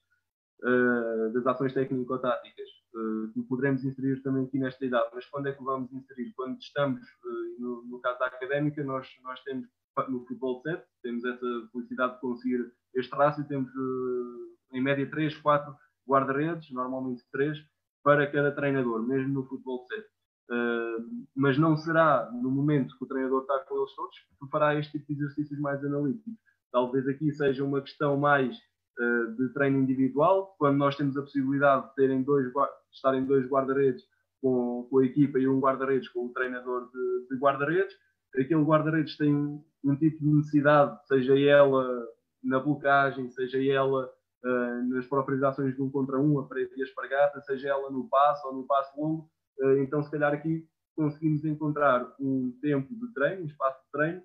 [1.32, 5.10] das ações técnico-táticas uh, que poderemos inserir também aqui nesta idade.
[5.14, 6.32] Mas quando é que vamos inserir?
[6.34, 9.66] Quando estamos, uh, no, no, caso da académica, nós, nós temos
[10.08, 15.36] no futebol 7, temos essa felicidade de conseguir este rácio, temos uh, em média 3,
[15.38, 15.74] 4
[16.08, 17.58] guarda-redes, normalmente 3,
[18.02, 20.06] para cada treinador, mesmo no futebol 7.
[20.50, 24.74] Uh, mas não será no momento que o treinador está com eles todos que fará
[24.74, 26.34] este tipo de exercícios mais analíticos.
[26.72, 28.56] Talvez aqui seja uma questão mais
[29.00, 32.52] uh, de treino individual, quando nós temos a possibilidade de terem dois,
[32.92, 34.04] estarem dois guarda-redes
[34.40, 37.94] com, com, a equipa e um guarda-redes com o treinador de, de guarda-redes.
[38.34, 42.06] Aquele guarda-redes tem um tipo de necessidade, seja ela
[42.42, 44.10] na blocagem, seja ela
[44.44, 47.90] uh, nas próprias ações de um contra um, a parede e a espargata, seja ela
[47.90, 49.30] no passo ou no passo longo.
[49.58, 50.66] Uh, então, se calhar aqui
[50.96, 54.22] conseguimos encontrar um tempo de treino, um espaço de treino,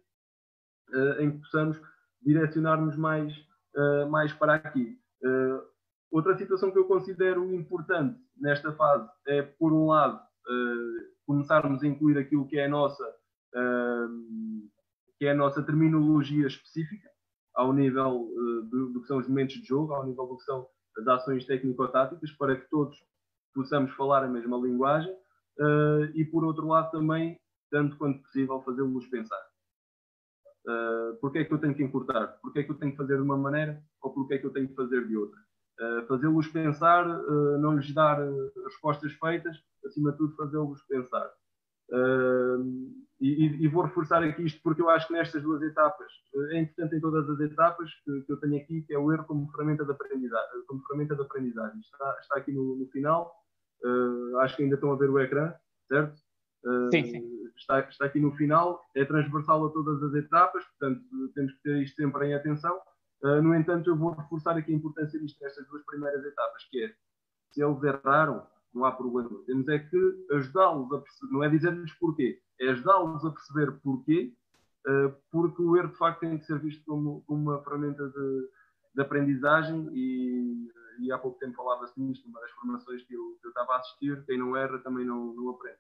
[0.93, 1.81] uh, em que possamos
[2.21, 3.33] direcionar-nos mais,
[4.09, 4.97] mais para aqui.
[6.15, 11.87] Outra situação que eu considero importante nesta fase é, por um lado, uh, começarmos a
[11.87, 14.69] incluir aquilo que é a nossa, uh,
[15.17, 17.09] que é a nossa terminologia específica,
[17.53, 20.43] ao nível uh, do, do, que são os momentos de jogo, ao nível do que
[20.43, 20.65] são
[20.97, 22.97] as ações técnico-táticas, para que todos
[23.53, 25.13] possamos falar a mesma linguagem
[26.13, 27.39] e, por outro lado, também,
[27.71, 29.41] tanto quanto possível, fazê-los pensar.
[30.65, 32.39] Uh, porque é que eu tenho que encurtar?
[32.41, 34.51] Porque é que eu tenho que fazer de uma maneira ou porque é que eu
[34.51, 35.39] tenho que fazer de outra?
[35.79, 38.17] Uh, fazê-los pensar, uh, não lhes dar
[38.63, 39.55] respostas feitas,
[39.85, 41.31] acima de tudo fazê-los pensar.
[43.21, 46.11] E, e, vou reforçar aqui isto porque eu acho que nestas duas etapas,
[46.51, 49.23] é importante em todas as etapas que, que, eu tenho aqui, que é o erro
[49.25, 50.65] como ferramenta de aprendizagem.
[50.67, 51.79] Como ferramenta de aprendizagem.
[51.79, 53.31] Está, está aqui no, no final,
[54.41, 55.53] acho que ainda estão a ver o ecrã,
[55.87, 56.19] certo?
[56.91, 57.34] sim, sim.
[57.57, 61.01] Está, está aqui no final, é transversal a todas as etapas, portanto
[61.33, 62.77] temos que ter isto sempre em atenção.
[63.23, 66.83] Uh, no entanto, eu vou reforçar aqui a importância disto nestas duas primeiras etapas, que
[66.83, 66.93] é,
[67.51, 69.29] se eles erraram, não há problema.
[69.45, 74.33] Temos é que ajudá-los a perceber, não é dizer-lhes porquê, é ajudá-los a perceber porquê,
[74.87, 78.49] uh, porque o erro de facto tem que ser visto como, como uma ferramenta de,
[78.93, 80.69] de aprendizagem e,
[80.99, 83.77] e, há pouco tempo falava-se nisto, uma das formações que eu, que eu, estava a
[83.77, 85.79] assistir, quem não erra também não, não aprende.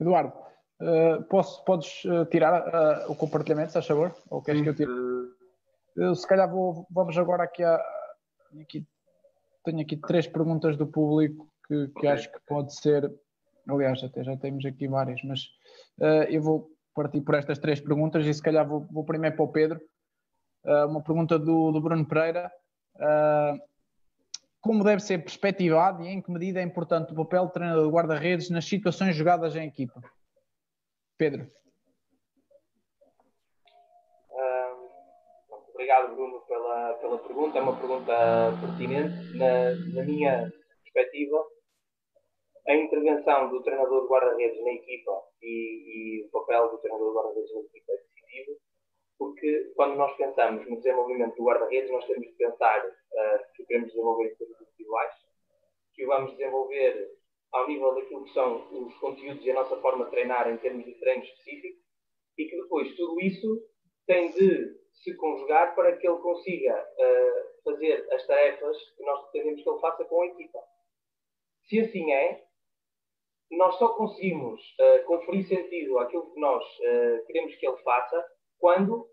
[0.00, 0.32] Eduardo,
[0.80, 4.14] uh, posso, podes tirar o compartilhamento, se faz favor?
[4.30, 4.90] Ou queres Sim, que eu tire?
[5.96, 7.80] Eu, se calhar vou, vamos agora aqui a.
[8.60, 8.86] Aqui,
[9.64, 12.10] tenho aqui três perguntas do público que, que okay.
[12.10, 13.12] acho que pode ser.
[13.68, 15.44] Aliás, até já temos aqui várias, mas
[16.00, 19.44] uh, eu vou partir por estas três perguntas e se calhar vou, vou primeiro para
[19.44, 19.80] o Pedro.
[20.64, 22.50] Uh, uma pergunta do, do Bruno Pereira.
[22.96, 23.58] Uh,
[24.62, 27.92] como deve ser perspectivado e em que medida é importante o papel do treinador de
[27.92, 30.00] guarda-redes nas situações jogadas em equipa?
[31.18, 31.48] Pedro.
[34.30, 37.58] Um, obrigado, Bruno, pela, pela pergunta.
[37.58, 38.12] É uma pergunta
[38.60, 39.36] pertinente.
[39.36, 40.52] Na, na minha
[40.84, 41.44] perspectiva,
[42.68, 45.10] a intervenção do treinador de guarda-redes na equipa
[45.42, 48.60] e, e, o papel do treinador de guarda-redes na equipa é decisivo
[49.22, 53.90] porque quando nós pensamos no desenvolvimento do guarda-redes, nós temos de pensar uh, que queremos
[53.90, 55.14] desenvolver coisas individuais,
[55.94, 57.08] que vamos desenvolver
[57.52, 60.84] ao nível daquilo que são os conteúdos e a nossa forma de treinar em termos
[60.84, 61.78] de treino específico,
[62.36, 63.62] e que depois tudo isso
[64.08, 69.62] tem de se conjugar para que ele consiga uh, fazer as tarefas que nós pretendemos
[69.62, 70.58] que ele faça com a equipa.
[71.68, 72.42] Se assim é,
[73.52, 78.26] nós só conseguimos uh, conferir sentido àquilo que nós uh, queremos que ele faça
[78.58, 79.11] quando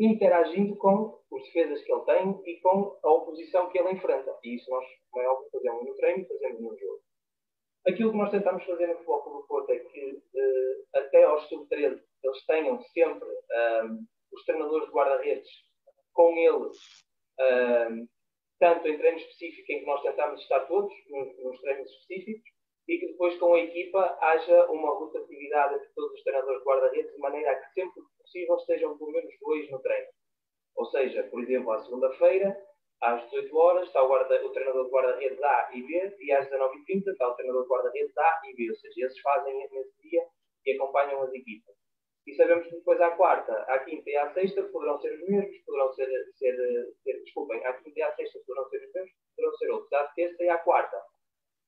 [0.00, 4.34] interagindo com os defesas que ele tem e com a oposição que ele enfrenta.
[4.42, 7.00] E isso nós, como é óbvio, fazemos no treino e fazemos no jogo.
[7.86, 12.00] Aquilo que nós tentamos fazer no Futebol do Porto é que uh, até aos sub-13
[12.22, 13.28] eles tenham sempre
[14.32, 15.48] os treinadores de guarda-redes
[16.12, 16.76] com eles,
[18.58, 22.50] tanto em treino específico em que nós tentamos estar todos, nos, nos treinos específicos,
[22.88, 27.12] e que depois com a equipa haja uma rotatividade entre todos os treinadores de guarda-redes,
[27.12, 30.08] de maneira a que sempre possível estejam pelo menos dois no treino.
[30.76, 32.56] Ou seja, por exemplo, à segunda-feira,
[33.02, 36.48] às 18 horas, está o, guarda, o treinador de guarda-redes A e B, e às
[36.48, 38.70] 19h30 está o treinador de guarda-redes A e B.
[38.70, 40.22] Ou seja, esses fazem nesse dia
[40.64, 41.74] e acompanham as equipas.
[42.26, 45.58] E sabemos que depois à quarta, à quinta e à sexta poderão ser os mesmos,
[45.64, 46.54] poderão ser, ser,
[47.02, 49.92] ser desculpem, à quinta e à sexta poderão ser os mesmos, poderão ser outros.
[49.94, 51.02] À terça e à quarta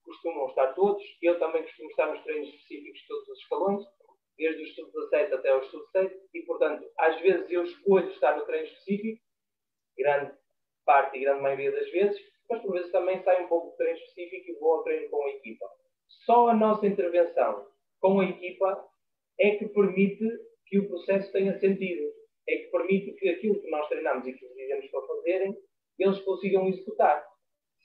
[0.05, 3.83] costumam estar todos, eu também costumo estar nos treinos específicos de todos os escalões,
[4.43, 8.37] desde o estudo 17 até o estudo 6, e portanto, às vezes eu escolho estar
[8.37, 9.23] no treino específico,
[9.97, 10.33] grande
[10.85, 12.21] parte e grande maioria das vezes,
[12.51, 15.25] mas por vezes também saio um pouco do treino específico e vou ao treino com
[15.25, 15.67] a equipa.
[16.27, 17.67] Só a nossa intervenção
[18.01, 18.85] com a equipa
[19.39, 20.29] é que permite
[20.67, 22.13] que o processo tenha sentido,
[22.49, 25.57] é que permite que aquilo que nós treinamos e que os dizemos para fazerem,
[25.99, 27.25] eles consigam executar.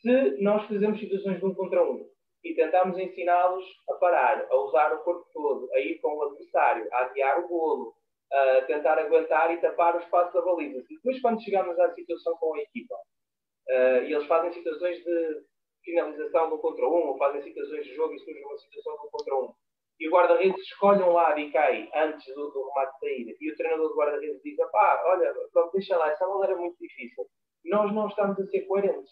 [0.02, 2.10] Se nós fazemos situações de um contra um
[2.44, 6.88] e tentamos ensiná-los a parar, a usar o corpo todo, a ir com o adversário,
[6.94, 7.94] a adiar o golo,
[8.32, 10.84] a tentar aguentar e tapar o espaço da baliza.
[10.90, 15.44] E depois, quando chegamos à situação com a equipa, uh, e eles fazem situações de
[15.84, 19.36] finalização do contra um, ou fazem situações de jogo e surge uma situação do contra
[19.36, 19.54] um,
[20.00, 23.56] e o guarda-redes escolhe um lado e cai antes do, do remate sair, e o
[23.56, 27.26] treinador do guarda-redes diz: pá, olha, pronto, deixa lá, essa bola era muito difícil.
[27.66, 29.12] Nós não estamos a ser coerentes.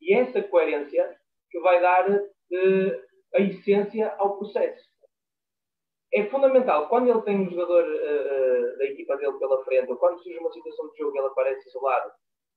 [0.00, 1.16] E essa coerência
[1.54, 2.92] que vai dar uh,
[3.36, 4.92] a essência ao processo.
[6.12, 10.20] É fundamental, quando ele tem um jogador uh, da equipa dele pela frente, ou quando
[10.20, 12.10] surge uma situação de jogo e ele aparece isolado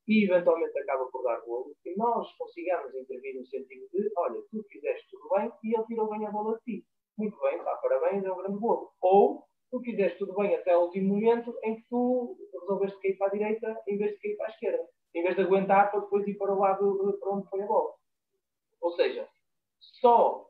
[0.07, 4.65] e eventualmente acaba por dar golo, que nós consigamos intervir no sentido de: olha, tu
[4.71, 6.87] fizeste tudo bem e ele tirou bem a bola de ti
[7.17, 8.91] muito bem, pá, parabéns, é um grande bolo.
[9.01, 13.27] Ou tu fizeste tudo bem até o último momento em que tu resolveste cair para
[13.27, 14.87] a direita em vez de cair para a esquerda.
[15.15, 17.93] Em vez de aguentar para depois ir para o lado para onde foi a bola.
[18.81, 19.27] Ou seja,
[19.79, 20.47] só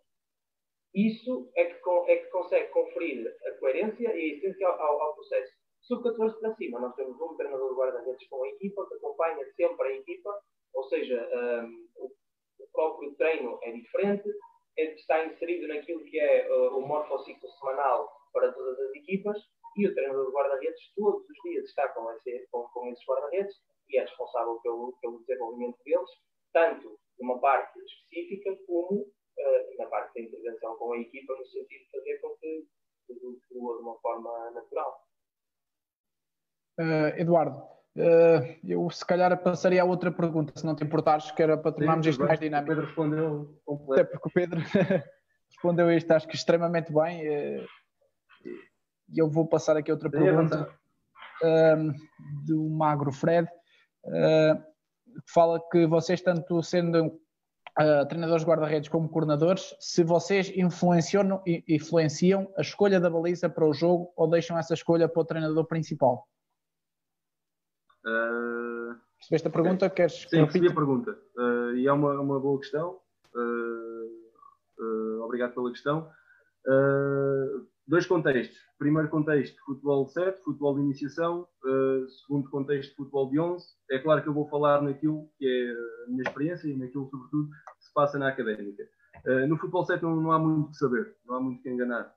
[0.93, 5.53] isso é que, é que consegue conferir a coerência e a essência ao, ao processo.
[5.81, 9.87] Sub-14 para cima, nós temos um treinador de guarda-redes com a equipa que acompanha sempre
[9.87, 10.41] a equipa,
[10.73, 11.87] ou seja, um,
[12.59, 14.29] o próprio treino é diferente,
[14.77, 19.37] está inserido naquilo que é uh, o morfociclo semanal para todas as equipas
[19.77, 23.55] e o treinador de guarda-redes todos os dias está com, esse, com, com esses guarda-redes
[23.89, 26.09] e é responsável pelo, pelo desenvolvimento deles,
[26.53, 31.83] tanto numa parte específica como uh, na parte da intervenção com a equipa, no sentido
[31.83, 32.67] de fazer com que
[33.07, 35.03] tudo flua de uma forma natural.
[36.79, 41.41] Uh, Eduardo, Uh, eu se calhar passaria a outra pergunta, se não te importares, que
[41.41, 42.71] era para tornarmos Sim, isto mais dinâmico.
[42.71, 44.01] O Pedro respondeu completo.
[44.01, 44.59] Até porque o Pedro
[45.49, 47.23] respondeu isto, acho que extremamente bem.
[47.25, 50.69] E eu vou passar aqui outra pergunta
[51.41, 53.49] uh, do Magro Fred,
[54.05, 54.63] uh,
[55.25, 62.61] fala que vocês, tanto sendo uh, treinadores guarda-redes como coordenadores, se vocês influenciam, influenciam a
[62.61, 66.27] escolha da baliza para o jogo ou deixam essa escolha para o treinador principal?
[68.05, 69.85] Uh, Percebeste a pergunta?
[69.87, 69.95] Okay.
[69.95, 71.17] Queres Sim, percebi a pergunta.
[71.35, 72.99] Uh, e é uma, uma boa questão.
[73.35, 76.09] Uh, obrigado pela questão.
[77.87, 78.57] Dois contextos.
[78.77, 81.47] Primeiro contexto, futebol 7, futebol de iniciação.
[82.21, 83.65] segundo contexto, futebol de 11.
[83.91, 85.71] É claro que eu vou falar naquilo que é
[86.05, 88.83] a minha experiência e naquilo, sobretudo, que se passa na académica.
[89.47, 92.13] no futebol 7 não, não, há muito que saber, não há muito que enganar.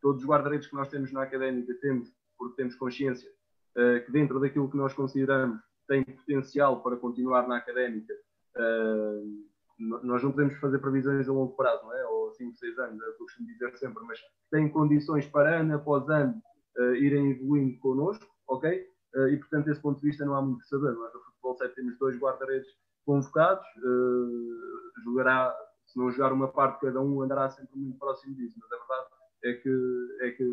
[0.00, 2.08] todos os guarda-redes que nós temos na académica temos,
[2.38, 3.28] porque temos consciência
[3.76, 8.14] uh, que dentro daquilo que nós consideramos tem potencial para continuar na académica,
[8.56, 9.44] uh,
[9.78, 12.06] nós não podemos fazer previsões a longo prazo, não é?
[12.06, 14.18] ou 5, 6 anos, é o que eu costumo dizer sempre, mas
[14.50, 16.40] têm condições para ano após ano
[16.78, 18.94] uh, irem evoluindo connosco, ok?
[19.14, 20.92] uh, e, portanto, desse ponto de vista não há muito que saber.
[20.92, 22.68] No futebol 7 temos dois guarda-redes
[23.04, 25.54] convocados, uh, jogará,
[25.86, 29.08] se não jogar uma parte cada um, andará sempre muito próximo disso, mas a verdade
[29.44, 30.44] é que, é que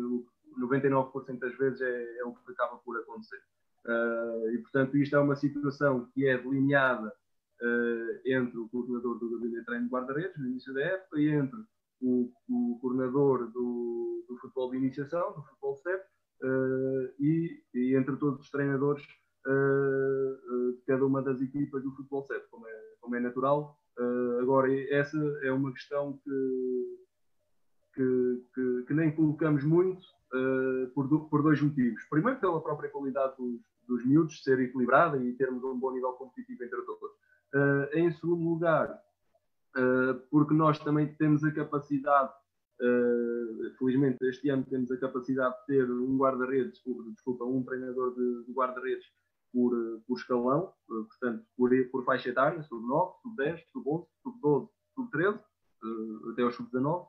[0.60, 3.40] 99% das vezes é, é, o que acaba por acontecer.
[3.84, 9.30] Uh, e, portanto, isto é uma situação que é delineada uh, entre o coordenador do
[9.30, 11.58] gabinete de treino de guarda-redes, no início da época, e entre
[12.02, 16.02] o, o coordenador do, do, futebol de iniciação, do futebol CEP,
[16.42, 19.02] uh, e, e, entre todos os treinadores
[19.44, 23.76] de cada uma das equipas do futebol CEP, como é, como é natural.
[24.40, 26.98] agora, essa é uma questão que,
[27.94, 32.02] que, que, que nem colocamos muito, uh, por, do, por, dois motivos.
[32.08, 36.64] Primeiro, pela própria qualidade dos, dos miúdos ser equilibrada e termos um bom nível competitivo
[36.64, 37.10] entre todos.
[37.54, 39.11] Uh, em segundo lugar, uh,
[40.30, 42.32] porque nós também temos a capacidade,
[43.78, 46.80] felizmente este ano temos a capacidade de ter um guarda-redes,
[47.14, 49.06] desculpa, um treinador de, de guarda-redes
[49.52, 49.72] por,
[50.06, 55.40] por, escalão, portanto, por, por faixa etária, sub-9, sub-10, sub-11, sub-12, sub-13,
[56.32, 57.06] até ao sub-19,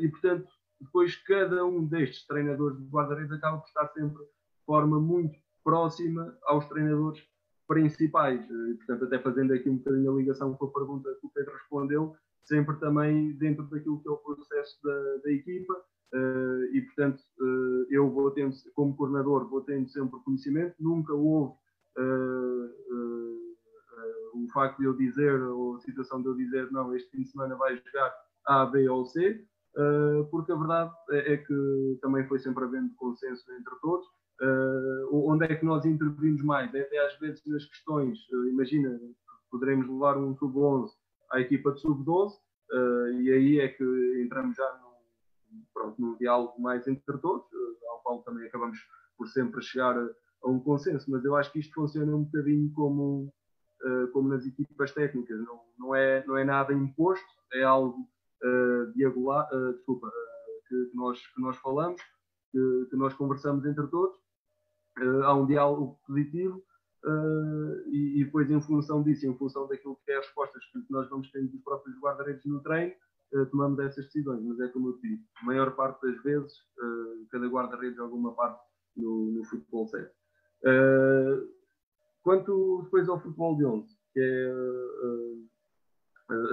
[0.00, 0.48] e portanto
[0.80, 6.36] depois cada um destes treinadores de guarda-redes acaba por estar sempre de forma muito próxima
[6.44, 7.22] aos treinadores
[7.70, 8.44] principais.
[8.50, 11.52] E, portanto, até fazendo aqui um bocadinho a ligação com a pergunta que o Pedro
[11.52, 15.72] respondeu, sempre também dentro daquilo que é o processo da, da equipa.
[16.12, 20.74] Uh, e, portanto, uh, eu vou tendo, como coordenador, vou tendo sempre conhecimento.
[20.80, 21.54] Nunca houve
[21.96, 22.70] uh,
[24.34, 27.28] o facto de eu dizer, ou a situação de eu dizer, não, este fim de
[27.28, 28.12] semana vai jogar
[28.46, 29.46] A, B ou C.
[30.32, 34.04] Porque a verdade é, é, que também foi sempre havendo consenso entre todos.
[34.42, 36.74] Uh, onde é que nós intervimos mais?
[36.74, 38.98] É até às vezes nas questões, uh, imagina,
[39.50, 40.88] poderemos levar um sub-11
[41.30, 42.32] à equipa de sub-12,
[43.22, 43.84] e aí é que
[44.24, 47.44] entramos já num, pronto, num diálogo mais entre todos,
[47.88, 48.78] ao qual também acabamos
[49.18, 50.08] por sempre chegar a,
[50.44, 53.32] a, um consenso, mas eu acho que isto funciona um bocadinho como,
[54.12, 58.08] como nas equipas técnicas, não, não, é, não é nada imposto, é algo
[58.44, 62.00] uh, diagonal, uh, desculpa, uh, que, nós, que nós falamos,
[62.50, 64.19] que, que nós conversamos entre todos.
[65.24, 66.62] Há um diálogo positivo
[67.88, 71.08] e, e, depois, em função disso, em função daquilo que é as respostas que nós
[71.08, 72.92] vamos tendo dos próprios guarda-redes no treino,
[73.50, 74.42] tomamos essas decisões.
[74.42, 76.52] Mas é como eu disse, a maior parte das vezes,
[77.30, 78.60] cada guarda-redes alguma parte
[78.96, 80.10] no, no futebol sério.
[82.22, 84.52] quanto depois ao futebol de 11, que é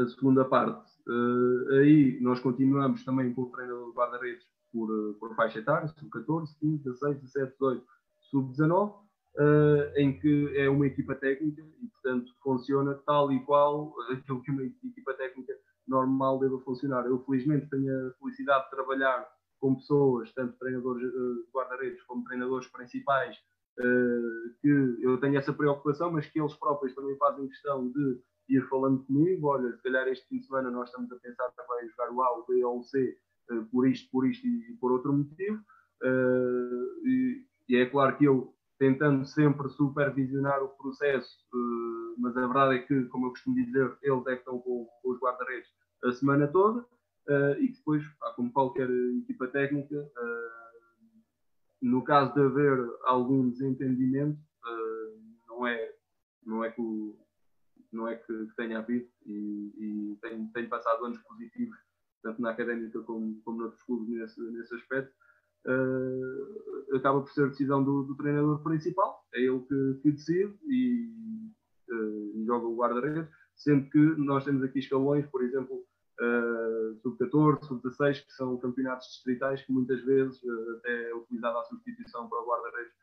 [0.02, 4.90] a segunda parte, Uh, aí nós continuamos também com o treinador de guarda-redes por,
[5.22, 7.86] por faixa etária, sub-14, 15, 16, 17, 18,
[8.30, 14.42] sub-19, uh, em que é uma equipa técnica e, portanto, funciona tal e qual aquilo
[14.42, 15.54] que uma equipa técnica
[15.88, 17.06] normal deve funcionar.
[17.06, 19.28] Eu, felizmente, tenho a felicidade de trabalhar
[19.60, 23.38] com pessoas, tanto treinadores uh, de guarda-redes como treinadores principais,
[24.60, 29.04] que eu tenho essa preocupação, mas que eles próprios também fazem questão de ir falando
[29.04, 32.22] comigo, olha, se calhar este fim de semana nós estamos a pensar também jogar o
[32.22, 33.18] A, o B ou o C,
[33.52, 35.62] uh, por isto, por isto e, por outro motivo.
[36.04, 42.42] Uh, e, e, é claro que eu, tentando sempre supervisionar o processo, uh, mas a
[42.42, 45.70] verdade é que, como eu costumo dizer, eles é que estão com, com os guarda-redes
[46.04, 46.86] a semana toda,
[47.60, 50.10] e depois, como qualquer equipa técnica,
[51.82, 54.40] no caso de haver algum desentendimento,
[55.48, 55.94] não é,
[56.46, 56.82] não é que
[57.92, 61.78] não é que tenha havido e, e tenho, tenho, passado anos positivos,
[62.22, 65.14] tanto na académica como, como noutros clubes nesse, nesse aspecto.
[65.66, 71.10] Uh, acaba por ser decisão do, do, treinador principal, é ele que, que decide e,
[71.92, 75.76] uh, joga o guarda-redes, sendo que nós temos aqui escalões, por exemplo,
[76.22, 80.40] uh, sub-14, sub-16, que são campeonatos distritais que muitas vezes
[80.78, 82.94] até é utilizada a substituição para o guarda-redes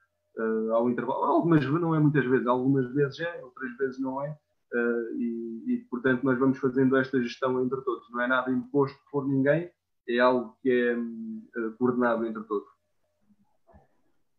[0.73, 1.23] ao intervalo.
[1.25, 4.37] Algumas não é muitas vezes, algumas vezes é, outras vezes não é.
[4.75, 8.11] Uh, e, e, portanto, nós vamos fazendo esta gestão entre todos.
[8.11, 9.71] Não é nada imposto por ninguém,
[10.09, 12.69] é algo que é uh, coordenado entre todos.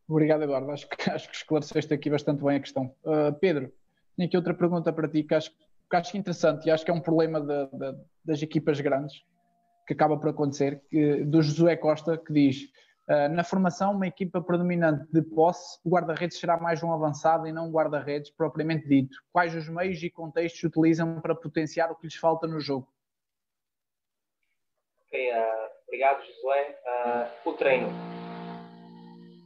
[0.07, 0.71] Obrigado, Eduardo.
[0.71, 2.95] Acho que, acho que esclareceste aqui bastante bem a questão.
[3.03, 3.71] Uh, Pedro,
[4.15, 6.93] tenho aqui outra pergunta para ti que acho, que acho interessante e acho que é
[6.93, 9.15] um problema de, de, das equipas grandes
[9.87, 12.71] que acaba por acontecer, que, do Josué Costa, que diz
[13.07, 17.51] Uh, na formação, uma equipa predominante de posse, o guarda-redes será mais um avançado e
[17.51, 19.15] não um guarda-redes propriamente dito.
[19.31, 22.87] Quais os meios e contextos utilizam para potenciar o que lhes falta no jogo?
[25.13, 26.79] Uh, obrigado, Josué.
[26.85, 27.87] Uh, o treino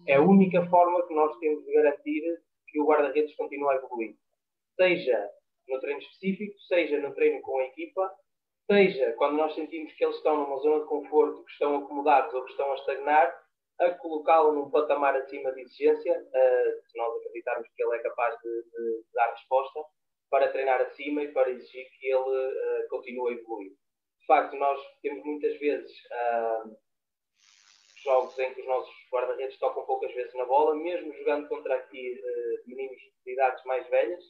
[0.07, 2.23] é a única forma que nós temos de garantir
[2.67, 4.15] que o guarda-redes continue a evoluir.
[4.75, 5.29] Seja
[5.67, 8.11] no treino específico, seja no treino com a equipa,
[8.69, 12.43] seja quando nós sentimos que eles estão numa zona de conforto, que estão acomodados ou
[12.43, 13.33] que estão a estagnar,
[13.79, 18.35] a colocá-lo num patamar acima de exigência, uh, se nós acreditarmos que ele é capaz
[18.41, 19.79] de, de, dar resposta,
[20.29, 23.71] para treinar acima e para exigir que ele uh, continue a evoluir.
[24.29, 26.77] Facto, nós temos muitas vezes uh,
[28.03, 32.21] jogos em que os nossos guarda-redes tocam poucas vezes na bola, mesmo jogando contra aqui
[32.67, 34.23] meninos de idades mais velhas,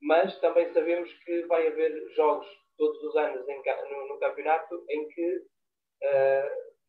[0.00, 2.46] mas também sabemos que vai haver jogos
[2.76, 3.60] todos os anos em,
[3.90, 5.42] no, no, campeonato em que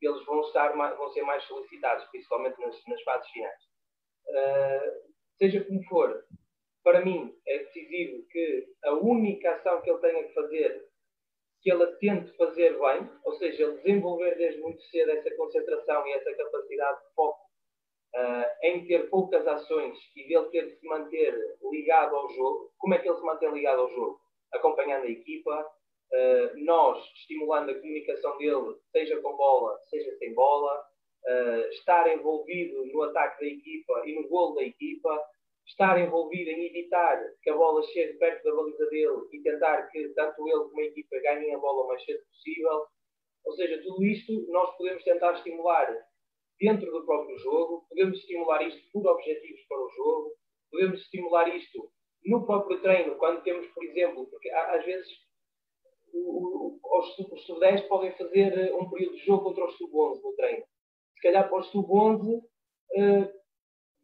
[0.02, 3.64] eles vão, estar mais, vão ser mais solicitados, principalmente nas, nas fases finais.
[4.28, 6.24] Uh, seja como for,
[6.84, 10.89] para mim é decisivo que a única ação que ele tenha que fazer,
[11.62, 16.14] que ele tente fazer bem, ou seja, ele desenvolver desde muito cedo essa concentração e
[16.14, 17.50] essa capacidade de foco
[18.16, 21.36] uh, em ter poucas ações e dele ter de se manter
[21.72, 22.72] ligado ao jogo.
[22.78, 24.20] Como é que ele se mantém ligado ao jogo?
[24.54, 30.82] Acompanhando a equipa, uh, nós estimulando a comunicação dele, seja com bola, seja sem bola,
[31.26, 35.24] uh, estar envolvido no ataque da equipa e no golo da equipa,
[35.70, 40.10] estar envolvido em evitar que a bola chegue perto da baliza dele e tentar que
[40.10, 42.86] tanto ele como a equipa ganhem a bola o mais cedo possível.
[43.46, 45.88] Ou seja, tudo isto nós podemos tentar estimular
[46.60, 50.36] dentro do próprio jogo, podemos estimular isto por objetivos para o jogo,
[50.72, 51.92] podemos estimular isto
[52.26, 55.08] no próprio treino, quando temos, por exemplo, porque às vezes
[56.14, 60.66] os, os sub-10 podem fazer eh, um período de jogo contra os sub-11 no treino.
[61.16, 63.39] Se calhar para os sub-11 uh,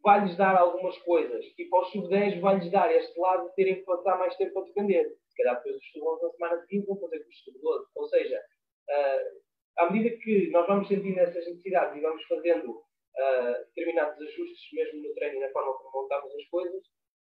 [0.06, 3.82] vai-lhes dar algumas coisas e para os sub-10 vai-lhes dar este lado de terem que
[3.82, 5.04] passar mais tempo a defender.
[5.28, 7.86] Se calhar depois os sub-11 na semana seguinte vão fazer com os sub-12.
[7.96, 9.40] Ou seja, uh,
[9.78, 15.02] à medida que nós vamos sentindo essas necessidades e vamos fazendo uh, determinados ajustes mesmo
[15.02, 16.82] no treino e na forma como montamos as coisas,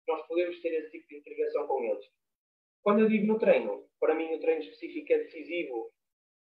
[0.08, 2.06] nós podemos ter esse tipo de intervenção com eles.
[2.82, 5.92] Quando eu digo no treino, para mim o treino específico é decisivo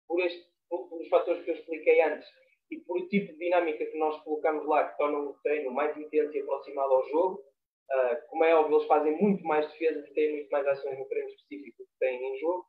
[0.06, 2.28] por, este, por os fatores que eu expliquei antes
[2.70, 5.96] e por o tipo de dinâmica que nós colocamos lá, que torna o treino mais
[5.96, 7.44] intenso e aproximado ao jogo.
[7.90, 11.08] Uh, como é óbvio, eles fazem muito mais defesas e têm muito mais ações no
[11.08, 12.66] treino específico que têm em jogo.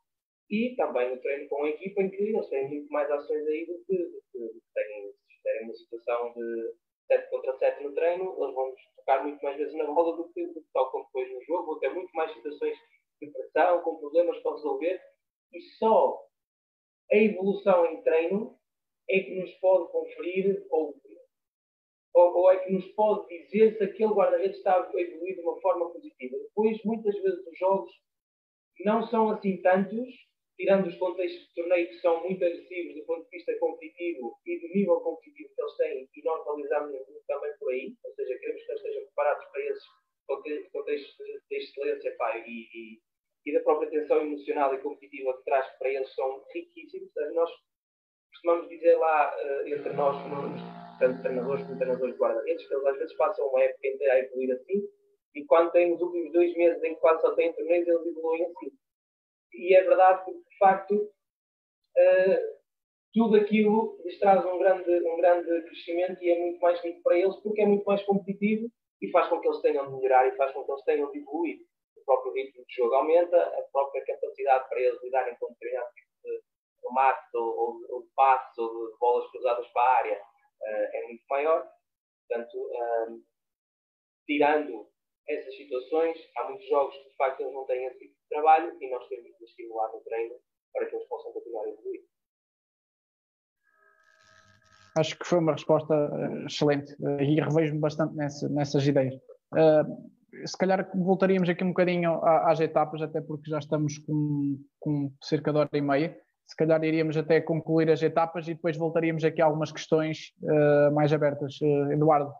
[0.50, 3.66] E também no treino com a equipa, em que eles têm muito mais ações aí
[3.66, 6.74] do que, do que têm, se terem uma situação de
[7.08, 10.46] 7 contra 7 no treino, eles vão tocar muito mais vezes na bola do que,
[10.46, 12.78] do que tocam depois no jogo, vão ter muito mais situações
[13.20, 15.00] depressão, com problemas para resolver,
[15.52, 16.22] e só
[17.10, 18.58] a evolução em treino
[19.08, 20.94] é que nos pode conferir ou,
[22.14, 25.60] ou, ou é que nos pode dizer se aquele guarda-redes está a evoluir de uma
[25.60, 26.36] forma positiva.
[26.36, 27.90] Depois, muitas vezes, os jogos
[28.84, 30.08] não são assim tantos,
[30.56, 34.60] tirando os contextos de torneio que são muito agressivos do ponto de vista competitivo e
[34.60, 38.64] do nível competitivo que eles têm, e nós analisamos também por aí, ou seja, queremos
[38.64, 39.84] que eles estejam preparados para esses
[40.72, 41.16] contextos
[41.48, 43.00] de excelência pá, e, e,
[43.46, 47.10] e da própria tensão emocional e competitiva que traz para eles são riquíssimos.
[47.34, 47.50] Nós
[48.38, 50.16] costumamos dizer lá, uh, entre nós,
[50.98, 54.18] tanto treinadores como treinadores de guarda-redes, que eles às vezes passam uma época inteira a
[54.20, 54.82] evoluir assim,
[55.34, 58.44] e quando têm os últimos dois meses em que quase só têm torneios, eles evoluem
[58.44, 58.70] assim.
[59.54, 62.58] E é verdade que, de facto, uh,
[63.12, 67.18] tudo aquilo lhes traz um grande, um grande crescimento e é muito mais rico para
[67.18, 68.68] eles porque é muito mais competitivo
[69.00, 71.18] e faz com que eles tenham de melhorar e faz com que eles tenham de
[71.18, 71.58] evoluir
[72.08, 75.88] próprio ritmo de jogo aumenta, a própria capacidade para eles lidarem com determinado
[76.80, 81.68] de remate ou, ou, ou de bolas cruzadas para a área uh, é muito maior.
[82.28, 83.22] Portanto, um,
[84.26, 84.88] tirando
[85.28, 88.76] essas situações, há muitos jogos que de facto eles não têm esse tipo de trabalho
[88.80, 90.34] e nós temos de estimular no treino
[90.72, 92.02] para que eles possam continuar a evoluir.
[94.96, 99.14] Acho que foi uma resposta eh, excelente eh, e revejo-me bastante nessa, nessas ideias.
[99.52, 105.12] Uh, se calhar voltaríamos aqui um bocadinho às etapas, até porque já estamos com, com
[105.22, 106.20] cerca de hora e meia.
[106.48, 110.90] Se calhar iríamos até concluir as etapas e depois voltaríamos aqui a algumas questões uh,
[110.94, 111.60] mais abertas.
[111.60, 112.32] Uh, Eduardo,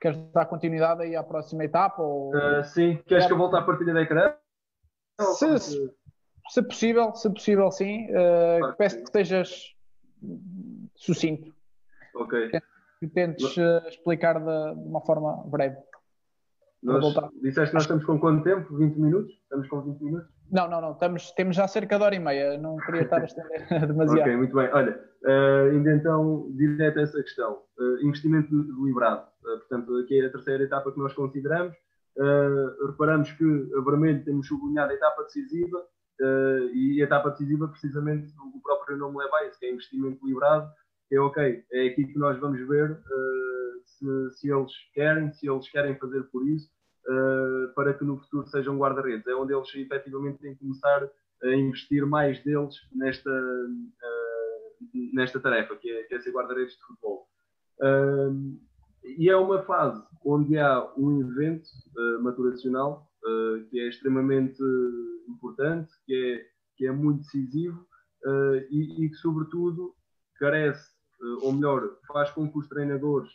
[0.00, 2.02] queres dar continuidade aí à próxima etapa?
[2.02, 2.34] Ou...
[2.34, 4.34] Uh, sim, queres que eu volte à partilha da ecrã?
[5.34, 5.92] Se, se,
[6.48, 8.08] se possível, se possível, sim.
[8.78, 9.74] Peço que estejas
[10.96, 11.54] sucinto.
[12.14, 12.50] Ok.
[12.98, 13.54] Que tentes
[13.86, 15.76] explicar de, de uma forma breve.
[16.82, 17.04] Nós,
[17.40, 18.74] disseste que nós estamos com quanto tempo?
[18.76, 19.32] 20 minutos?
[19.42, 20.30] Estamos com 20 minutos?
[20.52, 20.92] Não, não, não.
[20.92, 22.58] Estamos, temos já cerca de hora e meia.
[22.58, 24.20] Não queria estar a estender demasiado.
[24.20, 24.68] Ok, muito bem.
[24.70, 27.62] Olha, uh, ainda então, direto a essa questão.
[27.78, 29.26] Uh, investimento deliberado.
[29.42, 31.74] Uh, portanto, aqui é a terceira etapa que nós consideramos.
[32.86, 35.82] reparamos que a vermelho temos sublinhado a etapa decisiva
[36.74, 40.70] e a etapa decisiva, precisamente, o próprio nome leva a isso, que é investimento deliberado.
[41.10, 43.00] É ok, é aqui que nós vamos ver
[43.84, 46.70] se, se eles querem, se eles querem fazer por isso,
[47.08, 49.26] uh, para que no futuro sejam guarda-redes.
[49.26, 51.10] É onde eles efetivamente têm que começar
[51.42, 56.82] a investir mais deles nesta, uh, nesta tarefa, que é, que é ser guarda-redes de
[56.84, 57.26] futebol.
[57.80, 58.60] Uh,
[59.04, 63.08] e é uma fase onde há um evento uh, maturacional
[63.70, 64.60] que é extremamente
[65.28, 66.46] importante, que é,
[66.76, 67.86] que é muito decisivo
[68.68, 69.94] e, e, que, sobretudo,
[70.40, 70.90] carece,
[71.42, 73.30] ou melhor, faz com que os treinadores,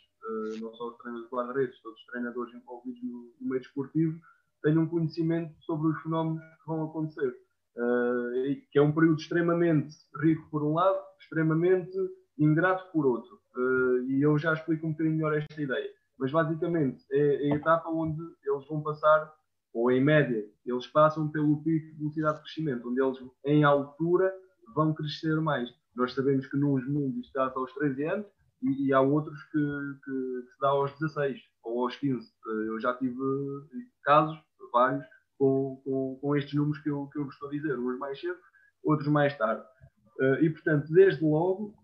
[0.60, 4.18] não só os treinadores de guarda-redes, todos os treinadores envolvidos no, no meio desportivo,
[4.62, 7.34] tenham conhecimento sobre os fenómenos que vão acontecer.
[7.76, 11.96] Uh, que é um período extremamente rico por um lado, extremamente
[12.36, 13.38] ingrato por outro.
[13.56, 15.88] Uh, e eu já explico um bocadinho melhor esta ideia.
[16.18, 19.32] Mas basicamente é a etapa onde eles vão passar,
[19.72, 24.32] ou em média, eles passam pelo pico de velocidade de crescimento, onde eles em altura
[24.74, 25.70] vão crescer mais.
[25.94, 28.26] Nós sabemos que nos meninos isto dá aos 13 anos
[28.62, 32.26] e, e há outros que, que, que, se dá aos 16 ou aos 15.
[32.46, 33.16] Uh, eu já tive
[34.02, 34.38] casos,
[34.72, 35.04] vários,
[35.38, 38.20] com, com, com estes números que eu, que eu vos estou a dizer, uns mais
[38.20, 38.38] cedo,
[38.82, 39.62] outros mais tarde.
[40.20, 41.74] Uh, e, portanto, desde logo,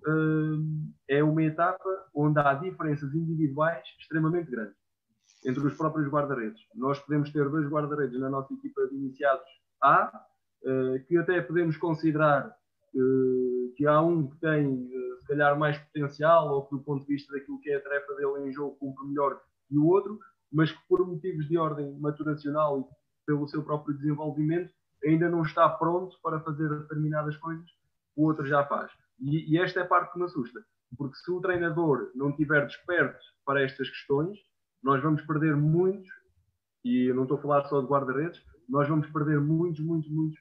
[1.08, 4.76] é uma etapa onde há diferenças individuais extremamente grandes
[5.46, 6.60] entre os próprios guarda-redes.
[6.74, 9.46] Nós podemos ter dois guarda-redes na nossa equipa de iniciados
[9.82, 10.10] A,
[11.06, 12.50] que até podemos considerar
[13.76, 14.90] que há um que tem,
[15.24, 18.14] se calhar, mais potencial, ou que, do ponto de vista daquilo que é a tarefa
[18.14, 20.18] dele em jogo, cumpre melhor que o outro,
[20.52, 22.84] mas que, por motivos de ordem maturacional e
[23.26, 24.70] pelo seu próprio desenvolvimento,
[25.04, 27.68] ainda não está pronto para fazer determinadas coisas
[28.16, 28.90] o outro já faz.
[29.20, 30.64] E, e, esta é a parte que me assusta,
[30.96, 34.38] porque se o treinador não estiver desperto para estas questões,
[34.82, 36.08] nós vamos perder muitos,
[36.84, 40.38] e eu não estou a falar só de guarda-redes, nós vamos perder muitos, muitos, muitos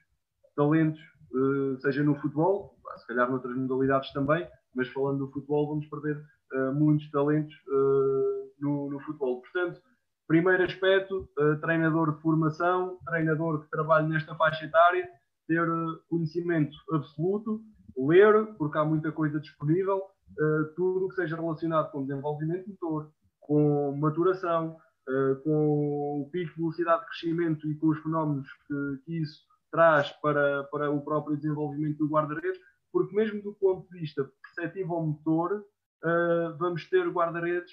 [0.54, 1.00] talentos,
[1.32, 6.16] uh, seja no futebol, se calhar noutras modalidades também, mas falando do futebol, vamos perder
[6.54, 9.40] uh, muitos talentos uh, no, no, futebol.
[9.40, 9.80] Portanto,
[10.26, 11.28] primeiro aspecto,
[11.60, 15.06] treinador de formação, treinador que trabalha nesta faixa etária,
[15.46, 15.66] ter
[16.08, 17.60] conhecimento absoluto,
[17.96, 23.10] ler, porque há muita coisa disponível, uh, tudo que seja relacionado com desenvolvimento motor,
[23.40, 24.76] com maturação,
[25.08, 29.42] uh, com o pico de velocidade de crescimento e com os fenómenos que, que isso
[29.70, 32.60] traz para, para o próprio desenvolvimento do guarda-redes,
[32.92, 35.64] porque mesmo do ponto de vista perceptivo ao motor,
[36.04, 37.72] uh, vamos ter guarda-redes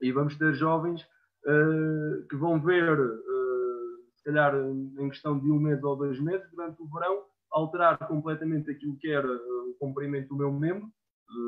[0.00, 1.06] e vamos ter jovens
[2.30, 2.96] que vão ver
[4.14, 8.70] se calhar em questão de um mês ou dois meses, durante o verão, alterar completamente
[8.70, 10.88] aquilo que era o comprimento do meu membro,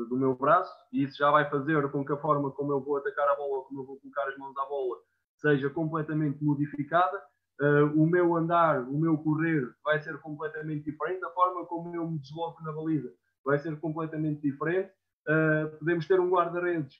[0.09, 2.97] do meu braço, e isso já vai fazer com que a forma como eu vou
[2.97, 4.97] atacar a bola, como eu vou colocar as mãos à bola,
[5.37, 7.21] seja completamente modificada.
[7.61, 12.05] Uh, o meu andar, o meu correr vai ser completamente diferente, a forma como eu
[12.05, 13.09] me desloco na baliza
[13.45, 14.91] vai ser completamente diferente.
[15.27, 16.95] Uh, podemos ter um guarda-redes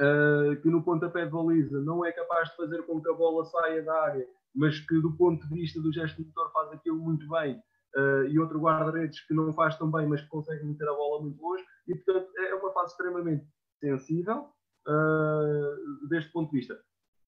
[0.00, 3.44] uh, que no pontapé de baliza não é capaz de fazer com que a bola
[3.44, 7.28] saia da área mas que do ponto de vista do gesto motor faz aquilo muito
[7.28, 7.56] bem,
[7.96, 11.22] uh, e outro guarda-redes que não faz tão bem, mas que consegue meter a bola
[11.22, 13.46] muito longe, e portanto é uma fase extremamente
[13.80, 14.48] sensível
[14.88, 16.78] uh, deste ponto de vista.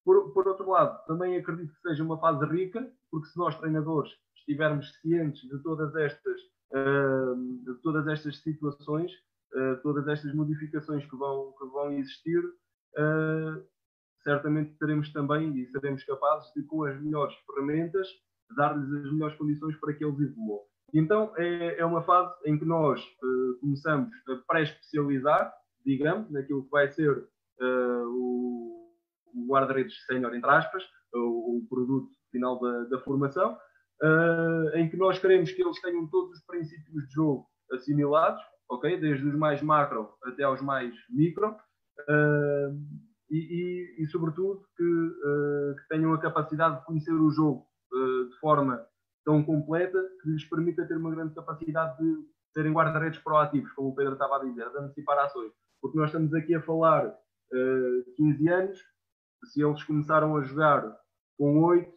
[0.03, 4.11] Por, por, outro lado, também acredito que seja uma fase rica, porque se nós treinadores
[4.35, 6.41] estivermos cientes de todas estas,
[6.73, 9.11] uh, todas estas situações,
[9.83, 12.41] todas estas modificações que vão, que vão existir,
[14.23, 18.07] certamente teremos também e seremos capazes de, com as melhores ferramentas,
[18.55, 20.61] dar-lhes as melhores condições para que eles evoluam.
[20.93, 25.51] Então, é, é uma fase em que nós uh, começamos a pré-especializar,
[25.83, 28.93] digamos, naquilo que vai ser uh, o,
[29.33, 30.83] o guarda-redes sénior, entre aspas,
[31.13, 33.57] o, o, produto final da, da formação,
[34.01, 38.99] uh, em que nós queremos que eles tenham todos os princípios de jogo assimilados, ok?
[38.99, 41.55] Desde os mais macro até aos mais micro.
[42.09, 42.75] Uh,
[43.29, 43.37] e,
[43.99, 48.83] e, e sobretudo, que, uh, que, tenham a capacidade de conhecer o jogo de forma
[49.23, 53.95] tão completa que lhes permita ter uma grande capacidade de serem guarda-redes proativos, como o
[53.95, 55.51] Pedro estava a dizer, de antecipar ações.
[55.81, 57.13] Porque nós estamos aqui a falar uh,
[57.53, 58.79] eh, 15 anos,
[59.45, 60.95] se eles começaram a jogar
[61.37, 61.93] com 8, uh,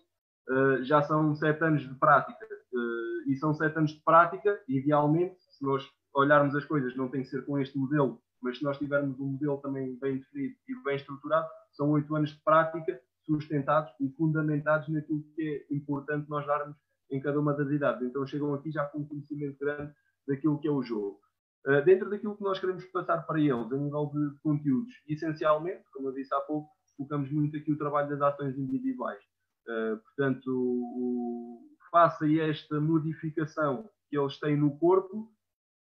[0.85, 2.45] já são 7 anos de prática.
[2.73, 7.23] Uh, e são 7 anos de prática, idealmente, se nós olharmos as coisas, não tem
[7.23, 10.83] que ser com este modelo mas se nós tivermos um modelo também bem definido e
[10.85, 16.47] bem estruturado, são oito anos de prática sustentados e fundamentados naquilo que é importante nós
[16.47, 16.77] darmos
[17.11, 18.03] em cada uma das idades.
[18.03, 19.93] Então chegam aqui já com um conhecimento grande
[20.29, 21.21] daquilo que é o jogo.
[21.67, 26.09] Uh, dentro daquilo que nós queremos passar para eles, a nível de conteúdos, essencialmente, como
[26.09, 29.21] eu disse há pouco, focamos muito aqui o trabalho das ações individuais.
[29.69, 35.33] Uh, portanto, o, face a esta modificação que eles têm no corpo,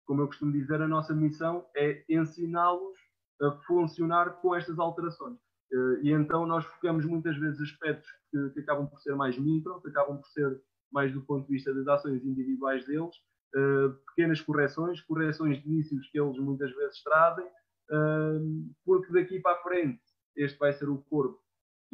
[0.05, 2.97] como eu costumo dizer, a nossa missão é ensiná-los
[3.41, 5.39] a funcionar com estas alterações.
[5.71, 9.81] Eh, e então nós focamos muitas vezes aspectos que, que, acabam por ser mais micro,
[9.81, 10.61] que acabam por ser
[10.91, 13.15] mais do ponto de vista das ações individuais deles,
[13.55, 17.47] eh, pequenas correções, correções de vícios que eles muitas vezes trazem,
[18.85, 20.01] porque daqui para a frente
[20.37, 21.39] este vai ser o corpo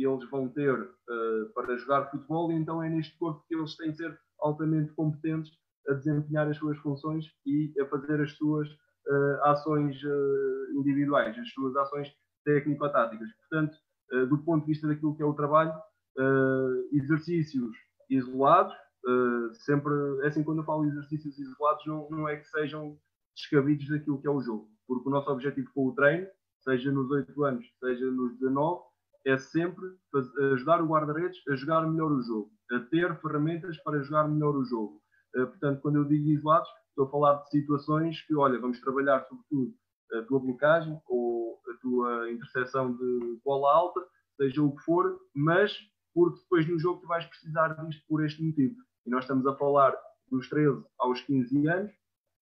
[0.03, 3.97] eles vão ter uh, para jogar futebol, então é neste corpo que eles têm de
[3.97, 5.51] ser altamente competentes
[5.87, 11.49] a desempenhar as suas funções e a fazer as suas uh, ações uh, individuais, as
[11.49, 12.13] suas ações
[12.45, 13.29] técnico-táticas.
[13.41, 13.77] Portanto,
[14.27, 15.71] do ponto de vista daquilo que é o trabalho,
[16.91, 17.77] exercícios
[18.09, 18.73] isolados,
[19.53, 19.93] sempre,
[20.23, 22.97] é assim, quando eu falo exercícios isolados, não, não é que sejam
[23.35, 26.27] descabidos daquilo que é o jogo, porque o nosso objetivo com o treino,
[26.63, 28.81] seja nos 8 anos, seja nos 19,
[29.29, 29.85] é sempre
[30.53, 34.65] ajudar o guarda-redes a jogar melhor o jogo, a ter ferramentas para jogar melhor o
[34.65, 35.01] jogo.
[35.35, 39.25] Eh, portanto, quando eu digo isolados, estou a falar de situações que, olha, vamos trabalhar
[39.25, 39.73] sobretudo
[40.13, 44.01] a tua blocagem ou a tua interseção de bola alta,
[44.37, 45.77] seja o que for, mas
[46.13, 48.75] porque depois no jogo tu vais precisar disto por este motivo.
[49.05, 49.95] E nós estamos a falar
[50.29, 51.91] dos 13 aos 15 anos,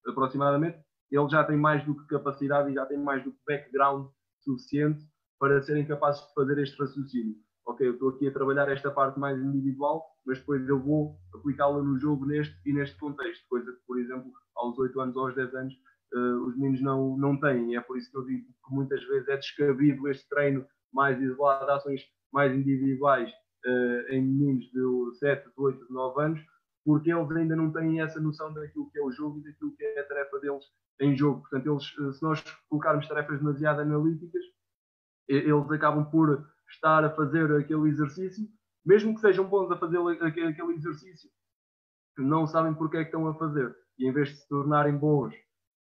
[0.07, 0.79] aproximadamente,
[1.11, 4.09] ele já tem mais do que capacidade e já tem mais do que background
[4.41, 5.05] suficiente
[5.39, 7.35] para serem capazes de fazer este raciocínio.
[7.65, 11.83] Ok, eu estou aqui a trabalhar esta parte mais individual, mas depois eu vou aplicá-la
[11.83, 15.35] no jogo neste e neste contexto, coisa que, por exemplo, aos 8 anos ou aos
[15.35, 15.73] 10 anos,
[16.13, 17.71] uh, os meninos não, não têm.
[17.71, 21.21] E é por isso que eu digo que muitas vezes é descabido este treino mais
[21.21, 22.01] isolado, ações
[22.31, 23.29] mais individuais
[23.65, 26.41] uh, em meninos de 7, de 8, de 9 anos,
[26.85, 29.83] porque eles ainda não têm essa noção daquilo que é o jogo e daquilo que
[29.83, 30.63] é a tarefa deles
[31.01, 31.41] em jogo.
[31.41, 34.41] Portanto, eles, eh, se nós colocarmos tarefas demasiado analíticas,
[35.27, 38.47] eles acabam por estar a fazer aquele exercício,
[38.85, 41.29] mesmo que sejam bons a fazer aquele exercício,
[42.17, 43.75] não sabem porque é que estão a fazer.
[43.97, 45.35] E em vez de se tornarem bons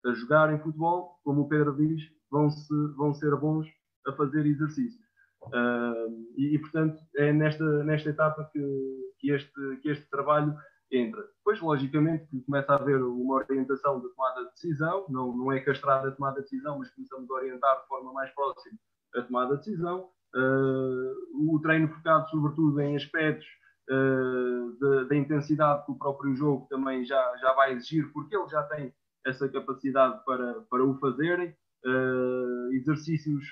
[0.05, 3.67] a jogarem futebol, como o Pedro diz, vão, -se, vão ser bons
[4.05, 4.99] a fazer exercício.
[5.43, 10.55] Uh, e, e, portanto, é nesta, nesta etapa que, que, este, que este trabalho
[10.91, 11.21] entra.
[11.37, 15.59] Depois, logicamente, que começa a haver uma orientação de tomada de decisão, não, não é
[15.59, 18.77] castrada a tomada de decisão, mas começamos a orientar de forma mais próxima
[19.15, 23.47] a tomada de decisão, uh, o treino focado sobretudo em aspectos
[23.89, 28.63] uh, da intensidade que o próprio jogo também já, já vai exigir, porque ele já
[28.63, 28.93] tem
[29.25, 31.55] essa capacidade para, para o fazerem,
[31.85, 33.43] uh, exercícios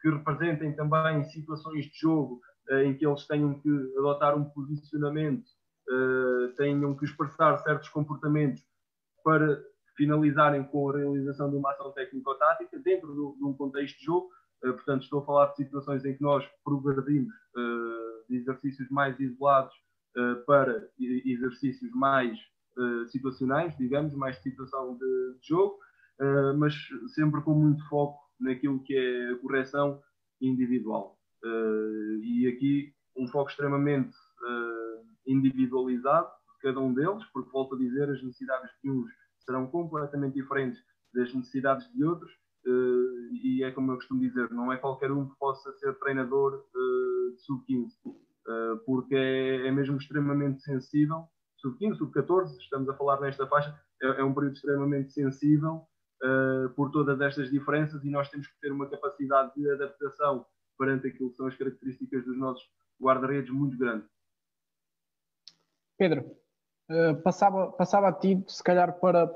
[0.00, 2.40] que representem também situações de jogo
[2.84, 5.44] em que eles tenham que adotar um posicionamento,
[6.56, 8.60] tenham que expressar certos comportamentos
[9.22, 9.62] para
[9.96, 14.28] finalizarem com a realização de uma ação técnico-tática dentro de um contexto de jogo,
[14.60, 19.74] portanto, estou a falar de situações em que nós progredimos eh, de exercícios mais isolados
[20.16, 22.38] eh, para exercícios mais
[23.10, 25.78] situacionais, digamos, mais de situação de, jogo,
[26.58, 26.74] mas
[27.14, 30.02] sempre com muito foco naquilo que é a correção
[30.42, 31.18] individual.
[32.22, 34.14] e aqui um foco extremamente
[35.26, 40.34] individualizado de cada um deles, porque volto a dizer, as necessidades de uns serão completamente
[40.34, 40.78] diferentes
[41.14, 42.30] das necessidades de outros,
[43.44, 47.34] e é como eu costumo dizer, não é qualquer um que possa ser treinador uh,
[47.34, 51.28] de sub-15, uh, porque é, é, mesmo extremamente sensível.
[51.58, 55.86] Sub-15, sub-14, estamos a falar nesta faixa, é, é um período extremamente sensível
[56.74, 60.46] por todas estas diferenças e nós temos que ter uma capacidade de adaptação
[60.78, 62.64] perante aquilo que são as características dos nossos
[62.98, 64.06] guarda-redes muito grande.
[65.98, 66.24] Pedro,
[67.22, 69.30] passava, passava a ti, se calhar, para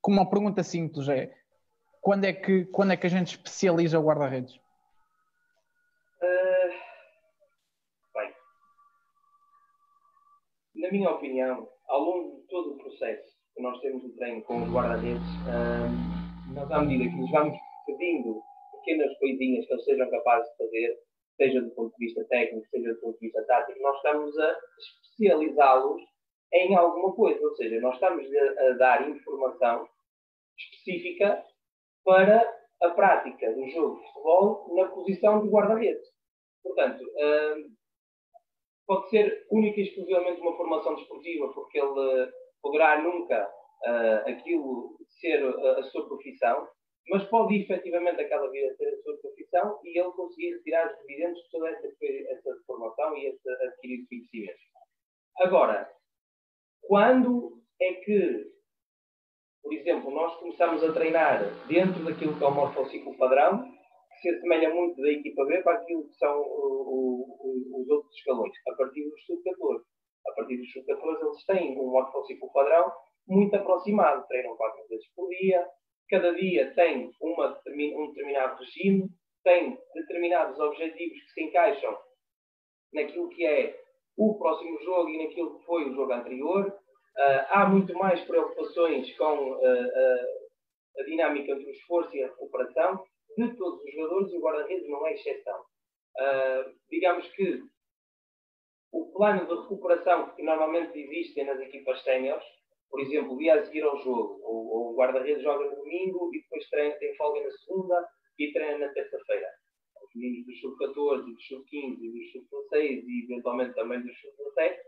[0.00, 1.34] com uma pergunta simples: é
[2.06, 4.54] quando é que, quando é que a gente especializa o guarda-redes?
[6.22, 6.70] Uh,
[8.14, 8.32] bem,
[10.76, 13.26] na minha opinião, ao longo de todo o processo
[13.56, 15.20] que nós temos de treino com os guarda-redes,
[15.50, 20.56] uh, nós, à medida que nos vamos pedindo pequenas coisinhas que eles sejam capazes de
[20.58, 20.98] fazer,
[21.36, 24.56] seja do ponto de vista técnico, seja do ponto de vista tático, nós estamos a
[24.78, 26.02] especializá-los
[26.52, 27.44] em alguma coisa.
[27.44, 29.88] Ou seja, nós estamos a dar informação
[30.56, 31.44] específica
[32.06, 36.06] para a prática do jogo de futebol na posição de guarda-redes.
[36.62, 37.70] Portanto, uh,
[38.86, 44.96] pode ser única e exclusivamente uma formação desportiva, porque ele uh, poderá nunca uh, aquilo
[45.20, 46.68] ser a, a, sua profissão,
[47.08, 51.42] mas pode efetivamente aquela vida ser a sua profissão e ele conseguir retirar os dividendos
[51.42, 54.58] de toda essa, essa formação e esse adquirido conhecimento.
[55.38, 55.90] Agora,
[56.82, 58.55] quando é que
[59.66, 63.64] por exemplo, nós começamos a treinar dentro daquilo que é o morfociclo padrão,
[64.12, 68.16] que se assemelha muito da equipa B para aquilo que são o, o, os outros
[68.16, 69.82] escalões, a partir dos sub-14.
[70.28, 72.92] A partir dos sub-14 eles têm um morfociclo padrão
[73.26, 75.66] muito aproximado, treinam quatro vezes por dia,
[76.08, 79.08] cada dia tem uma, um determinado regime,
[79.42, 81.98] tem determinados objetivos que se encaixam
[82.92, 83.76] naquilo que é
[84.16, 86.85] o próximo jogo e naquilo que foi o jogo anterior, Uh,
[87.48, 93.04] há muito mais preocupações com uh, uh, a dinâmica entre o esforço e a recuperação.
[93.36, 95.64] de todos os jogadores e o guarda-redes não é exceção.
[96.90, 97.62] Digamos que
[98.92, 102.44] o plano de recuperação que normalmente existe nas equipas séniores,
[102.88, 106.66] por exemplo, dia a seguir ao jogo, o, o guarda-redes joga no domingo e depois
[106.70, 109.48] treina, tem folga na segunda e treina na terça-feira.
[110.02, 114.78] Os meninos do sub-14, dos sub-15 e dos sub-16 e eventualmente também dos sub-17,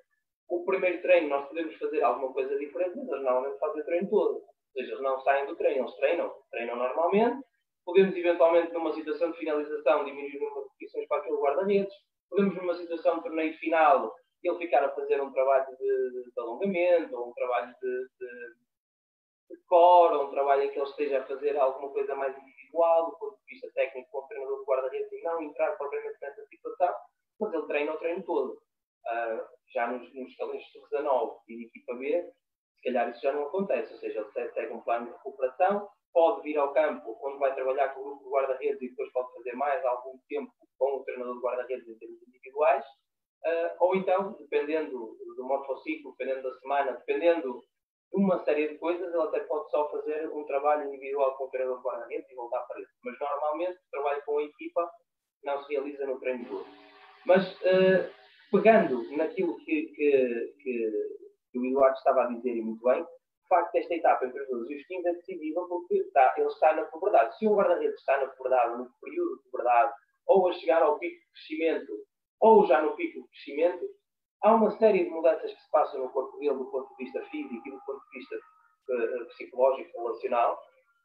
[0.49, 4.11] o primeiro treino nós podemos fazer alguma coisa diferente, mas eles normalmente fazem o treino
[4.11, 4.35] todo.
[4.35, 4.43] Ou
[4.73, 7.47] seja, eles não saem do treino, eles treinam, treinam normalmente.
[7.85, 11.95] Podemos eventualmente, numa situação de finalização, diminuir o número de repetições para aquele guarda-redes
[12.29, 17.16] podemos numa situação de torneio final ele ficar a fazer um trabalho de, de alongamento,
[17.16, 18.55] ou um trabalho de, de,
[19.51, 23.11] de core, ou um trabalho em que ele esteja a fazer alguma coisa mais individual,
[23.11, 26.47] do ponto de vista técnico, com o treinador de guarda-redes, e não entrar propriamente nessa
[26.47, 26.95] situação,
[27.41, 28.62] mas ele treina o treino todo.
[29.09, 32.30] Uh, já nos, nos de 19 e de equipa B,
[32.76, 36.43] se calhar isso já não acontece, ou seja, ele segue um plano de recuperação, pode
[36.43, 39.52] vir ao campo, onde vai trabalhar com o grupo de guarda-redes e depois pode fazer
[39.55, 45.16] mais algum tempo com o treinador de guarda-redes em termos individuais, uh, ou então, dependendo
[45.36, 47.64] do morfociclo, dependendo da semana, dependendo
[48.12, 51.51] de uma série de coisas, ele até pode só fazer um trabalho individual com o
[51.51, 52.89] treinador de guarda-redes e voltar para ele.
[53.05, 54.90] Mas normalmente o trabalho com a equipa
[55.44, 56.66] não se realiza no treino todo.
[57.26, 58.18] Mas uh,
[58.51, 63.75] pegando naquilo que, que, que, o Eduardo estava a dizer e muito bem, de facto,
[63.77, 66.83] esta etapa entre os 12 e os 15 é decidível porque está, ele está na
[66.85, 67.39] puberdade.
[67.39, 69.93] Se um guarda-redes está na puberdade, no período de puberdade,
[70.27, 71.93] ou a chegar ao pico de crescimento,
[72.41, 73.87] ou já no pico de crescimento,
[74.43, 77.23] há uma série de mudanças que se passam no corpo dele, do ponto de vista
[77.31, 80.59] físico e do ponto de vista uh, psicológico, relacional,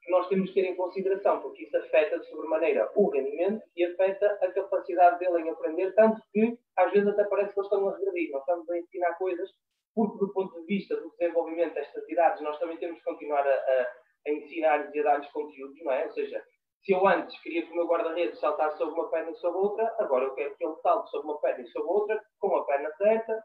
[0.03, 3.85] que nós temos que ter em consideração, porque isso afeta de sobremaneira o rendimento e
[3.85, 7.88] afeta a capacidade dele em aprender, tanto que às vezes até parece que eles estão
[7.88, 8.31] a regredir.
[8.31, 9.49] Nós estamos a ensinar coisas,
[9.95, 13.53] porque do ponto de vista do desenvolvimento destas idades, nós também temos que continuar a,
[13.53, 13.88] a,
[14.27, 16.05] a ensinar-lhes e a dar-lhes conteúdos, não é?
[16.05, 16.43] Ou seja,
[16.84, 19.95] se eu antes queria que o meu guarda-redes saltasse sobre uma perna e sobre outra,
[19.99, 22.91] agora eu quero que ele salte sobre uma perna e sobre outra, com a perna
[22.97, 23.43] certa,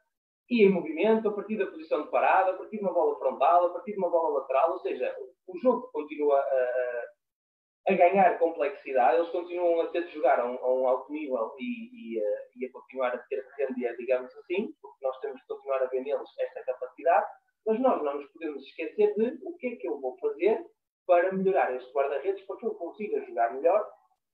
[0.51, 3.67] e em movimento, a partir da posição de parada, a partir de uma bola frontal,
[3.67, 5.15] a partir de uma bola lateral, ou seja,
[5.47, 10.57] o jogo continua a, a ganhar complexidade, eles continuam a ter de jogar a um,
[10.57, 14.35] a um alto nível e, e, a, e, a, continuar a ter de render, digamos
[14.37, 17.27] assim, porque nós temos de continuar a ver neles esta capacidade,
[17.67, 20.65] mas nós não nos podemos esquecer de o que é que eu vou fazer
[21.07, 23.87] para melhorar este guarda-redes, para que ele consiga jogar melhor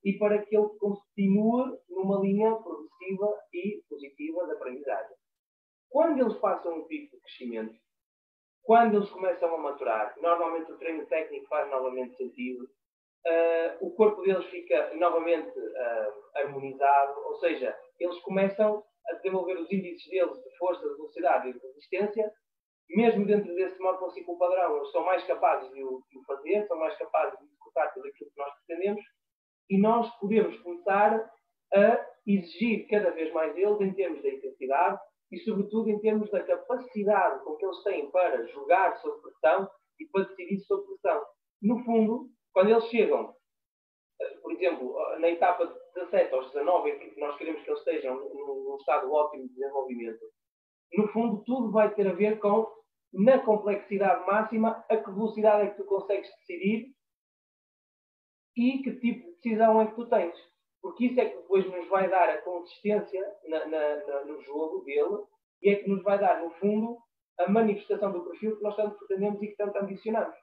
[0.05, 5.16] e para que ele continue numa linha progressiva e positiva de aprendizagem.
[5.94, 7.78] Quando eles passam um pico de crescimento,
[8.64, 14.20] quando eles começam a maturar, normalmente o treino técnico faz novamente sentido, uh, o corpo
[14.22, 20.56] deles fica novamente uh, harmonizado, ou seja, eles começam a desenvolver os índices deles de
[20.58, 22.32] força, de velocidade e de resistência.
[22.90, 26.76] Mesmo dentro desse morfociclo padrão, eles são mais capazes de o, de o fazer, são
[26.76, 29.04] mais capazes de executar tudo aquilo que nós pretendemos.
[29.70, 31.30] E nós podemos começar
[31.72, 34.98] a exigir cada vez mais deles em termos da intensidade
[35.35, 40.06] e, sobretudo, em termos da capacidade com que eles têm para jogar sob pressão e
[40.06, 41.23] para decidir sob pressão.
[41.61, 43.35] No fundo, quando eles chegam,
[44.20, 47.81] eh, por exemplo, na etapa de 17 aos 19, em que nós queremos que eles
[47.81, 50.24] estejam num estado ótimo de desenvolvimento,
[50.97, 52.66] no fundo, tudo vai ter a ver com,
[53.12, 56.94] na complexidade máxima, a que velocidade é que tu consegues decidir
[58.56, 60.53] e que tipo de decisão é que tu tens.
[60.85, 64.85] Porque isso é que depois nos vai dar a consistência na, na, na, no jogo
[64.85, 65.24] dele
[65.62, 66.98] e é que nos vai dar, no fundo,
[67.39, 70.36] a manifestação do perfil que nós tanto pretendemos e que tanto ambicionamos.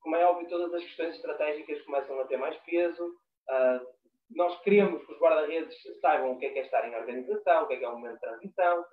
[0.00, 3.06] Como é óbvio, todas as questões estratégicas começam a ter mais peso.
[3.06, 3.86] Uh,
[4.30, 7.68] nós queremos que os guarda-redes saibam o que é que é estar em organização, o
[7.68, 8.84] que é que é um momento de transição,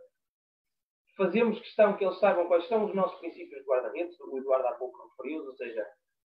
[1.18, 4.74] fazemos questão que eles saibam quais são os nossos princípios de guarda-redes, o Eduardo há
[4.74, 5.84] pouco referiu, ou seja,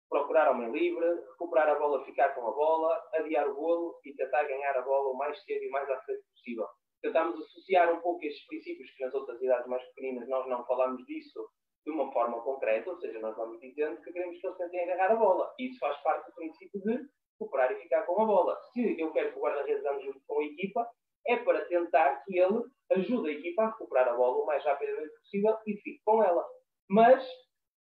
[0.08, 4.44] procurar homem livre, recuperar a bola, ficar com a bola, adiar o golo e tentar
[4.44, 6.66] ganhar a bola o mais cedo e mais à frente possível.
[7.02, 11.04] Tentamos associar um pouco estes princípios que nas outras idades mais pequeninas nós não falamos
[11.06, 11.48] disso
[11.84, 15.12] de uma forma concreta, ou seja, nós vamos dizendo que queremos que eles tentem agarrar
[15.12, 15.54] a bola.
[15.58, 17.08] E isso faz parte do princípio de
[17.40, 18.58] recuperar e ficar com a bola.
[18.72, 20.86] Se eu quero que o guarda-redes ande junto com a equipa,
[21.26, 22.62] é para tentar que ele
[22.92, 26.44] ajude a equipa a recuperar a bola o mais rapidamente possível e fique com ela.
[26.90, 27.26] Mas,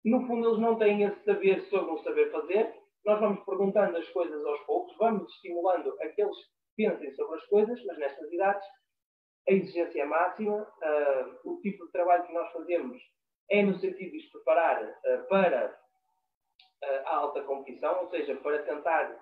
[0.03, 2.73] no fundo, eles não têm esse saber sobre o saber fazer.
[3.05, 6.23] Nós vamos perguntando as coisas aos poucos, vamos estimulando a que
[6.75, 8.67] pensem sobre as coisas, mas nestas idades
[9.47, 10.61] a exigência é máxima.
[10.61, 13.01] Uh, o tipo de trabalho que nós fazemos
[13.49, 15.67] é no sentido de os preparar uh, para
[16.83, 19.19] uh, a alta competição, ou seja, para tentar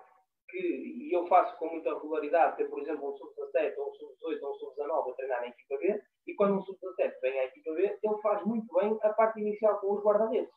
[0.48, 4.42] que, e eu faço com muita regularidade, ter, por exemplo, um sub-17, ou um sub-18,
[4.42, 7.72] ou um sub-19 a treinar na equipa B, e quando um sub-17 vem à equipa
[7.72, 10.50] B, ele faz muito bem a parte inicial com os guarda-redes.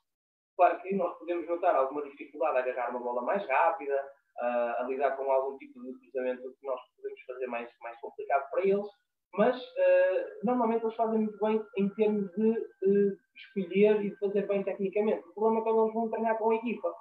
[0.56, 3.96] Claro que nós podemos notar alguma dificuldade a agarrar uma bola mais rápida,
[4.40, 8.50] uh, a lidar com algum tipo de cruzamento que nós podemos fazer mais, mais complicado
[8.52, 8.88] para eles,
[9.34, 14.64] mas uh, normalmente eles fazem muito bem em termos de escolher e de fazer bem
[14.64, 15.28] tecnicamente.
[15.30, 16.94] O problema é quando eles vão treinar com a equipa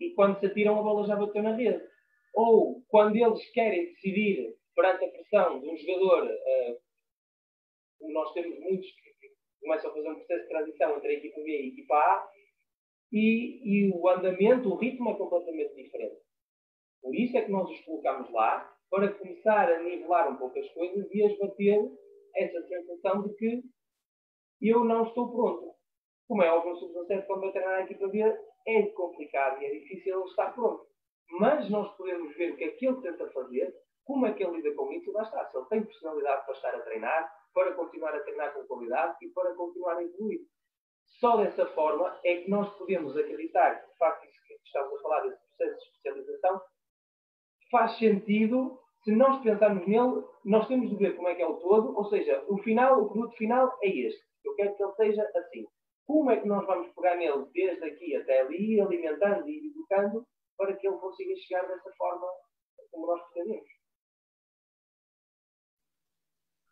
[0.00, 1.82] e quando se atiram a bola já bateu na rede.
[2.34, 8.86] Ou quando eles querem decidir perante a pressão de um jogador, uh, nós temos muitos
[8.90, 9.08] que
[9.60, 12.28] começam a fazer um processo de transição entre a equipa B e a equipa A,
[13.12, 16.20] e, e o andamento, o ritmo é completamente diferente.
[17.00, 20.68] Por isso é que nós os colocamos lá, para começar a nivelar um pouco as
[20.72, 21.78] coisas e a esbater
[22.34, 23.62] essa sensação de que
[24.62, 25.74] eu não estou pronto.
[26.26, 28.20] Como é óbvio, o sub-17, quando vai treinar a equipa B,
[28.66, 30.86] é complicado e é difícil ele estar pronto.
[31.38, 33.74] Mas nós podemos ver o que é que ele tenta fazer,
[34.04, 35.46] como é que ele lida com isso, lá está.
[35.46, 39.28] Se ele tem personalidade para estar a treinar, para continuar a treinar com qualidade e
[39.30, 40.40] para continuar a evoluir.
[41.20, 45.02] Só dessa forma é que nós podemos acreditar que, de facto, isso que estamos a
[45.02, 46.62] falar desse processo de especialização
[47.70, 51.56] faz sentido se nós pensarmos nele, nós temos de ver como é que é o
[51.56, 54.22] todo, ou seja, o final, o produto final é este.
[54.44, 55.66] Eu quero que ele seja assim.
[56.06, 60.26] Como é que nós vamos pegar nele desde aqui até ali, alimentando e educando,
[60.56, 62.26] para que ele consiga chegar dessa forma
[62.90, 63.77] como nós pretendemos?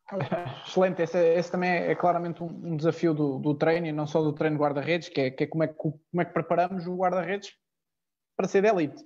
[0.67, 4.23] Excelente, esse, esse, também é claramente um, um desafio do, do, treino e não só
[4.23, 6.97] do treino guarda-redes, que, é, que é, como é que, como é que preparamos o
[6.97, 7.53] guarda-redes
[8.37, 9.03] para ser de elite.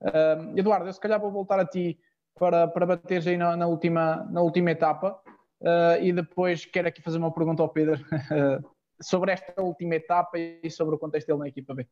[0.00, 1.98] Uh, Eduardo, eu se calhar vou voltar a ti
[2.38, 5.20] para, para bateres aí na, na, última, na última etapa
[5.60, 7.98] uh, e depois quero aqui fazer uma pergunta ao Pedro
[9.00, 11.88] sobre esta última etapa e sobre o contexto dele na equipa B.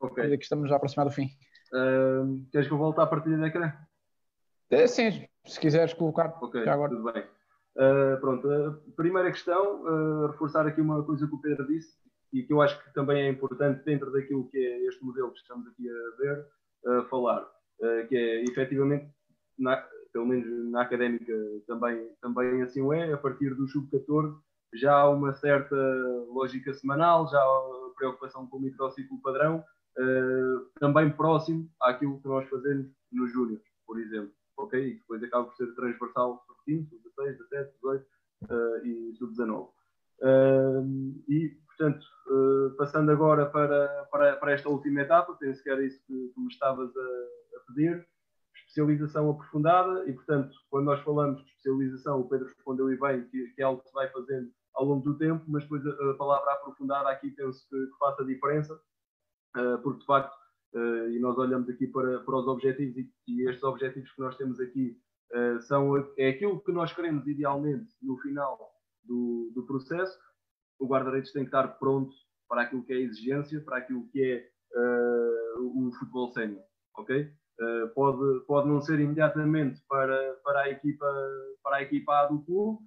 [0.00, 0.36] Ok.
[0.36, 1.28] Que estamos já a aproximar do fim.
[1.72, 3.72] Uh, queres que eu volte a partir da ecrã?
[4.70, 6.36] É, sim, se quiseres colocar.
[6.40, 6.90] Ok, agora.
[6.90, 7.24] tudo bem.
[7.74, 8.48] Uh, pronto,
[8.96, 11.96] primeira questão, uh, reforçar aqui uma coisa que o Pedro disse
[12.30, 15.38] e que eu acho que também é importante dentro daquilo que é este modelo que
[15.38, 16.46] estamos aqui a ver,
[16.86, 17.46] uh, falar,
[18.08, 19.10] que é efetivamente,
[19.58, 19.76] na,
[20.12, 21.32] pelo menos na académica
[21.66, 24.36] também, também assim é, a partir do sub-14
[24.74, 25.74] já há uma certa
[26.28, 29.64] lógica semanal, já há preocupação com o microciclo padrão,
[30.78, 34.94] também próximo àquilo que nós fazemos nos júniores, por exemplo ok?
[34.94, 38.06] Depois acaba por ser transversal sub-15, sub-16, 17, 18
[38.50, 39.68] uh, e sub-19.
[40.22, 45.84] Uh, e, portanto, uh, passando agora para, para, para, esta última etapa, penso que era
[45.84, 48.06] isso que, que me estavas a, a, pedir,
[48.54, 53.48] especialização aprofundada e, portanto, quando nós falamos de especialização, o Pedro respondeu e bem que,
[53.48, 56.14] que é algo que se vai fazendo ao longo do tempo, mas depois a, a
[56.14, 58.80] palavra aprofundada aqui penso que, que faça diferença,
[59.56, 60.36] uh, porque de facto
[60.74, 64.36] uh, e nós olhamos aqui para, para os objetivos e, e estes objetivos que nós
[64.36, 64.96] temos aqui
[65.32, 68.58] uh, são é aquilo que nós queremos idealmente no final
[69.04, 70.18] do, do processo.
[70.78, 72.12] O guarda-redes tem que estar pronto
[72.48, 76.62] para aquilo que é a exigência, para aquilo que é uh, o futebol sénior,
[76.96, 77.30] ok?
[77.94, 81.06] pode, pode não ser imediatamente para, para, a equipa,
[81.62, 82.80] para a equipa A do clube,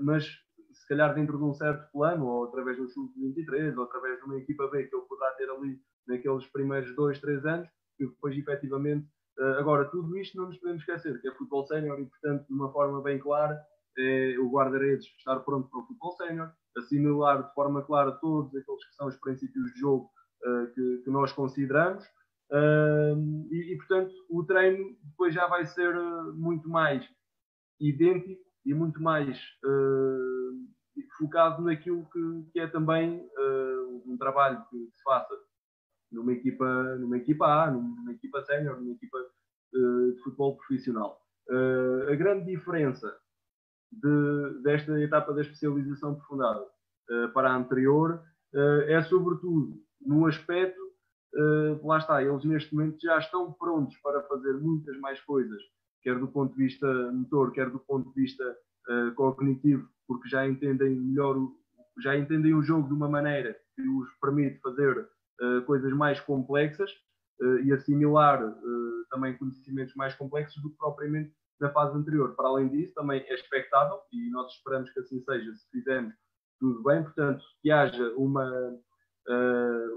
[0.00, 0.26] mas
[0.72, 4.36] se calhar dentro de um certo plano, ou através do sub-23, ou através de uma
[4.36, 7.68] equipa B que ele poderá ter ali naqueles primeiros dois, três anos,
[8.00, 9.06] e depois efetivamente.
[9.38, 12.52] Eh, agora, tudo isto não nos podemos esquecer, que é futebol sénior e, portanto, de
[12.52, 13.60] uma forma bem clara,
[13.96, 18.84] é o guarda-redes estar pronto para o futebol sénior, assimilar de forma clara todos aqueles
[18.84, 20.10] que são os princípios de jogo
[20.44, 22.04] uh, que, que, nós consideramos.
[22.50, 23.18] Uh,
[23.50, 27.04] e, e, portanto, o treino depois já vai ser uh, muito mais
[27.80, 29.38] idêntico e muito mais
[31.16, 33.24] focado naquilo que, que é também
[34.04, 35.34] um trabalho que se faça
[36.10, 41.20] numa equipa, numa equipa A, numa equipa sénior, numa equipa uh, de futebol profissional.
[41.48, 43.14] Uh, a grande diferença
[43.90, 48.22] de, desta etapa da especialização aprofundada uh, para a anterior
[48.86, 50.80] é sobretudo no aspecto,
[51.84, 55.62] lá está, eles neste momento já estão prontos para fazer muitas mais coisas,
[56.00, 58.56] quer do ponto de vista motor, quer do ponto de vista
[59.16, 61.36] cognitivo, porque já entendem melhor,
[62.02, 65.06] já entendem o jogo de uma maneira que os permite fazer
[65.66, 66.90] coisas mais complexas
[67.40, 72.34] uh, e assimilar uh, também conhecimentos mais complexos do que propriamente na fase anterior.
[72.34, 76.14] Para além disso, também é expectável, e nós esperamos que assim seja, se fizermos
[76.60, 78.76] tudo bem, portanto, que haja uma,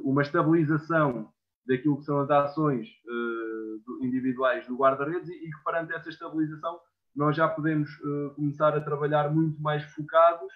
[0.04, 1.32] uma estabilização
[1.68, 2.88] daquilo que são as ações
[4.02, 6.80] individuais do guarda-redes e que perante essa estabilização
[7.16, 7.90] nós já podemos
[8.36, 10.52] começar a trabalhar muito mais focados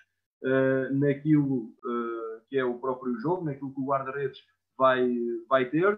[0.91, 1.71] naquilo
[2.47, 4.39] que é o próprio jogo, naquilo que o guarda-redes
[4.77, 5.09] vai,
[5.49, 5.97] vai ter.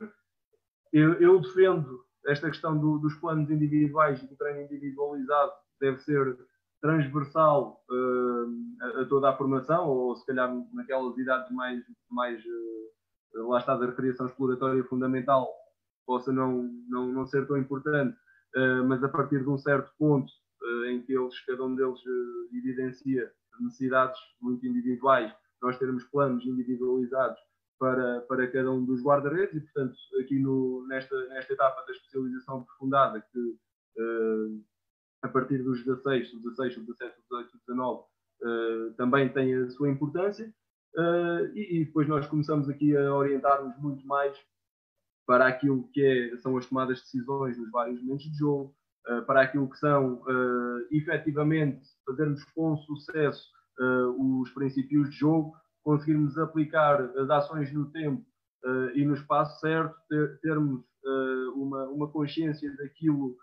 [0.93, 6.37] Eu, eu defendo esta questão do, dos planos individuais e do treino individualizado deve ser
[6.81, 13.47] transversal uh, a, a, toda a formação, ou se calhar naquelas idades mais, mais uh,
[13.49, 15.49] lá está da recreação exploratória fundamental,
[16.05, 18.15] possa não, não, não ser tão importante,
[18.55, 20.31] uh, mas a partir de um certo ponto
[20.87, 21.99] em que eles, cada um deles
[22.51, 25.31] evidencia necessidades muito individuais,
[25.61, 27.39] nós termos planos individualizados
[27.79, 32.59] para, para cada um dos guarda-redes e, portanto, aqui no, nesta, nesta etapa da especialização
[32.59, 33.57] aprofundada, que
[35.23, 38.03] a partir dos 16, 16, 17, 18, 19,
[38.95, 40.53] também tem a sua importância.
[40.95, 44.35] Uh, e, e, depois nós começamos aqui a orientar-nos muito mais
[45.27, 48.73] para aquilo que é, são as tomadas de decisões nos vários momentos de jogo,
[49.09, 53.45] uh, para aquilo que são uh, efetivamente fazermos com sucesso
[53.79, 55.53] uh, os princípios de jogo,
[55.87, 58.21] conseguirmos aplicar as ações no tempo
[58.93, 60.83] e no espaço certo, ter, termos
[61.55, 63.37] uma, uma consciência daquilo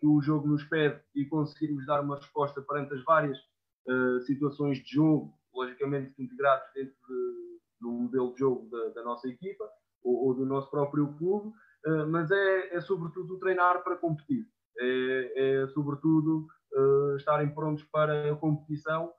[0.00, 3.36] que o jogo nos pede e conseguirmos dar uma resposta perante as várias
[4.24, 9.68] situações de jogo, logicamente integrados dentro de, do modelo de jogo da, da nossa equipa
[10.02, 11.48] ou, ou do nosso próprio clube,
[11.86, 14.46] uh, mas é, é, sobretudo treinar para competir,
[14.78, 19.12] é, é sobretudo uh, estarem prontos para a competição, uh,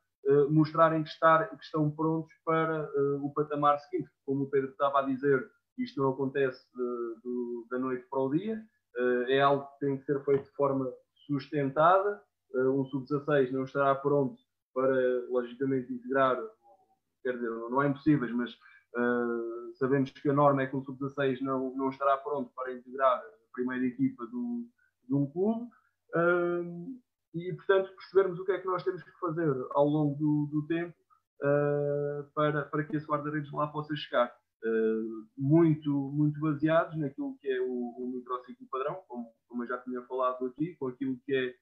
[0.49, 2.89] mostrarem que, estar, que, estão prontos para
[3.21, 4.09] o patamar seguinte.
[4.25, 5.45] Como o Pedro estava a dizer,
[5.77, 8.63] isto não acontece do, da noite para o dia,
[9.27, 10.89] é algo que tem que ser feito de forma
[11.27, 12.21] sustentada.
[12.55, 14.39] um sub-16 não estará pronto
[14.73, 16.37] para, logicamente, integrar,
[17.21, 18.55] quer dizer, não é impossível, mas
[18.95, 23.17] Uh, sabemos que a norma é que o sub-16 não, não estará pronto para integrar
[23.17, 24.67] a primeira equipa do,
[25.07, 25.67] de um clube.
[26.15, 27.01] Uh,
[27.33, 30.67] e, portanto, percebermos o que é que nós temos que fazer ao longo do, do
[30.67, 30.93] tempo
[31.41, 34.33] uh, para, para que esse guarda-redes lá possa chegar.
[35.37, 40.01] muito, muito baseados naquilo que é o, o microciclo padrão, como, como eu já tinha
[40.03, 41.53] falado aqui, com aquilo que é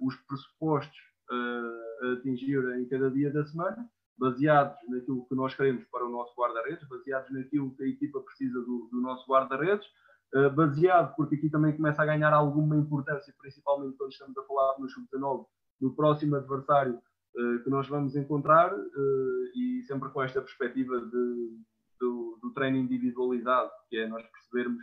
[0.00, 0.98] os pressupostos
[1.30, 3.88] a atingir em cada dia da semana
[4.18, 8.60] baseados naquilo que nós queremos para o nosso guarda-redes, baseados naquilo que a equipa precisa
[8.60, 9.86] do, do nosso guarda-redes,
[10.34, 14.78] uh, baseado, porque aqui também começa a ganhar alguma importância, principalmente quando estamos a falar
[14.78, 15.46] no sub-19,
[15.80, 21.58] do próximo adversário uh, que nós vamos encontrar, uh, e sempre com esta perspectiva de,
[22.00, 24.82] do, do, treino individualizado, que é nós percebermos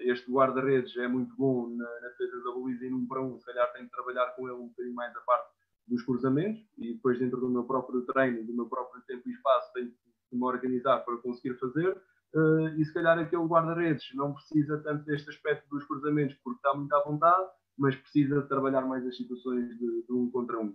[0.00, 3.44] este guarda-redes é muito bom na, na defesa da baliza em um para um, se
[3.44, 5.52] calhar tem que trabalhar com ele um bocadinho mais a parte
[5.86, 9.70] dos cruzamentos e depois dentro do meu próprio treino, do meu próprio tempo e espaço,
[9.74, 12.00] tenho que me organizar para conseguir fazer.
[12.34, 16.74] Uh, e se calhar aquele guarda-redes não precisa tanto deste aspecto dos cruzamentos porque está
[16.74, 17.46] muito à vontade,
[17.78, 20.68] mas precisa trabalhar mais as situações de, de um contra um.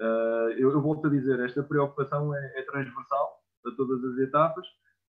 [0.00, 4.66] Uh, eu, eu, volto a dizer, esta preocupação é, é transversal a todas as etapas,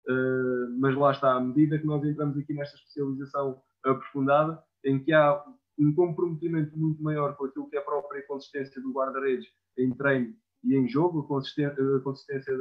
[0.08, 5.12] uh, mas lá está, à medida que nós entramos aqui nesta especialização aprofundada, em que
[5.12, 5.44] há
[5.78, 10.34] um comprometimento muito maior com aquilo que é a própria consistência do guarda-redes em treino
[10.64, 12.56] e em jogo, a consistência, a consistência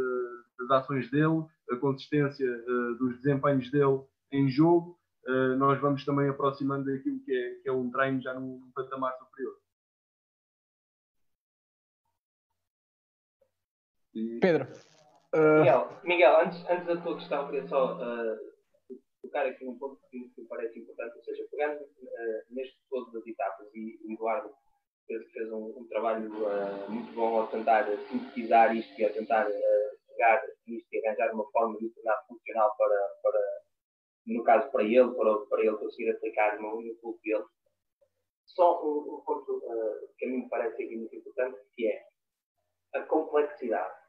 [0.60, 4.02] das ações dele, a consistência uh, dos desempenhos dele
[4.32, 8.34] em jogo, uh, nós vamos também aproximando daquilo que é, que é um treino já
[8.34, 9.56] num, num patamar superior.
[14.42, 14.68] Pedro.
[15.36, 15.60] Uh...
[15.60, 18.00] Miguel, Miguel, antes, antes da tua questão, queria só
[19.22, 23.28] tocar aqui um ponto que, me parece importante, ou seja, pegando uh, neste todo das
[23.28, 24.50] etapas, e o Eduardo
[25.08, 29.48] fez, fez um, um, trabalho uh, muito bom ao tentar sintetizar isto e a tentar
[29.48, 33.40] uh, pegar nisto e arranjar uma forma de tornar funcional para, para,
[34.28, 37.46] no caso, para ele, para, para ele conseguir aplicar no, no clube dele.
[38.46, 42.04] Só um, um ponto uh, que a mim me parece aqui muito importante, que é
[42.94, 44.08] a complexidade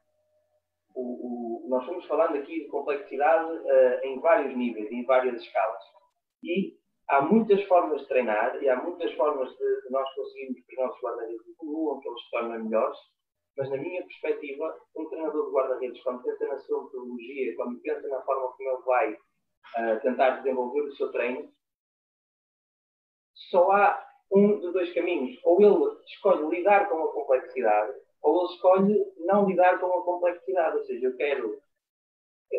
[0.94, 5.82] o, o, nós estamos falando aqui de complexidade uh, em vários níveis, em várias escalas.
[6.42, 6.77] E
[7.08, 10.78] há muitas formas de treinar e há muitas formas de, de nós conseguirmos que os
[10.78, 12.98] nossos guarda-redes evoluam, que eles se tornem melhores.
[13.56, 18.06] Mas, na minha perspectiva, um treinador de guarda-redes, quando pensa na sua metodologia, quando pensa
[18.08, 21.52] na forma como ele vai uh, tentar desenvolver o seu treino,
[23.50, 25.40] só há um de dois caminhos.
[25.42, 30.76] Ou ele escolhe lidar com a complexidade, ou ele escolhe não lidar com a complexidade.
[30.76, 31.60] Ou seja, eu quero.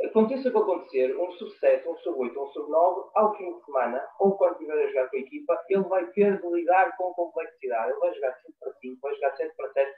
[0.05, 4.37] Aconteça o que acontecer, um sub-7, um sub-8, um sub-9, ao fim de semana, ou
[4.37, 7.91] quando estiver a jogar com a equipa, ele vai ter de lidar com complexidade.
[7.91, 9.91] Ele vai jogar 5 para 5, vai jogar 7 para 7.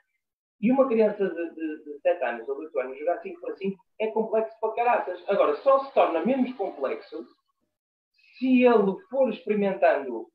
[0.61, 3.83] E uma criança de, de, de 7 anos ou 8 anos jogar 5 para 5
[3.99, 5.23] é complexo para caraças.
[5.27, 7.25] Agora, só se torna menos complexo
[8.37, 10.27] se ele for experimentando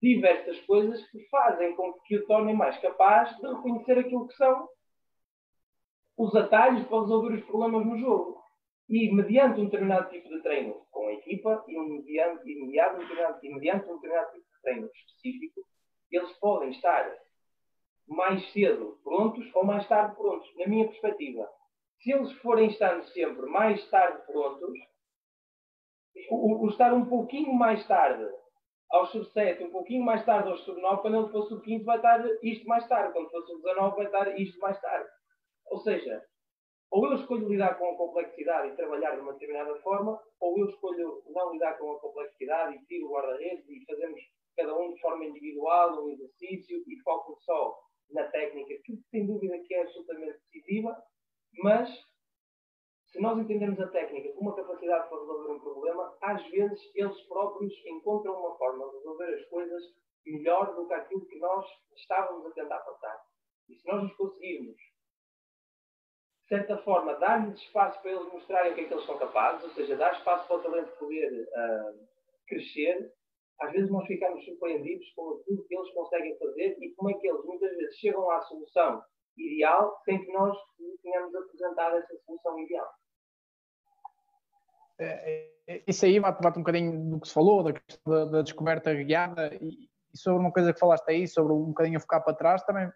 [0.00, 4.68] diversas coisas que fazem com que o tornem mais capaz de reconhecer aquilo que são
[6.16, 8.41] os atalhos para resolver os problemas no jogo.
[8.92, 12.98] E mediante um determinado tipo de treino com a equipa e, mediante, e, mediante, um
[12.98, 15.66] determinado, e mediante um determinado tipo de treino específico,
[16.10, 17.10] eles podem estar
[18.06, 20.46] mais cedo prontos ou mais tarde prontos.
[20.58, 21.48] Na minha perspectiva,
[22.02, 24.78] se eles forem estando sempre mais tarde prontos,
[26.28, 28.30] o, o, estar um pouquinho mais tarde
[28.90, 32.68] aos sub-7, um pouquinho mais tarde aos sub-9, quando ele for sub-15 vai estar isto
[32.68, 35.08] mais tarde, quando for sub-19 vai estar isto mais tarde.
[35.70, 36.22] Ou seja,
[36.92, 40.68] ou eu escolho lidar com a complexidade e trabalhar de uma determinada forma, ou eu
[40.68, 44.20] escolho não lidar com a complexidade e tiro o guarda-redes e fazemos
[44.54, 49.58] cada um de forma individual um exercício e foco só na técnica, que sem dúvida
[49.60, 51.02] que é absolutamente decisiva,
[51.62, 51.88] mas
[53.06, 57.22] se nós entendemos a técnica como uma capacidade para resolver um problema, às vezes eles
[57.22, 59.82] próprios encontram uma forma de resolver as coisas
[60.26, 61.64] melhor do que aquilo que nós
[61.96, 63.18] estávamos a tentar passar.
[63.70, 64.76] E se nós nos conseguirmos,
[66.52, 69.70] certa forma, dar-lhes espaço para eles mostrarem o que é que eles são capazes, ou
[69.70, 72.08] seja, dar espaço para o talento poder uh,
[72.46, 73.10] crescer,
[73.60, 77.26] às vezes nós ficamos surpreendidos com aquilo que eles conseguem fazer e como é que
[77.26, 79.02] eles muitas vezes chegam à solução
[79.38, 80.54] ideal sem que nós
[81.02, 82.88] tenhamos apresentado essa solução ideal.
[84.98, 88.42] É, é, isso aí bate, bate um bocadinho do que se falou, da questão da
[88.42, 92.22] descoberta guiada e, e, sobre uma coisa que falaste aí, sobre um bocadinho a focar
[92.22, 92.92] para trás, também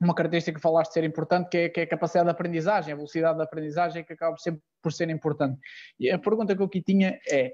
[0.00, 2.96] uma característica que falaste ser importante, que é, que é a capacidade de aprendizagem, a
[2.96, 5.58] velocidade da aprendizagem, que acaba sempre por ser importante.
[5.98, 7.52] E a pergunta que eu aqui tinha é,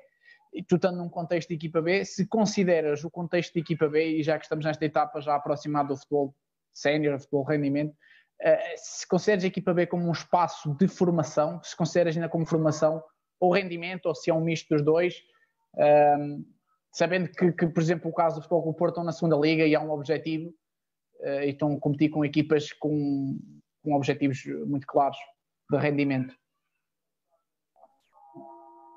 [0.67, 4.23] tu estando num contexto de equipa B, se consideras o contexto de equipa B, e
[4.23, 6.35] já que estamos nesta etapa já aproximada do futebol
[6.73, 7.95] sénior, futebol rendimento,
[8.41, 12.47] eh, se consideras a equipa B como um espaço de formação, se consideras ainda como
[12.47, 13.03] formação
[13.39, 15.15] ou rendimento, ou se é um misto dos dois,
[15.77, 16.45] um, ehm,
[16.93, 19.65] sabendo que, que, por exemplo, o caso do Futebol do Porto estão na segunda liga
[19.65, 20.53] e há um objetivo
[21.21, 23.39] uh, e estão a competir com equipas com,
[23.83, 25.19] com objetivos muito claros
[25.71, 26.35] de rendimento.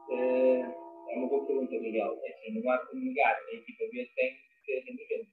[0.10, 2.20] É, é uma boa pergunta, Miguel.
[2.24, 5.32] É assim, não há como negar, a equipa B tem que ter rendimento.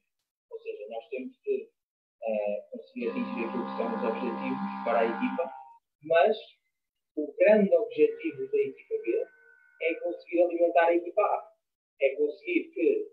[0.51, 1.69] Ou seja, nós temos que
[2.21, 5.51] uh, conseguir atingir aquilo que são os objetivos para a equipa,
[6.03, 6.37] mas
[7.15, 9.25] o grande objetivo da equipa B
[9.81, 11.51] é conseguir alimentar a equipa A.
[12.01, 13.11] É conseguir que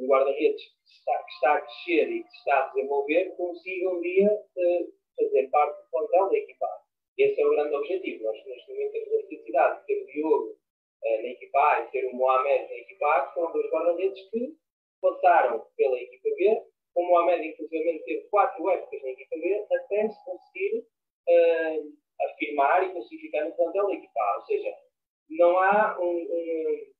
[0.00, 4.00] um guarda-redes que está, que está, a crescer e que está a desenvolver consiga um
[4.00, 6.82] dia uh, fazer parte do plantel da equipa A.
[7.18, 8.24] Esse é o grande objetivo.
[8.24, 11.90] Nós, neste momento, temos a necessidade de ter o Diogo uh, na equipa A e
[11.90, 14.56] ter o Mohamed na equipa A, que foram dois guarda-redes que
[15.00, 16.62] passaram pela equipa B.
[16.94, 20.86] O Mohamed, inclusive, teve quatro épocas na equipa B até se conseguir.
[21.28, 24.36] Uh, afirmar e classificar no plantel da equipa.
[24.36, 24.74] Ou seja,
[25.30, 26.92] não há um, um,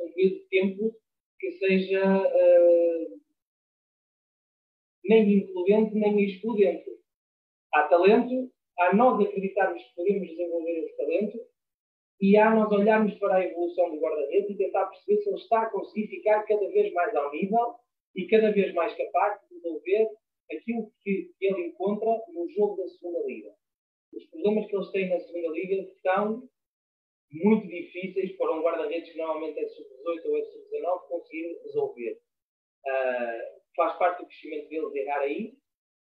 [0.00, 0.96] um período de tempo
[1.38, 3.20] que seja uh,
[5.04, 6.90] nem influente nem excludente.
[7.72, 11.38] Há talento, há nós acreditarmos que podemos desenvolver esse talento
[12.20, 15.62] e há nós olharmos para a evolução do guarda-redes e tentar perceber se ele está
[15.62, 17.74] a conseguir ficar cada vez mais ao nível
[18.14, 20.08] e cada vez mais capaz de desenvolver
[20.50, 23.52] aquilo que ele encontra no jogo da segunda liga
[24.16, 26.48] os problemas que eles têm na segunda liga são
[27.30, 32.20] muito difíceis para um guarda-redes que normalmente é sub-18 ou é sub-19 conseguir resolver.
[32.86, 35.54] Uh, faz parte do crescimento deles errar aí,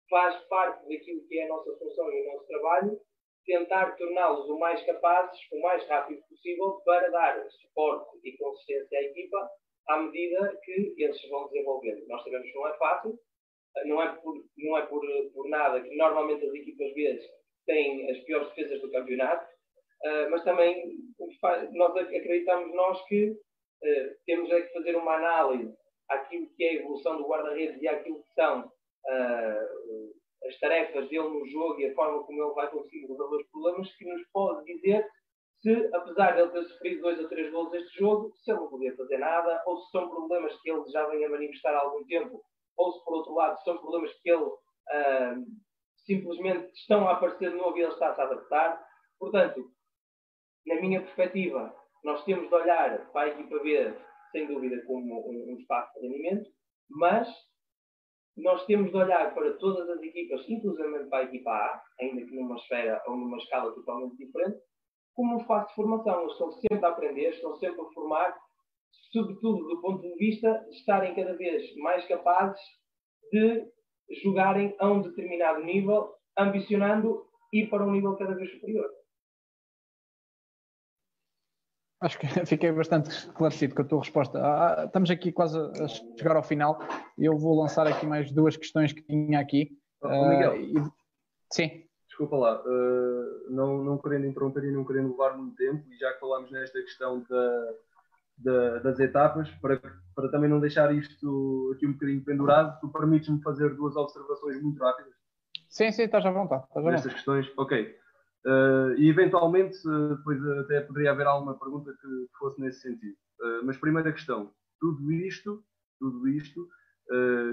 [0.09, 3.01] faz parte daquilo que é a nossa função e o nosso trabalho,
[3.45, 9.03] tentar torná-los o mais capazes, o mais rápido possível, para dar suporte e consistência à
[9.03, 9.51] equipa
[9.89, 12.07] à medida que eles vão desenvolvendo.
[12.07, 13.19] Nós sabemos que não é fácil,
[13.87, 15.01] não é por, não é por,
[15.33, 17.25] por nada que normalmente as equipas vezes
[17.67, 19.50] têm as piores defesas do campeonato,
[20.05, 20.97] uh, mas também
[21.73, 25.75] nós acreditamos nós que uh, temos é que fazer uma análise
[26.09, 31.29] àquilo que é a evolução do guarda-redes e àquilo que são uh, as tarefas dele
[31.29, 34.65] no jogo e a forma como ele vai conseguir resolver os problemas, que nos pode
[34.65, 35.07] dizer
[35.61, 38.69] se, apesar de ele ter sofrido dois ou três gols este jogo, se ele não
[38.69, 42.03] podia fazer nada, ou se são problemas que ele já vem a manifestar há algum
[42.07, 42.43] tempo,
[42.79, 44.51] ou se, por outro lado, são problemas que ele
[46.07, 48.85] simplesmente estão a aparecer de novo e ele está-se a adaptar.
[49.19, 49.71] Portanto,
[50.71, 51.75] na minha perspectiva,
[52.05, 53.93] nós temos de olhar para a equipa B,
[54.31, 56.49] sem dúvida, como um, um espaço de rendimento,
[56.89, 57.29] mas
[58.37, 62.37] nós temos de olhar para todas as equipas, inclusive para a equipa A, ainda que
[62.37, 64.61] numa esfera ou numa escala totalmente diferente,
[65.15, 66.21] como um espaço de formação.
[66.21, 68.39] Eles estão sempre a aprender, estão sempre a formar,
[69.13, 72.61] sobretudo do ponto de vista de estarem cada vez mais capazes
[73.33, 73.67] de
[74.23, 78.89] jogarem a um determinado nível, ambicionando ir para um nível cada vez superior.
[82.01, 84.39] Acho que fiquei bastante esclarecido com a tua resposta.
[84.39, 86.81] Ah, ah, estamos aqui quase a chegar ao final
[87.21, 89.79] eu vou lançar aqui mais duas questões que tinha aqui.
[90.03, 90.93] Oh, Miguel, uh, e...
[91.53, 91.85] Sim.
[92.09, 96.13] Desculpa lá, uh, não, não querendo interromper e não querendo levar muito tempo, e já
[96.13, 97.73] que falámos nesta questão da,
[98.39, 99.81] da, das etapas, para,
[100.15, 104.83] para também não deixar isto aqui um bocadinho pendurado, tu permites-me fazer duas observações muito
[104.83, 105.15] rápidas?
[105.69, 106.65] Sim, sim, estás à vontade.
[106.65, 107.97] Estás à Nestas questões, ok.
[108.47, 113.17] Uh, e eventualmente, uh, depois até poderia haver alguma pergunta que fosse nesse sentido.
[113.41, 114.51] Uh, mas primeira questão,
[114.81, 115.63] tudo isto,
[115.99, 116.69] tudo isto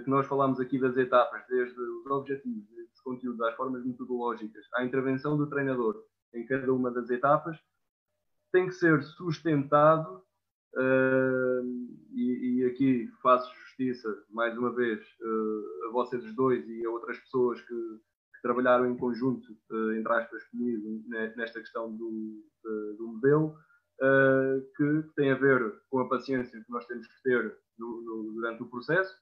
[0.03, 4.85] que nós falámos aqui das etapas, desde os objetivos, desde os às formas metodológicas, à
[4.85, 5.99] intervenção do treinador
[6.31, 7.57] em cada uma das etapas,
[8.51, 10.21] tem que ser sustentado
[12.13, 15.03] e, e, aqui faço justiça mais uma vez
[15.87, 17.73] a vocês dois e a outras pessoas que
[18.37, 22.43] que trabalharam em conjunto, uh, entre aspas, comigo, nesta questão do,
[22.97, 23.55] do modelo,
[24.01, 28.33] uh, que, tem a ver com a paciência que nós temos que ter no, no,
[28.33, 29.13] durante o processo,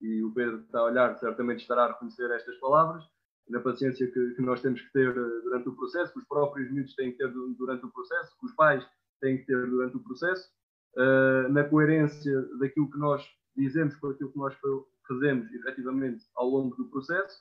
[0.00, 3.04] e o Pedro está a olhar, certamente estará a reconhecer estas palavras,
[3.48, 6.70] na paciência que, que nós temos que ter uh, durante o processo, que os próprios
[6.72, 8.86] miúdos têm que ter durante o processo, que os pais
[9.20, 10.52] têm que ter durante o processo,
[11.50, 13.20] na coerência daquilo que nós
[13.56, 14.56] dizemos com aquilo que nós
[15.08, 17.40] fazemos, efetivamente, ao longo do processo,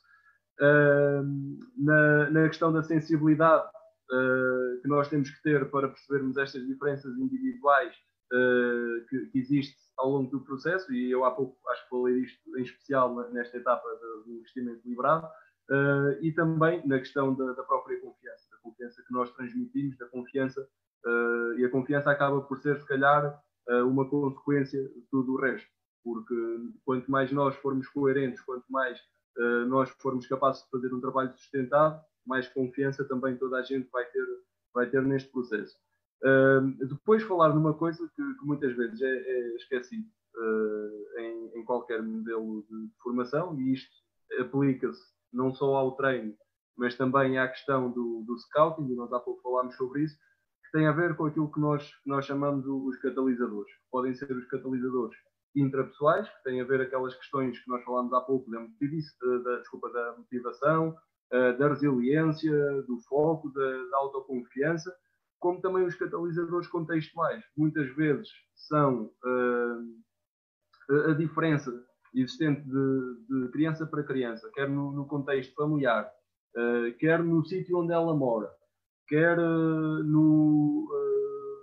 [1.77, 7.17] na, na, questão da sensibilidade uh, que nós temos que ter para percebermos estas diferenças
[7.17, 7.95] individuais
[8.31, 9.61] uh, que, que
[9.97, 13.57] ao longo do processo, e eu há pouco acho que falei disto em especial nesta
[13.57, 13.87] etapa
[14.25, 15.27] do investimento liberado,
[15.69, 20.07] uh, e também na questão da, da, própria confiança, da confiança que nós transmitimos, da
[20.07, 20.67] confiança,
[21.57, 23.37] e a confiança acaba por ser, se calhar,
[23.85, 25.67] uma consequência de tudo o resto,
[26.01, 26.33] porque
[26.85, 28.97] quanto mais nós formos coerentes, quanto mais
[29.37, 33.89] uh, nós formos capazes de fazer um trabalho sustentado, mais confiança também toda a gente
[33.91, 34.25] vai ter,
[34.73, 35.75] vai ter neste processo.
[36.23, 41.65] Uh, depois falar numa coisa que, que muitas vezes é, é esquecido uh, em, em,
[41.65, 43.91] qualquer modelo de formação, e isto
[44.39, 46.33] aplica-se não só ao treino,
[46.77, 50.17] mas também à questão do, do scouting, e nós há pouco falámos sobre isso,
[50.65, 53.71] que tem a ver com aquilo que nós, nós chamamos os catalisadores.
[53.91, 55.17] Podem ser os catalisadores
[55.55, 59.89] intrapessoais, que têm a ver aquelas questões que nós falámos há pouco da, da, desculpa,
[59.91, 60.95] da motivação,
[61.33, 64.95] eh, da resiliência, do foco, da, da, autoconfiança,
[65.39, 67.43] como também os catalisadores contextuais.
[67.57, 71.71] Muitas vezes são uh, a diferença
[72.13, 76.07] existente de, de, criança para criança, quer no, no contexto familiar,
[76.55, 78.51] uh, quer no sítio onde ela mora,
[79.07, 80.87] quer uh, no,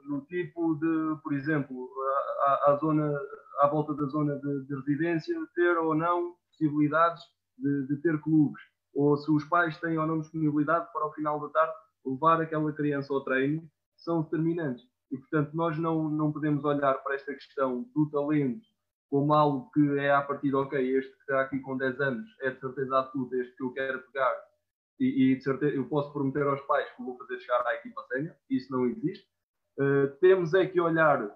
[0.08, 1.88] no tipo de, por exemplo,
[2.40, 3.16] a, a, a zona
[3.60, 7.22] à volta da zona de, de residência ter ou não possibilidades
[7.58, 8.60] de, de, ter clubes,
[8.94, 11.74] ou se os pais têm ou não disponibilidade para ao final da tarde
[12.04, 13.62] levar aquela criança ao treino,
[13.96, 14.84] são determinantes.
[15.10, 18.64] E, portanto, nós não, não podemos olhar para esta questão do talento
[19.10, 22.26] como algo que é a partir de, ok, este que está aqui com 10 anos
[22.40, 24.32] é de certeza absoluta este que eu quero pegar
[25.00, 28.02] e, e de certeza eu posso prometer aos pais que vou fazer chegar à equipa
[28.04, 29.26] sénior, isso não existe.
[29.78, 31.28] Uh, temos é que olhar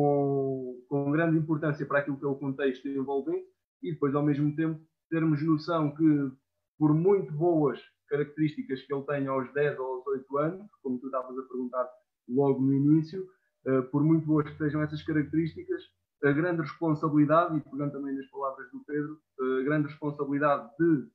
[0.00, 3.46] com, com grande importância para aquilo que é o contexto envolvente
[3.82, 6.32] e depois, ao mesmo tempo, termos noção que,
[6.78, 7.78] por muito boas
[8.08, 11.86] características que ele tenha aos 10 ou aos 8 anos, como tu estavas a perguntar
[12.28, 13.28] logo no início,
[13.66, 15.82] uh, por muito boas que sejam essas características,
[16.24, 21.08] a grande responsabilidade, e pegando também nas palavras do Pedro, a grande responsabilidade de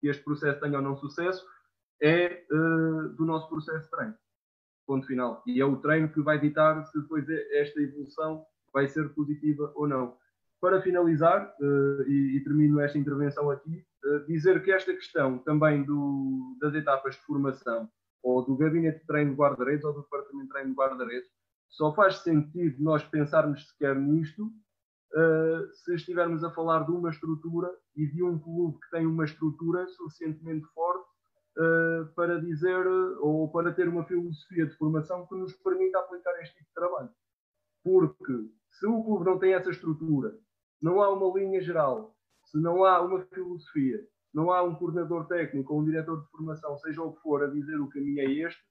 [0.00, 1.46] que este processo tenha ou não sucesso
[2.02, 4.14] é uh, do nosso processo de treino
[4.86, 5.42] ponto final.
[5.46, 9.88] E é o treino que vai ditar se depois esta evolução vai ser positiva ou
[9.88, 10.16] não.
[10.60, 16.56] Para finalizar, uh, e, termino esta intervenção aqui, uh, dizer que esta questão também do,
[16.60, 17.88] das etapas de formação,
[18.22, 21.28] ou do gabinete de treino de guarda-redes, ou do departamento de treino de guarda-redes,
[21.68, 27.70] só faz sentido nós pensarmos sequer nisto uh, se estivermos a falar de uma estrutura
[27.94, 31.15] e de um clube que tem uma estrutura suficientemente forte
[31.56, 32.86] uh, para dizer
[33.20, 37.10] ou para ter uma filosofia de formação que nos permita aplicar este tipo de trabalho.
[37.82, 40.38] Porque se o clube não tem essa estrutura,
[40.80, 42.14] não há uma linha geral,
[42.44, 46.76] se não há uma filosofia, não há um coordenador técnico ou um diretor de formação,
[46.78, 48.62] seja o que for, a dizer o caminho é este,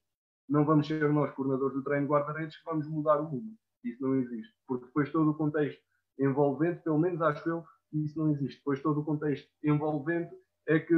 [0.48, 3.52] não vamos ser nós, coordenadores do treino guarda-redes, que vamos mudar o mundo.
[3.82, 4.54] Isso não existe.
[4.66, 5.80] Porque depois todo o contexto
[6.18, 8.58] envolvente, pelo menos acho eu, isso não existe.
[8.58, 10.34] Depois todo o contexto envolvente
[10.68, 10.94] é que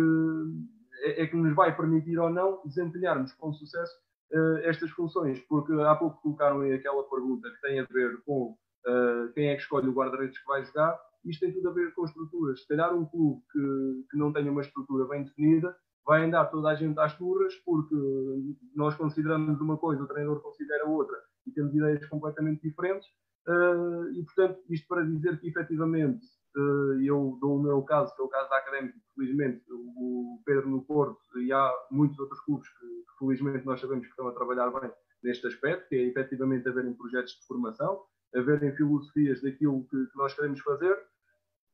[1.02, 3.92] é, é, que nos vai permitir ou não desempenharmos com sucesso
[4.32, 8.56] uh, estas funções, porque há pouco colocaram aí aquela pergunta que tem a ver com
[8.86, 11.92] uh, quem é que escolhe o guarda-redes que vai jogar, isto tem tudo a ver
[11.94, 12.60] com estruturas.
[12.62, 15.76] Se calhar um clube que, que não tenha uma estrutura bem definida
[16.06, 17.94] vai andar toda a gente às turras porque
[18.74, 21.16] nós consideramos uma coisa, o treinador considera outra
[21.46, 23.06] e temos ideias completamente diferentes.
[23.46, 26.26] Uh, e, portanto, isto para dizer que efetivamente
[27.00, 30.68] e eu dou o meu caso, que é o caso da Académica, felizmente o Pedro
[30.68, 32.86] no Porto e há muitos outros clubes que,
[33.18, 34.90] felizmente nós sabemos que estão a trabalhar bem
[35.22, 38.02] neste aspecto, que é efetivamente haverem projetos de formação,
[38.34, 40.96] haverem filosofias daquilo que, que nós queremos fazer,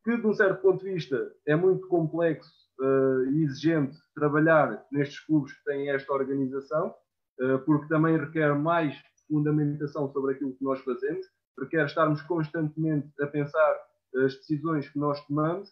[0.04, 5.20] que de um certo ponto de vista é muito complexo uh, e exigente trabalhar nestes
[5.20, 6.94] clubes que têm esta organização,
[7.66, 8.96] porque também requer mais
[9.28, 11.26] fundamentação sobre aquilo que nós fazemos,
[11.58, 13.76] requer estarmos constantemente a pensar
[14.16, 15.68] as decisões que nós tomamos,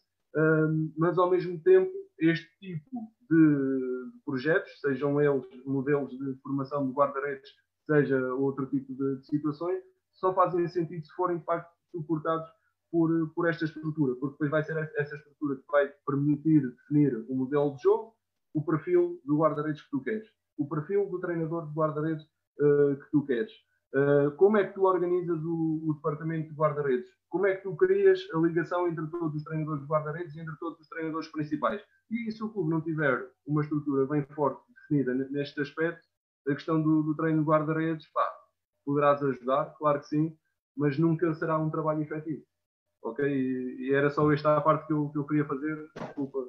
[0.97, 7.51] mas ao mesmo tempo este tipo de projetos, sejam eles modelos de formação de guarda-redes,
[7.87, 9.83] seja outro tipo de, situações,
[10.13, 12.49] só fazem sentido se forem de facto suportados
[12.91, 17.35] por, por esta estrutura, porque depois vai ser essa estrutura que vai permitir definir o
[17.35, 18.15] modelo de jogo,
[18.55, 20.29] o perfil do guarda-redes que tu queres,
[20.59, 22.23] o perfil do treinador de guarda-redes
[22.61, 23.53] uh, que tu queres.
[23.95, 27.11] Uh, como é que tu organizas o, o departamento de guarda-redes?
[27.29, 30.57] Como é que tu crias a ligação entre todos os treinadores de guarda-redes e entre
[30.57, 31.83] todos os treinadores principais?
[32.11, 36.07] E se o clube não tiver uma estrutura bem forte definida neste aspecto,
[36.49, 38.07] a questão do, do treino de guarda-redes,
[38.85, 40.37] poderás ajudar, claro que sim,
[40.77, 42.43] mas nunca será um trabalho efetivo.
[43.03, 43.25] Ok?
[43.25, 45.91] E, e era só esta a parte que eu, que eu queria fazer.
[45.99, 46.49] Desculpa.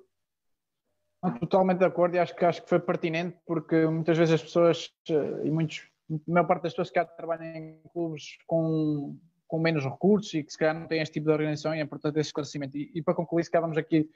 [1.39, 4.93] Totalmente de acordo e acho que, acho que foi pertinente porque muitas vezes as pessoas
[5.09, 9.17] eh, e muitos, a maior parte das pessoas que trabalham em clubes com,
[9.47, 11.83] com menos recursos e que se calhar não têm este tipo de organização e é
[11.83, 12.77] importante esse esclarecimento.
[12.77, 14.09] E, e para concluir, se calhar vamos aqui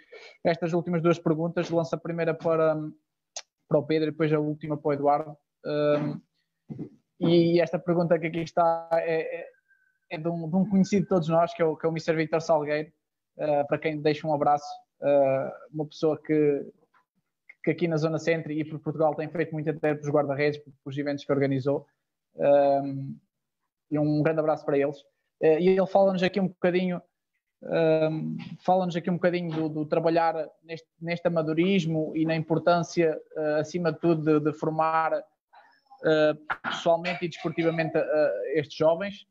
[0.43, 2.75] estas últimas duas perguntas, lança a primeira para,
[3.67, 5.37] para o Pedro e depois a última para o Eduardo.
[5.65, 6.21] Um,
[7.19, 9.47] e esta pergunta que aqui está é, é,
[10.11, 11.91] é de, um, de, um, conhecido de todos nós, que é o, que é o
[11.91, 12.15] Mr.
[12.15, 12.91] Victor Salgueiro,
[13.37, 14.67] uh, para quem deixa um abraço,
[15.01, 16.65] uh, uma pessoa que,
[17.67, 20.61] que aqui na Zona Centro e por Portugal tem feito muito até para os guarda-redes,
[20.85, 21.85] os eventos que organizou.
[22.35, 23.17] Um,
[23.91, 24.97] e um grande abraço para eles.
[25.41, 27.01] Uh, e ele fala-nos aqui um bocadinho
[27.61, 33.59] um, fala-nos aqui um bocadinho do, do trabalhar neste, neste, amadorismo e na importância, uh,
[33.59, 37.97] acima de tudo, de, de formar uh, pessoalmente e desportivamente
[38.53, 39.27] estes jovens.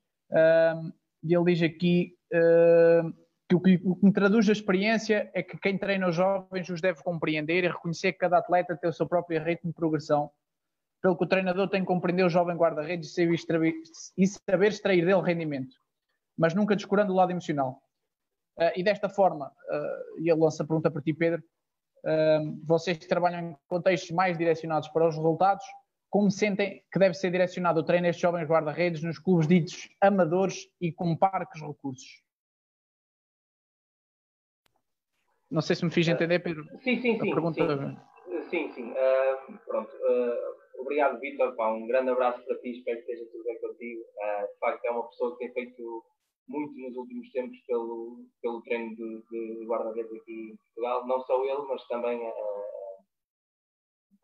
[1.22, 2.14] e ele diz aqui
[3.48, 7.02] que o, que me traduz a experiência é que quem treina os jovens os deve
[7.02, 10.30] compreender e reconhecer que cada atleta tem o seu próprio ritmo de progressão,
[11.00, 15.76] pelo que o treinador tem que compreender o jovem guarda-redes e saber extrair dele rendimento,
[16.36, 17.80] mas nunca descurando o lado emocional.
[18.58, 21.42] Uh, e desta forma, uh, e ele lança a pergunta para ti, Pedro,
[22.04, 25.64] uh, vocês que trabalham em contextos mais direcionados para os resultados,
[26.08, 30.66] como sentem que deve ser direcionado o treino destes jovens guarda-redes nos clubes ditos amadores
[30.80, 32.25] e com parques recursos?
[35.50, 36.64] Não sei se me fiz entender, Pedro.
[36.82, 37.30] Sim, sim, sim.
[37.30, 37.62] Pergunta...
[38.50, 38.72] Sim, sim.
[38.72, 38.94] sim.
[39.66, 39.90] pronto.
[40.78, 41.54] obrigado, Vitor.
[41.60, 42.70] Um grande abraço para ti.
[42.70, 44.00] Espero que esteja tudo bem contigo.
[44.00, 46.04] de facto, é uma pessoa que tem feito
[46.48, 51.44] muito nos últimos tempos pelo, pelo treino de, de guarda-redes aqui em Portugal, não só
[51.44, 52.32] ele, mas também a,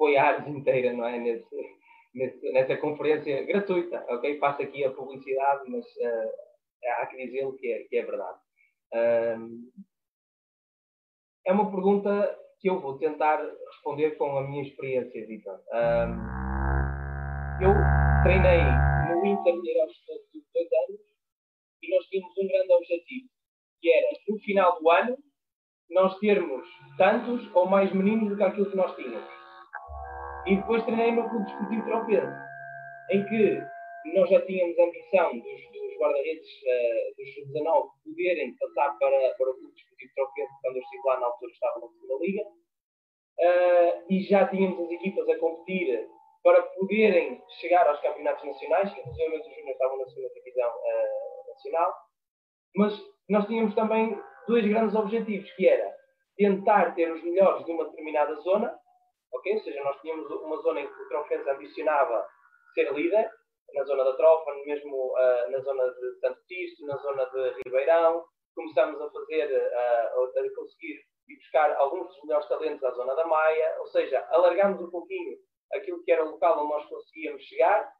[0.00, 1.18] a inteira, não é?
[1.18, 1.56] Nesse,
[2.14, 4.38] nesse, nessa conferência gratuita, ok?
[4.38, 6.30] Faço aqui a publicidade, mas uh,
[7.00, 8.38] há que dizê-lo que é, que é verdade.
[8.94, 9.70] Um,
[11.46, 15.58] é uma pergunta que eu vou tentar responder com a minha experiência, Vitor.
[15.72, 16.42] Um,
[17.60, 17.74] eu
[18.22, 18.62] treinei
[19.08, 19.92] no Inter aos
[20.54, 21.00] dois anos
[21.82, 23.28] e nós tínhamos um grande objetivo,
[23.80, 25.16] que era, no final do ano,
[25.90, 26.64] nós termos
[26.96, 29.28] tantos ou mais meninos do que aquilo que nós tínhamos.
[30.46, 32.38] E depois treinei no Clube Desportivo Trofense,
[33.10, 33.62] em que
[34.14, 35.71] nós já tínhamos a ambição dos
[36.02, 41.02] guarda-redes uh, dos sub-19 poderem passar para, para o Clube Desportivo Trofense, quando eu estive
[41.06, 46.08] lá na altura estava na segunda liga, uh, e já tínhamos as equipas a competir
[46.42, 51.48] para poderem chegar aos campeonatos nacionais, que inclusive os júniores estavam na segunda divisão uh,
[51.48, 51.94] nacional,
[52.74, 54.18] mas nós tínhamos também
[54.48, 55.94] dois grandes objetivos, que era
[56.36, 58.76] tentar ter os melhores de uma determinada zona,
[59.32, 59.54] ok?
[59.54, 62.26] Ou seja, nós tínhamos uma zona em que o Trofense ambicionava
[62.74, 63.30] ser líder,
[63.74, 68.24] na zona da Trofa, mesmo uh, na zona de Santo Tirso, na zona de Ribeirão,
[68.54, 73.26] começámos a fazer, uh, a conseguir e buscar alguns dos melhores talentos à zona da
[73.26, 75.36] Maia, ou seja, alargámos um pouquinho
[75.72, 77.90] aquilo que era o local onde nós conseguíamos chegar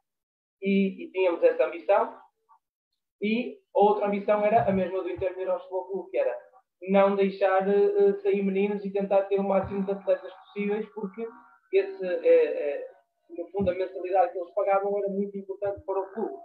[0.60, 2.18] e, e tínhamos essa ambição.
[3.20, 6.36] E outra ambição era a mesma do Intermineiro Futebol Clube, que era
[6.88, 11.26] não deixar uh, sair meninos e tentar ter o máximo de atletas possíveis, porque
[11.72, 12.91] esse, uh,
[13.36, 16.36] no fundo, a mensalidade que eles pagavam era muito importante para o clube.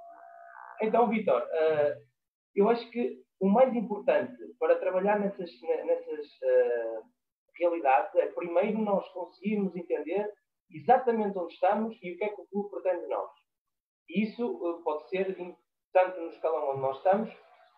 [0.81, 2.01] Então, Vitor, uh,
[2.55, 6.27] eu acho que o mais importante para trabalhar nessas, nessas
[7.59, 10.27] realidades é primeiro nós conseguirmos entender
[10.72, 13.30] exatamente onde estamos e o que é que o clube pretende de nós.
[14.09, 15.35] E isso pode ser
[15.93, 17.30] tanto no escalão onde nós estamos,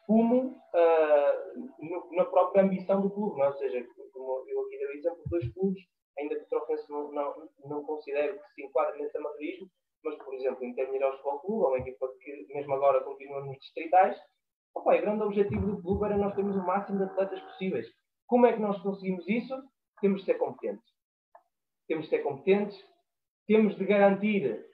[0.05, 3.37] como uh, no, na própria ambição do clube.
[3.37, 3.47] Não é?
[3.49, 5.81] Ou seja, como eu aqui dei exemplo, dois clubes,
[6.19, 9.69] ainda que o Trofense não, não, não considero que se enquadre nesse amadorismo,
[10.03, 13.57] mas, por exemplo, em Intermineiro Futebol Clube, ou uma equipa que mesmo agora continua nos
[13.57, 14.17] distritais,
[14.73, 17.87] opa, o grande objetivo do clube era nós termos o máximo de atletas possíveis.
[18.27, 19.55] Como é que nós conseguimos isso?
[19.99, 20.85] Temos de ser competentes.
[21.87, 22.77] Temos de ser competentes,
[23.47, 24.65] temos de garantir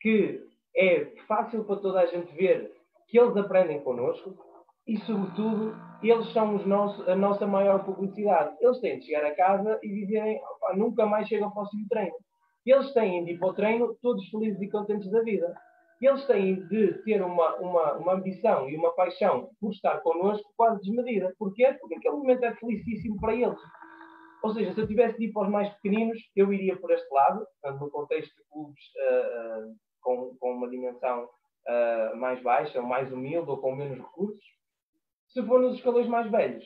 [0.00, 0.40] que
[0.74, 2.72] é fácil para toda a gente ver
[3.08, 4.49] que eles aprendem connosco
[4.86, 8.56] e, sobretudo, eles são nosso, a nossa maior publicidade.
[8.60, 10.40] Eles têm de chegar a casa e dizerem
[10.74, 12.14] nunca mais chego ao próximo treino.
[12.64, 15.54] Eles têm de ir para o treino todos felizes e contentes da vida.
[16.00, 20.80] Eles têm de ter uma, uma, uma ambição e uma paixão por estar connosco quase
[20.80, 21.34] desmedida.
[21.38, 21.76] Porquê?
[21.78, 23.58] Porque aquele momento é felicíssimo para eles.
[24.42, 27.12] Ou seja, se eu tivesse de ir para os mais pequeninos, eu iria por este
[27.12, 27.46] lado,
[27.78, 33.50] no contexto de clubes uh, com, com, uma dimensão uh, mais baixa, ou mais humilde,
[33.50, 34.42] ou com menos recursos.
[35.32, 36.64] Se for nos escalões mais velhos,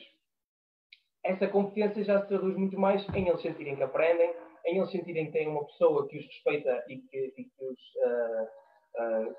[1.23, 4.33] essa competência já se traduz muito mais em eles sentirem que aprendem,
[4.65, 7.79] em eles sentirem que têm uma pessoa que os respeita e que, e que os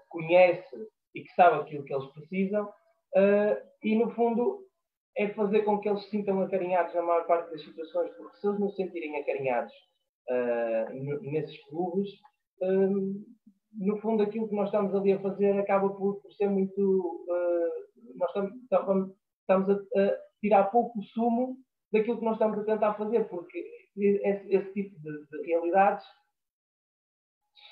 [0.09, 2.69] conhece e que sabe aquilo que eles precisam.
[3.83, 4.67] e, no fundo,
[5.17, 8.47] é fazer com que eles se sintam acarinhados na maior parte das situações, porque se
[8.47, 9.73] eles não se sentirem acarinhados
[10.29, 12.11] uh, nesses clubes,
[12.63, 13.25] uh,
[13.79, 17.25] no fundo aquilo que nós estamos ali a fazer acaba por, por ser muito.
[18.17, 21.57] Nós estamos, estamos a, a, tirar pouco sumo
[21.93, 23.65] daquilo que nós estamos a tentar fazer, porque
[23.97, 26.05] esse, esse tipo de, de realidades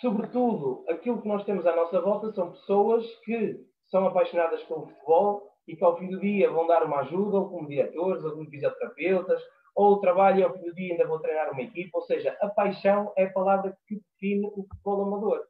[0.00, 5.54] sobretudo, aquilo que nós temos à nossa volta são pessoas que são apaixonadas pelo futebol,
[5.66, 8.50] e que ao fim do dia vão dar uma ajuda, ou como diretores, ou como
[8.50, 9.42] fisioterapeutas,
[9.74, 11.98] ou o trabalho ao fim do dia ainda vou treinar uma equipa.
[11.98, 15.42] Ou seja, a paixão é a palavra que define o futebol amador.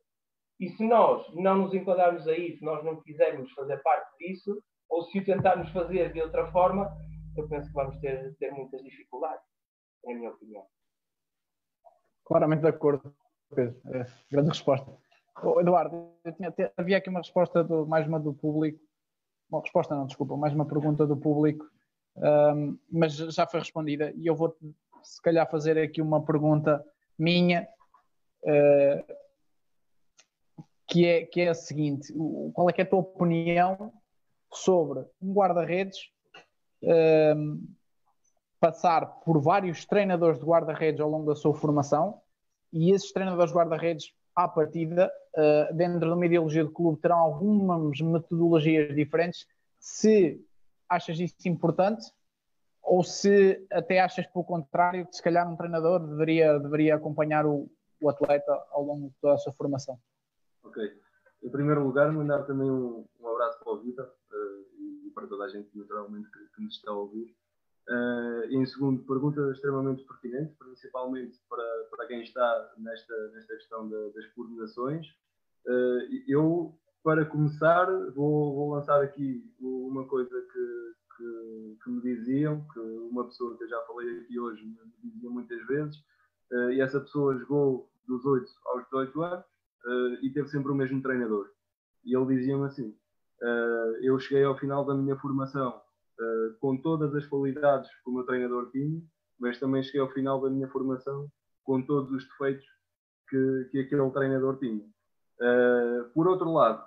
[0.60, 4.62] E se nós não nos enquadrarmos aí, se nós não quisermos fazer parte disso,
[4.94, 6.96] ou se o tentarmos fazer de outra forma,
[7.36, 9.44] eu penso que vamos ter, ter muitas dificuldades,
[10.06, 10.64] é a minha opinião.
[12.24, 13.12] Claramente de acordo,
[13.52, 13.76] Pedro.
[13.92, 14.96] É, grande resposta.
[15.42, 16.12] Oh, Eduardo,
[16.76, 18.78] havia aqui uma resposta, do, mais uma do público,
[19.50, 21.68] uma resposta não, desculpa, mais uma pergunta do público,
[22.16, 24.56] um, mas já foi respondida e eu vou
[25.02, 26.84] se calhar fazer aqui uma pergunta
[27.18, 27.66] minha
[28.44, 29.14] uh,
[30.86, 32.14] que, é, que é a seguinte:
[32.52, 33.92] qual é, é a tua opinião
[34.56, 35.98] sobre um guarda-redes
[36.82, 37.66] um,
[38.60, 42.20] passar por vários treinadores de guarda-redes ao longo da sua formação
[42.72, 47.18] e esses treinadores de guarda-redes à partida, uh, dentro de uma ideologia de clube, terão
[47.18, 49.46] algumas metodologias diferentes.
[49.78, 50.40] Se
[50.88, 52.04] achas isso importante
[52.82, 57.70] ou se até achas pelo contrário que se calhar um treinador deveria, deveria acompanhar o,
[58.00, 59.98] o atleta ao longo de toda a sua formação?
[60.64, 60.82] Ok.
[61.42, 64.10] Em primeiro lugar, mandar também um, um abraço para o Vitor
[65.14, 67.34] para toda a gente naturalmente que, que nos está a ouvir.
[67.88, 74.08] Uh, em segundo, pergunta extremamente pertinente, principalmente para, para quem está nesta, nesta questão da,
[74.08, 75.06] das coordenações.
[75.66, 82.66] Uh, eu, para começar, vou, vou, lançar aqui uma coisa que, que, que, me diziam,
[82.72, 85.96] que uma pessoa que eu já falei aqui hoje me dizia muitas vezes,
[86.52, 89.44] uh, e essa pessoa jogou dos 8 aos 18 anos
[90.22, 91.50] e teve sempre o mesmo treinador.
[92.02, 92.96] E ele dizia-me assim:
[94.00, 95.80] Eu cheguei ao final da minha formação
[96.20, 99.02] uh, com todas as qualidades que o meu treinador tinha,
[99.38, 101.28] mas também cheguei ao final da minha formação
[101.64, 102.64] com todos os defeitos
[103.28, 104.84] que, que aquele treinador tinha.
[105.40, 106.84] Uh, por outro lado,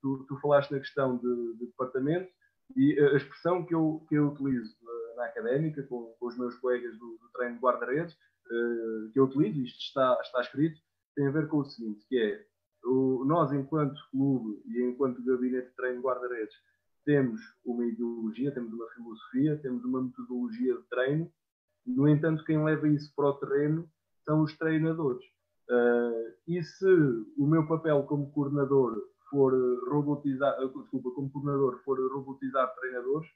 [0.00, 2.30] tu, tu, falaste na questão de, de, departamento
[2.76, 4.74] e a expressão que eu, que eu utilizo
[5.16, 8.14] na académica com, com os meus colegas do, do treino de guarda-redes,
[9.12, 10.80] que eu utilizo, isto está, está escrito,
[11.14, 12.44] tem a ver com o seguinte, que é
[12.84, 16.54] o, nós enquanto clube e enquanto gabinete de treino de guarda-redes
[17.04, 21.30] temos uma ideologia, temos uma filosofia, temos uma metodologia de treino.
[21.86, 23.88] No entanto, quem leva isso para o terreno
[24.24, 25.22] são os treinadores.
[25.68, 26.86] Uh, e se
[27.36, 29.52] o meu papel como coordenador for
[29.90, 33.28] robotizar, uh, desculpa, como coordenador for robotizar treinadores,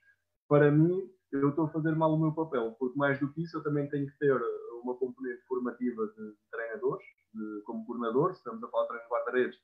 [0.47, 3.57] para mim eu estou a fazer mal o meu papel, porque mais do que isso
[3.57, 4.35] eu também tenho que ter
[4.83, 9.59] uma componente formativa de treinadores, de, como coordenador, estamos a falar de treino de guarda-redes,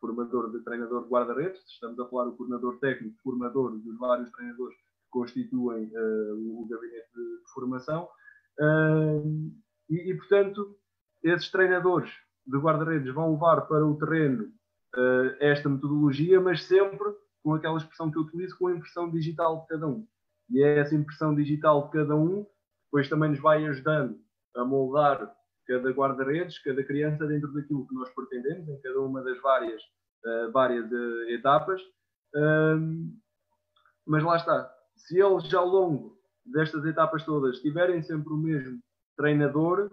[0.00, 4.76] formador de treinador de guarda-redes, estamos a falar do coordenador técnico, formador dos vários treinadores
[4.76, 8.08] que constituem uh, o gabinete de formação.
[8.58, 9.52] Uh,
[9.88, 10.76] e, e, portanto,
[11.22, 12.10] esses treinadores
[12.46, 18.10] de guarda-redes vão levar para o terreno uh, esta metodologia, mas sempre com aquela expressão
[18.10, 20.06] que eu utilizo, com a impressão digital de cada um.
[20.48, 22.46] E é essa impressão digital de cada um,
[22.86, 24.18] depois também nos vai ajudando
[24.56, 25.32] a moldar
[25.66, 29.80] cada guarda-redes, cada criança dentro daquilo que nós pretendemos, em cada uma das várias,
[30.26, 31.80] uh, várias uh, etapas.
[32.34, 33.16] Um,
[34.06, 38.80] mas lá está, se eles ao longo destas etapas todas tiverem sempre o mesmo
[39.16, 39.90] treinador,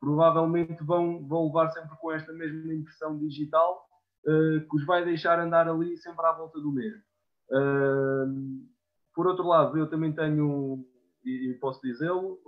[0.00, 3.86] provavelmente vão, vão levar sempre com esta mesma impressão digital
[4.26, 7.02] uh, que os vai deixar andar ali sempre à volta do mesmo.
[7.50, 8.66] Uh,
[9.14, 10.84] por outro lado, eu também tenho,
[11.24, 12.38] e, e posso dizê-lo,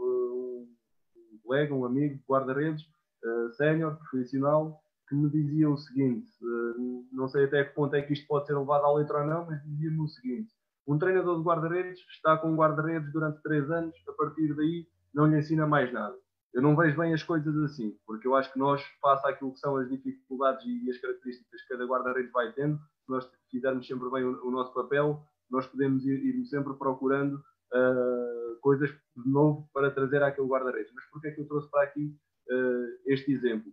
[1.49, 2.83] colega, um amigo, guarda-redes,
[3.25, 4.79] uh, sénior, profissional,
[5.09, 8.47] que me dizia o seguinte: uh, não sei até que ponto é que isto pode
[8.47, 10.53] ser levado à letra ou não, mas dizia-me o seguinte:
[10.87, 15.39] um treinador de guarda-redes está com guarda-redes durante três anos, a partir daí não lhe
[15.39, 16.15] ensina mais nada.
[16.55, 19.59] Eu não vejo bem as coisas assim, porque eu acho que nós, face àquilo que
[19.59, 24.11] são as dificuldades e as características que cada guarda-redes vai tendo, se nós fizermos sempre
[24.11, 27.43] bem o, o nosso papel, nós podemos ir, ir sempre procurando
[27.75, 30.93] uh, coisas de novo para trazer àquele guarda-redes.
[30.95, 32.17] Mas porquê é que eu trouxe para aqui
[32.51, 33.73] uh, este exemplo?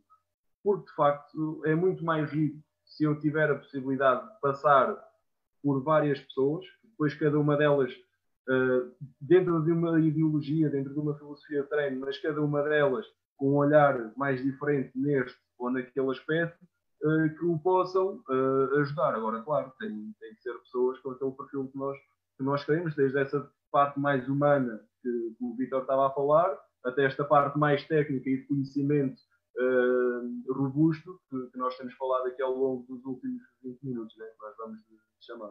[0.63, 4.95] Porque, de facto, é muito mais rico se eu tiver a possibilidade de passar
[5.61, 11.17] por várias pessoas, depois cada uma delas uh, dentro de uma ideologia, dentro de uma
[11.17, 13.05] filosofia de treino, mas cada uma delas
[13.37, 16.65] com um olhar mais diferente neste ou naquele aspecto,
[17.37, 19.13] que o possam uh, ajudar.
[19.15, 21.97] Agora, claro, tem, tem que ser pessoas com aquele perfil que nós,
[22.37, 26.57] que nós queremos, desde essa parte mais humana que, que o Vitor estava a falar,
[26.85, 29.21] até esta parte mais técnica e de conhecimento
[29.57, 34.27] uh, robusto que, que, nós temos falado aqui ao longo dos últimos 20 minutos, né,
[34.27, 34.79] que nós vamos
[35.19, 35.49] chamar.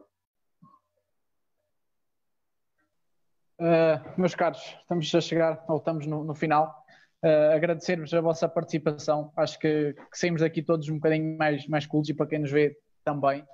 [3.61, 6.83] Uh, meus caros, estamos a chegar, ou estamos no, no final.
[7.23, 9.31] Uh, Agradecer-vos a vossa participação.
[9.37, 12.51] Acho que, que, saímos daqui todos um bocadinho mais, mais cultos e para quem nos
[12.51, 13.47] vê também.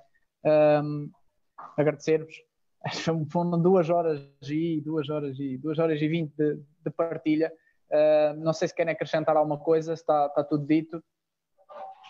[1.75, 2.50] Agradecer-vos.
[3.31, 7.51] Foram duas horas e duas horas e duas horas e vinte de, de partilha.
[7.91, 11.03] Uh, não sei se querem acrescentar alguma coisa, se está, está tudo dito.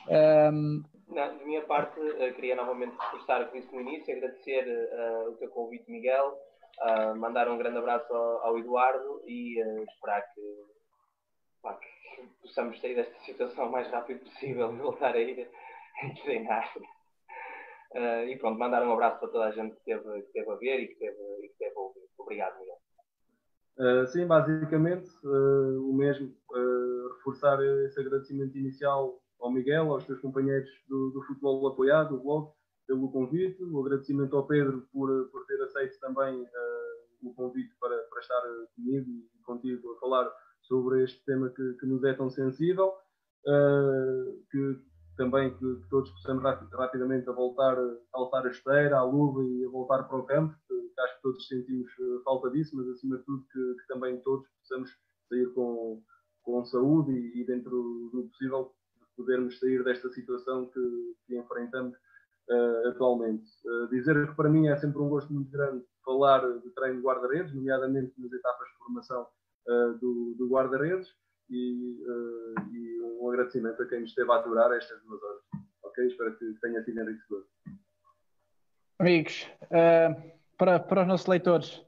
[0.07, 0.83] Um...
[1.07, 5.31] Não, da minha parte, uh, queria novamente reforçar o que disse no início, agradecer uh,
[5.31, 6.37] o teu convite, Miguel,
[7.17, 10.41] mandar um grande abraço ao, ao Eduardo e esperar que,
[11.61, 15.47] pá, que, possamos sair desta situação o mais rápido possível e voltar a ir
[16.01, 16.73] a treinar.
[17.93, 20.79] E pronto, mandar um abraço para toda a gente que esteve, que esteve a ver
[20.79, 22.01] e que esteve, e que esteve a ouvir.
[22.17, 22.81] Obrigado, Miguel.
[23.77, 26.27] Uh, sim, basicamente uh, o mesmo.
[26.51, 32.23] Uh, reforçar esse agradecimento inicial ao Miguel, aos teus companheiros do, do Futebol Apoiado, do
[32.23, 32.51] blog,
[32.87, 33.63] pelo convite.
[33.63, 36.45] O agradecimento ao Pedro por, por ter aceito também
[37.23, 38.41] o convite para, para estar
[38.75, 40.31] comigo e contigo a falar
[40.63, 42.93] sobre este tema que, que nos é tão sensível.
[44.51, 44.79] que
[45.21, 46.43] também que, que, todos possamos
[46.73, 50.55] rapidamente a voltar a alçar a esteira, à luva e a voltar para o campo,
[50.67, 54.19] que acho que todos sentimos eh, falta disso, mas acima de tudo que, que também
[54.21, 54.89] todos possamos
[55.29, 56.01] sair com,
[56.41, 57.69] com saúde e, e, dentro
[58.11, 58.73] do possível
[59.15, 61.95] podermos sair desta situação que, que enfrentamos
[62.49, 63.45] uh, atualmente.
[63.63, 67.03] Uh, dizer que para mim é sempre um gosto muito grande falar de treino de
[67.03, 69.27] guarda-redes, nomeadamente nas etapas de formação
[69.67, 71.09] uh, do, do guarda-redes,
[71.51, 72.03] e,
[72.71, 75.41] e, um agradecimento a quem me esteve a aturar estas duas horas.
[75.83, 76.07] Ok?
[76.07, 77.45] Espero que tenha sido enriquecedor.
[78.99, 79.47] Amigos,
[80.57, 81.83] para, para os nossos leitores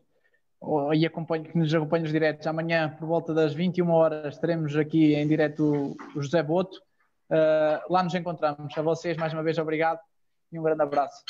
[0.93, 5.13] e acompanho, que nos acompanham os diretos, amanhã por volta das 21 horas estaremos aqui
[5.13, 6.77] em direto o José Boto.
[7.29, 8.77] Uh, lá nos encontramos.
[8.77, 9.99] A vocês, mais uma vez, obrigado
[10.51, 11.23] e um grande abraço.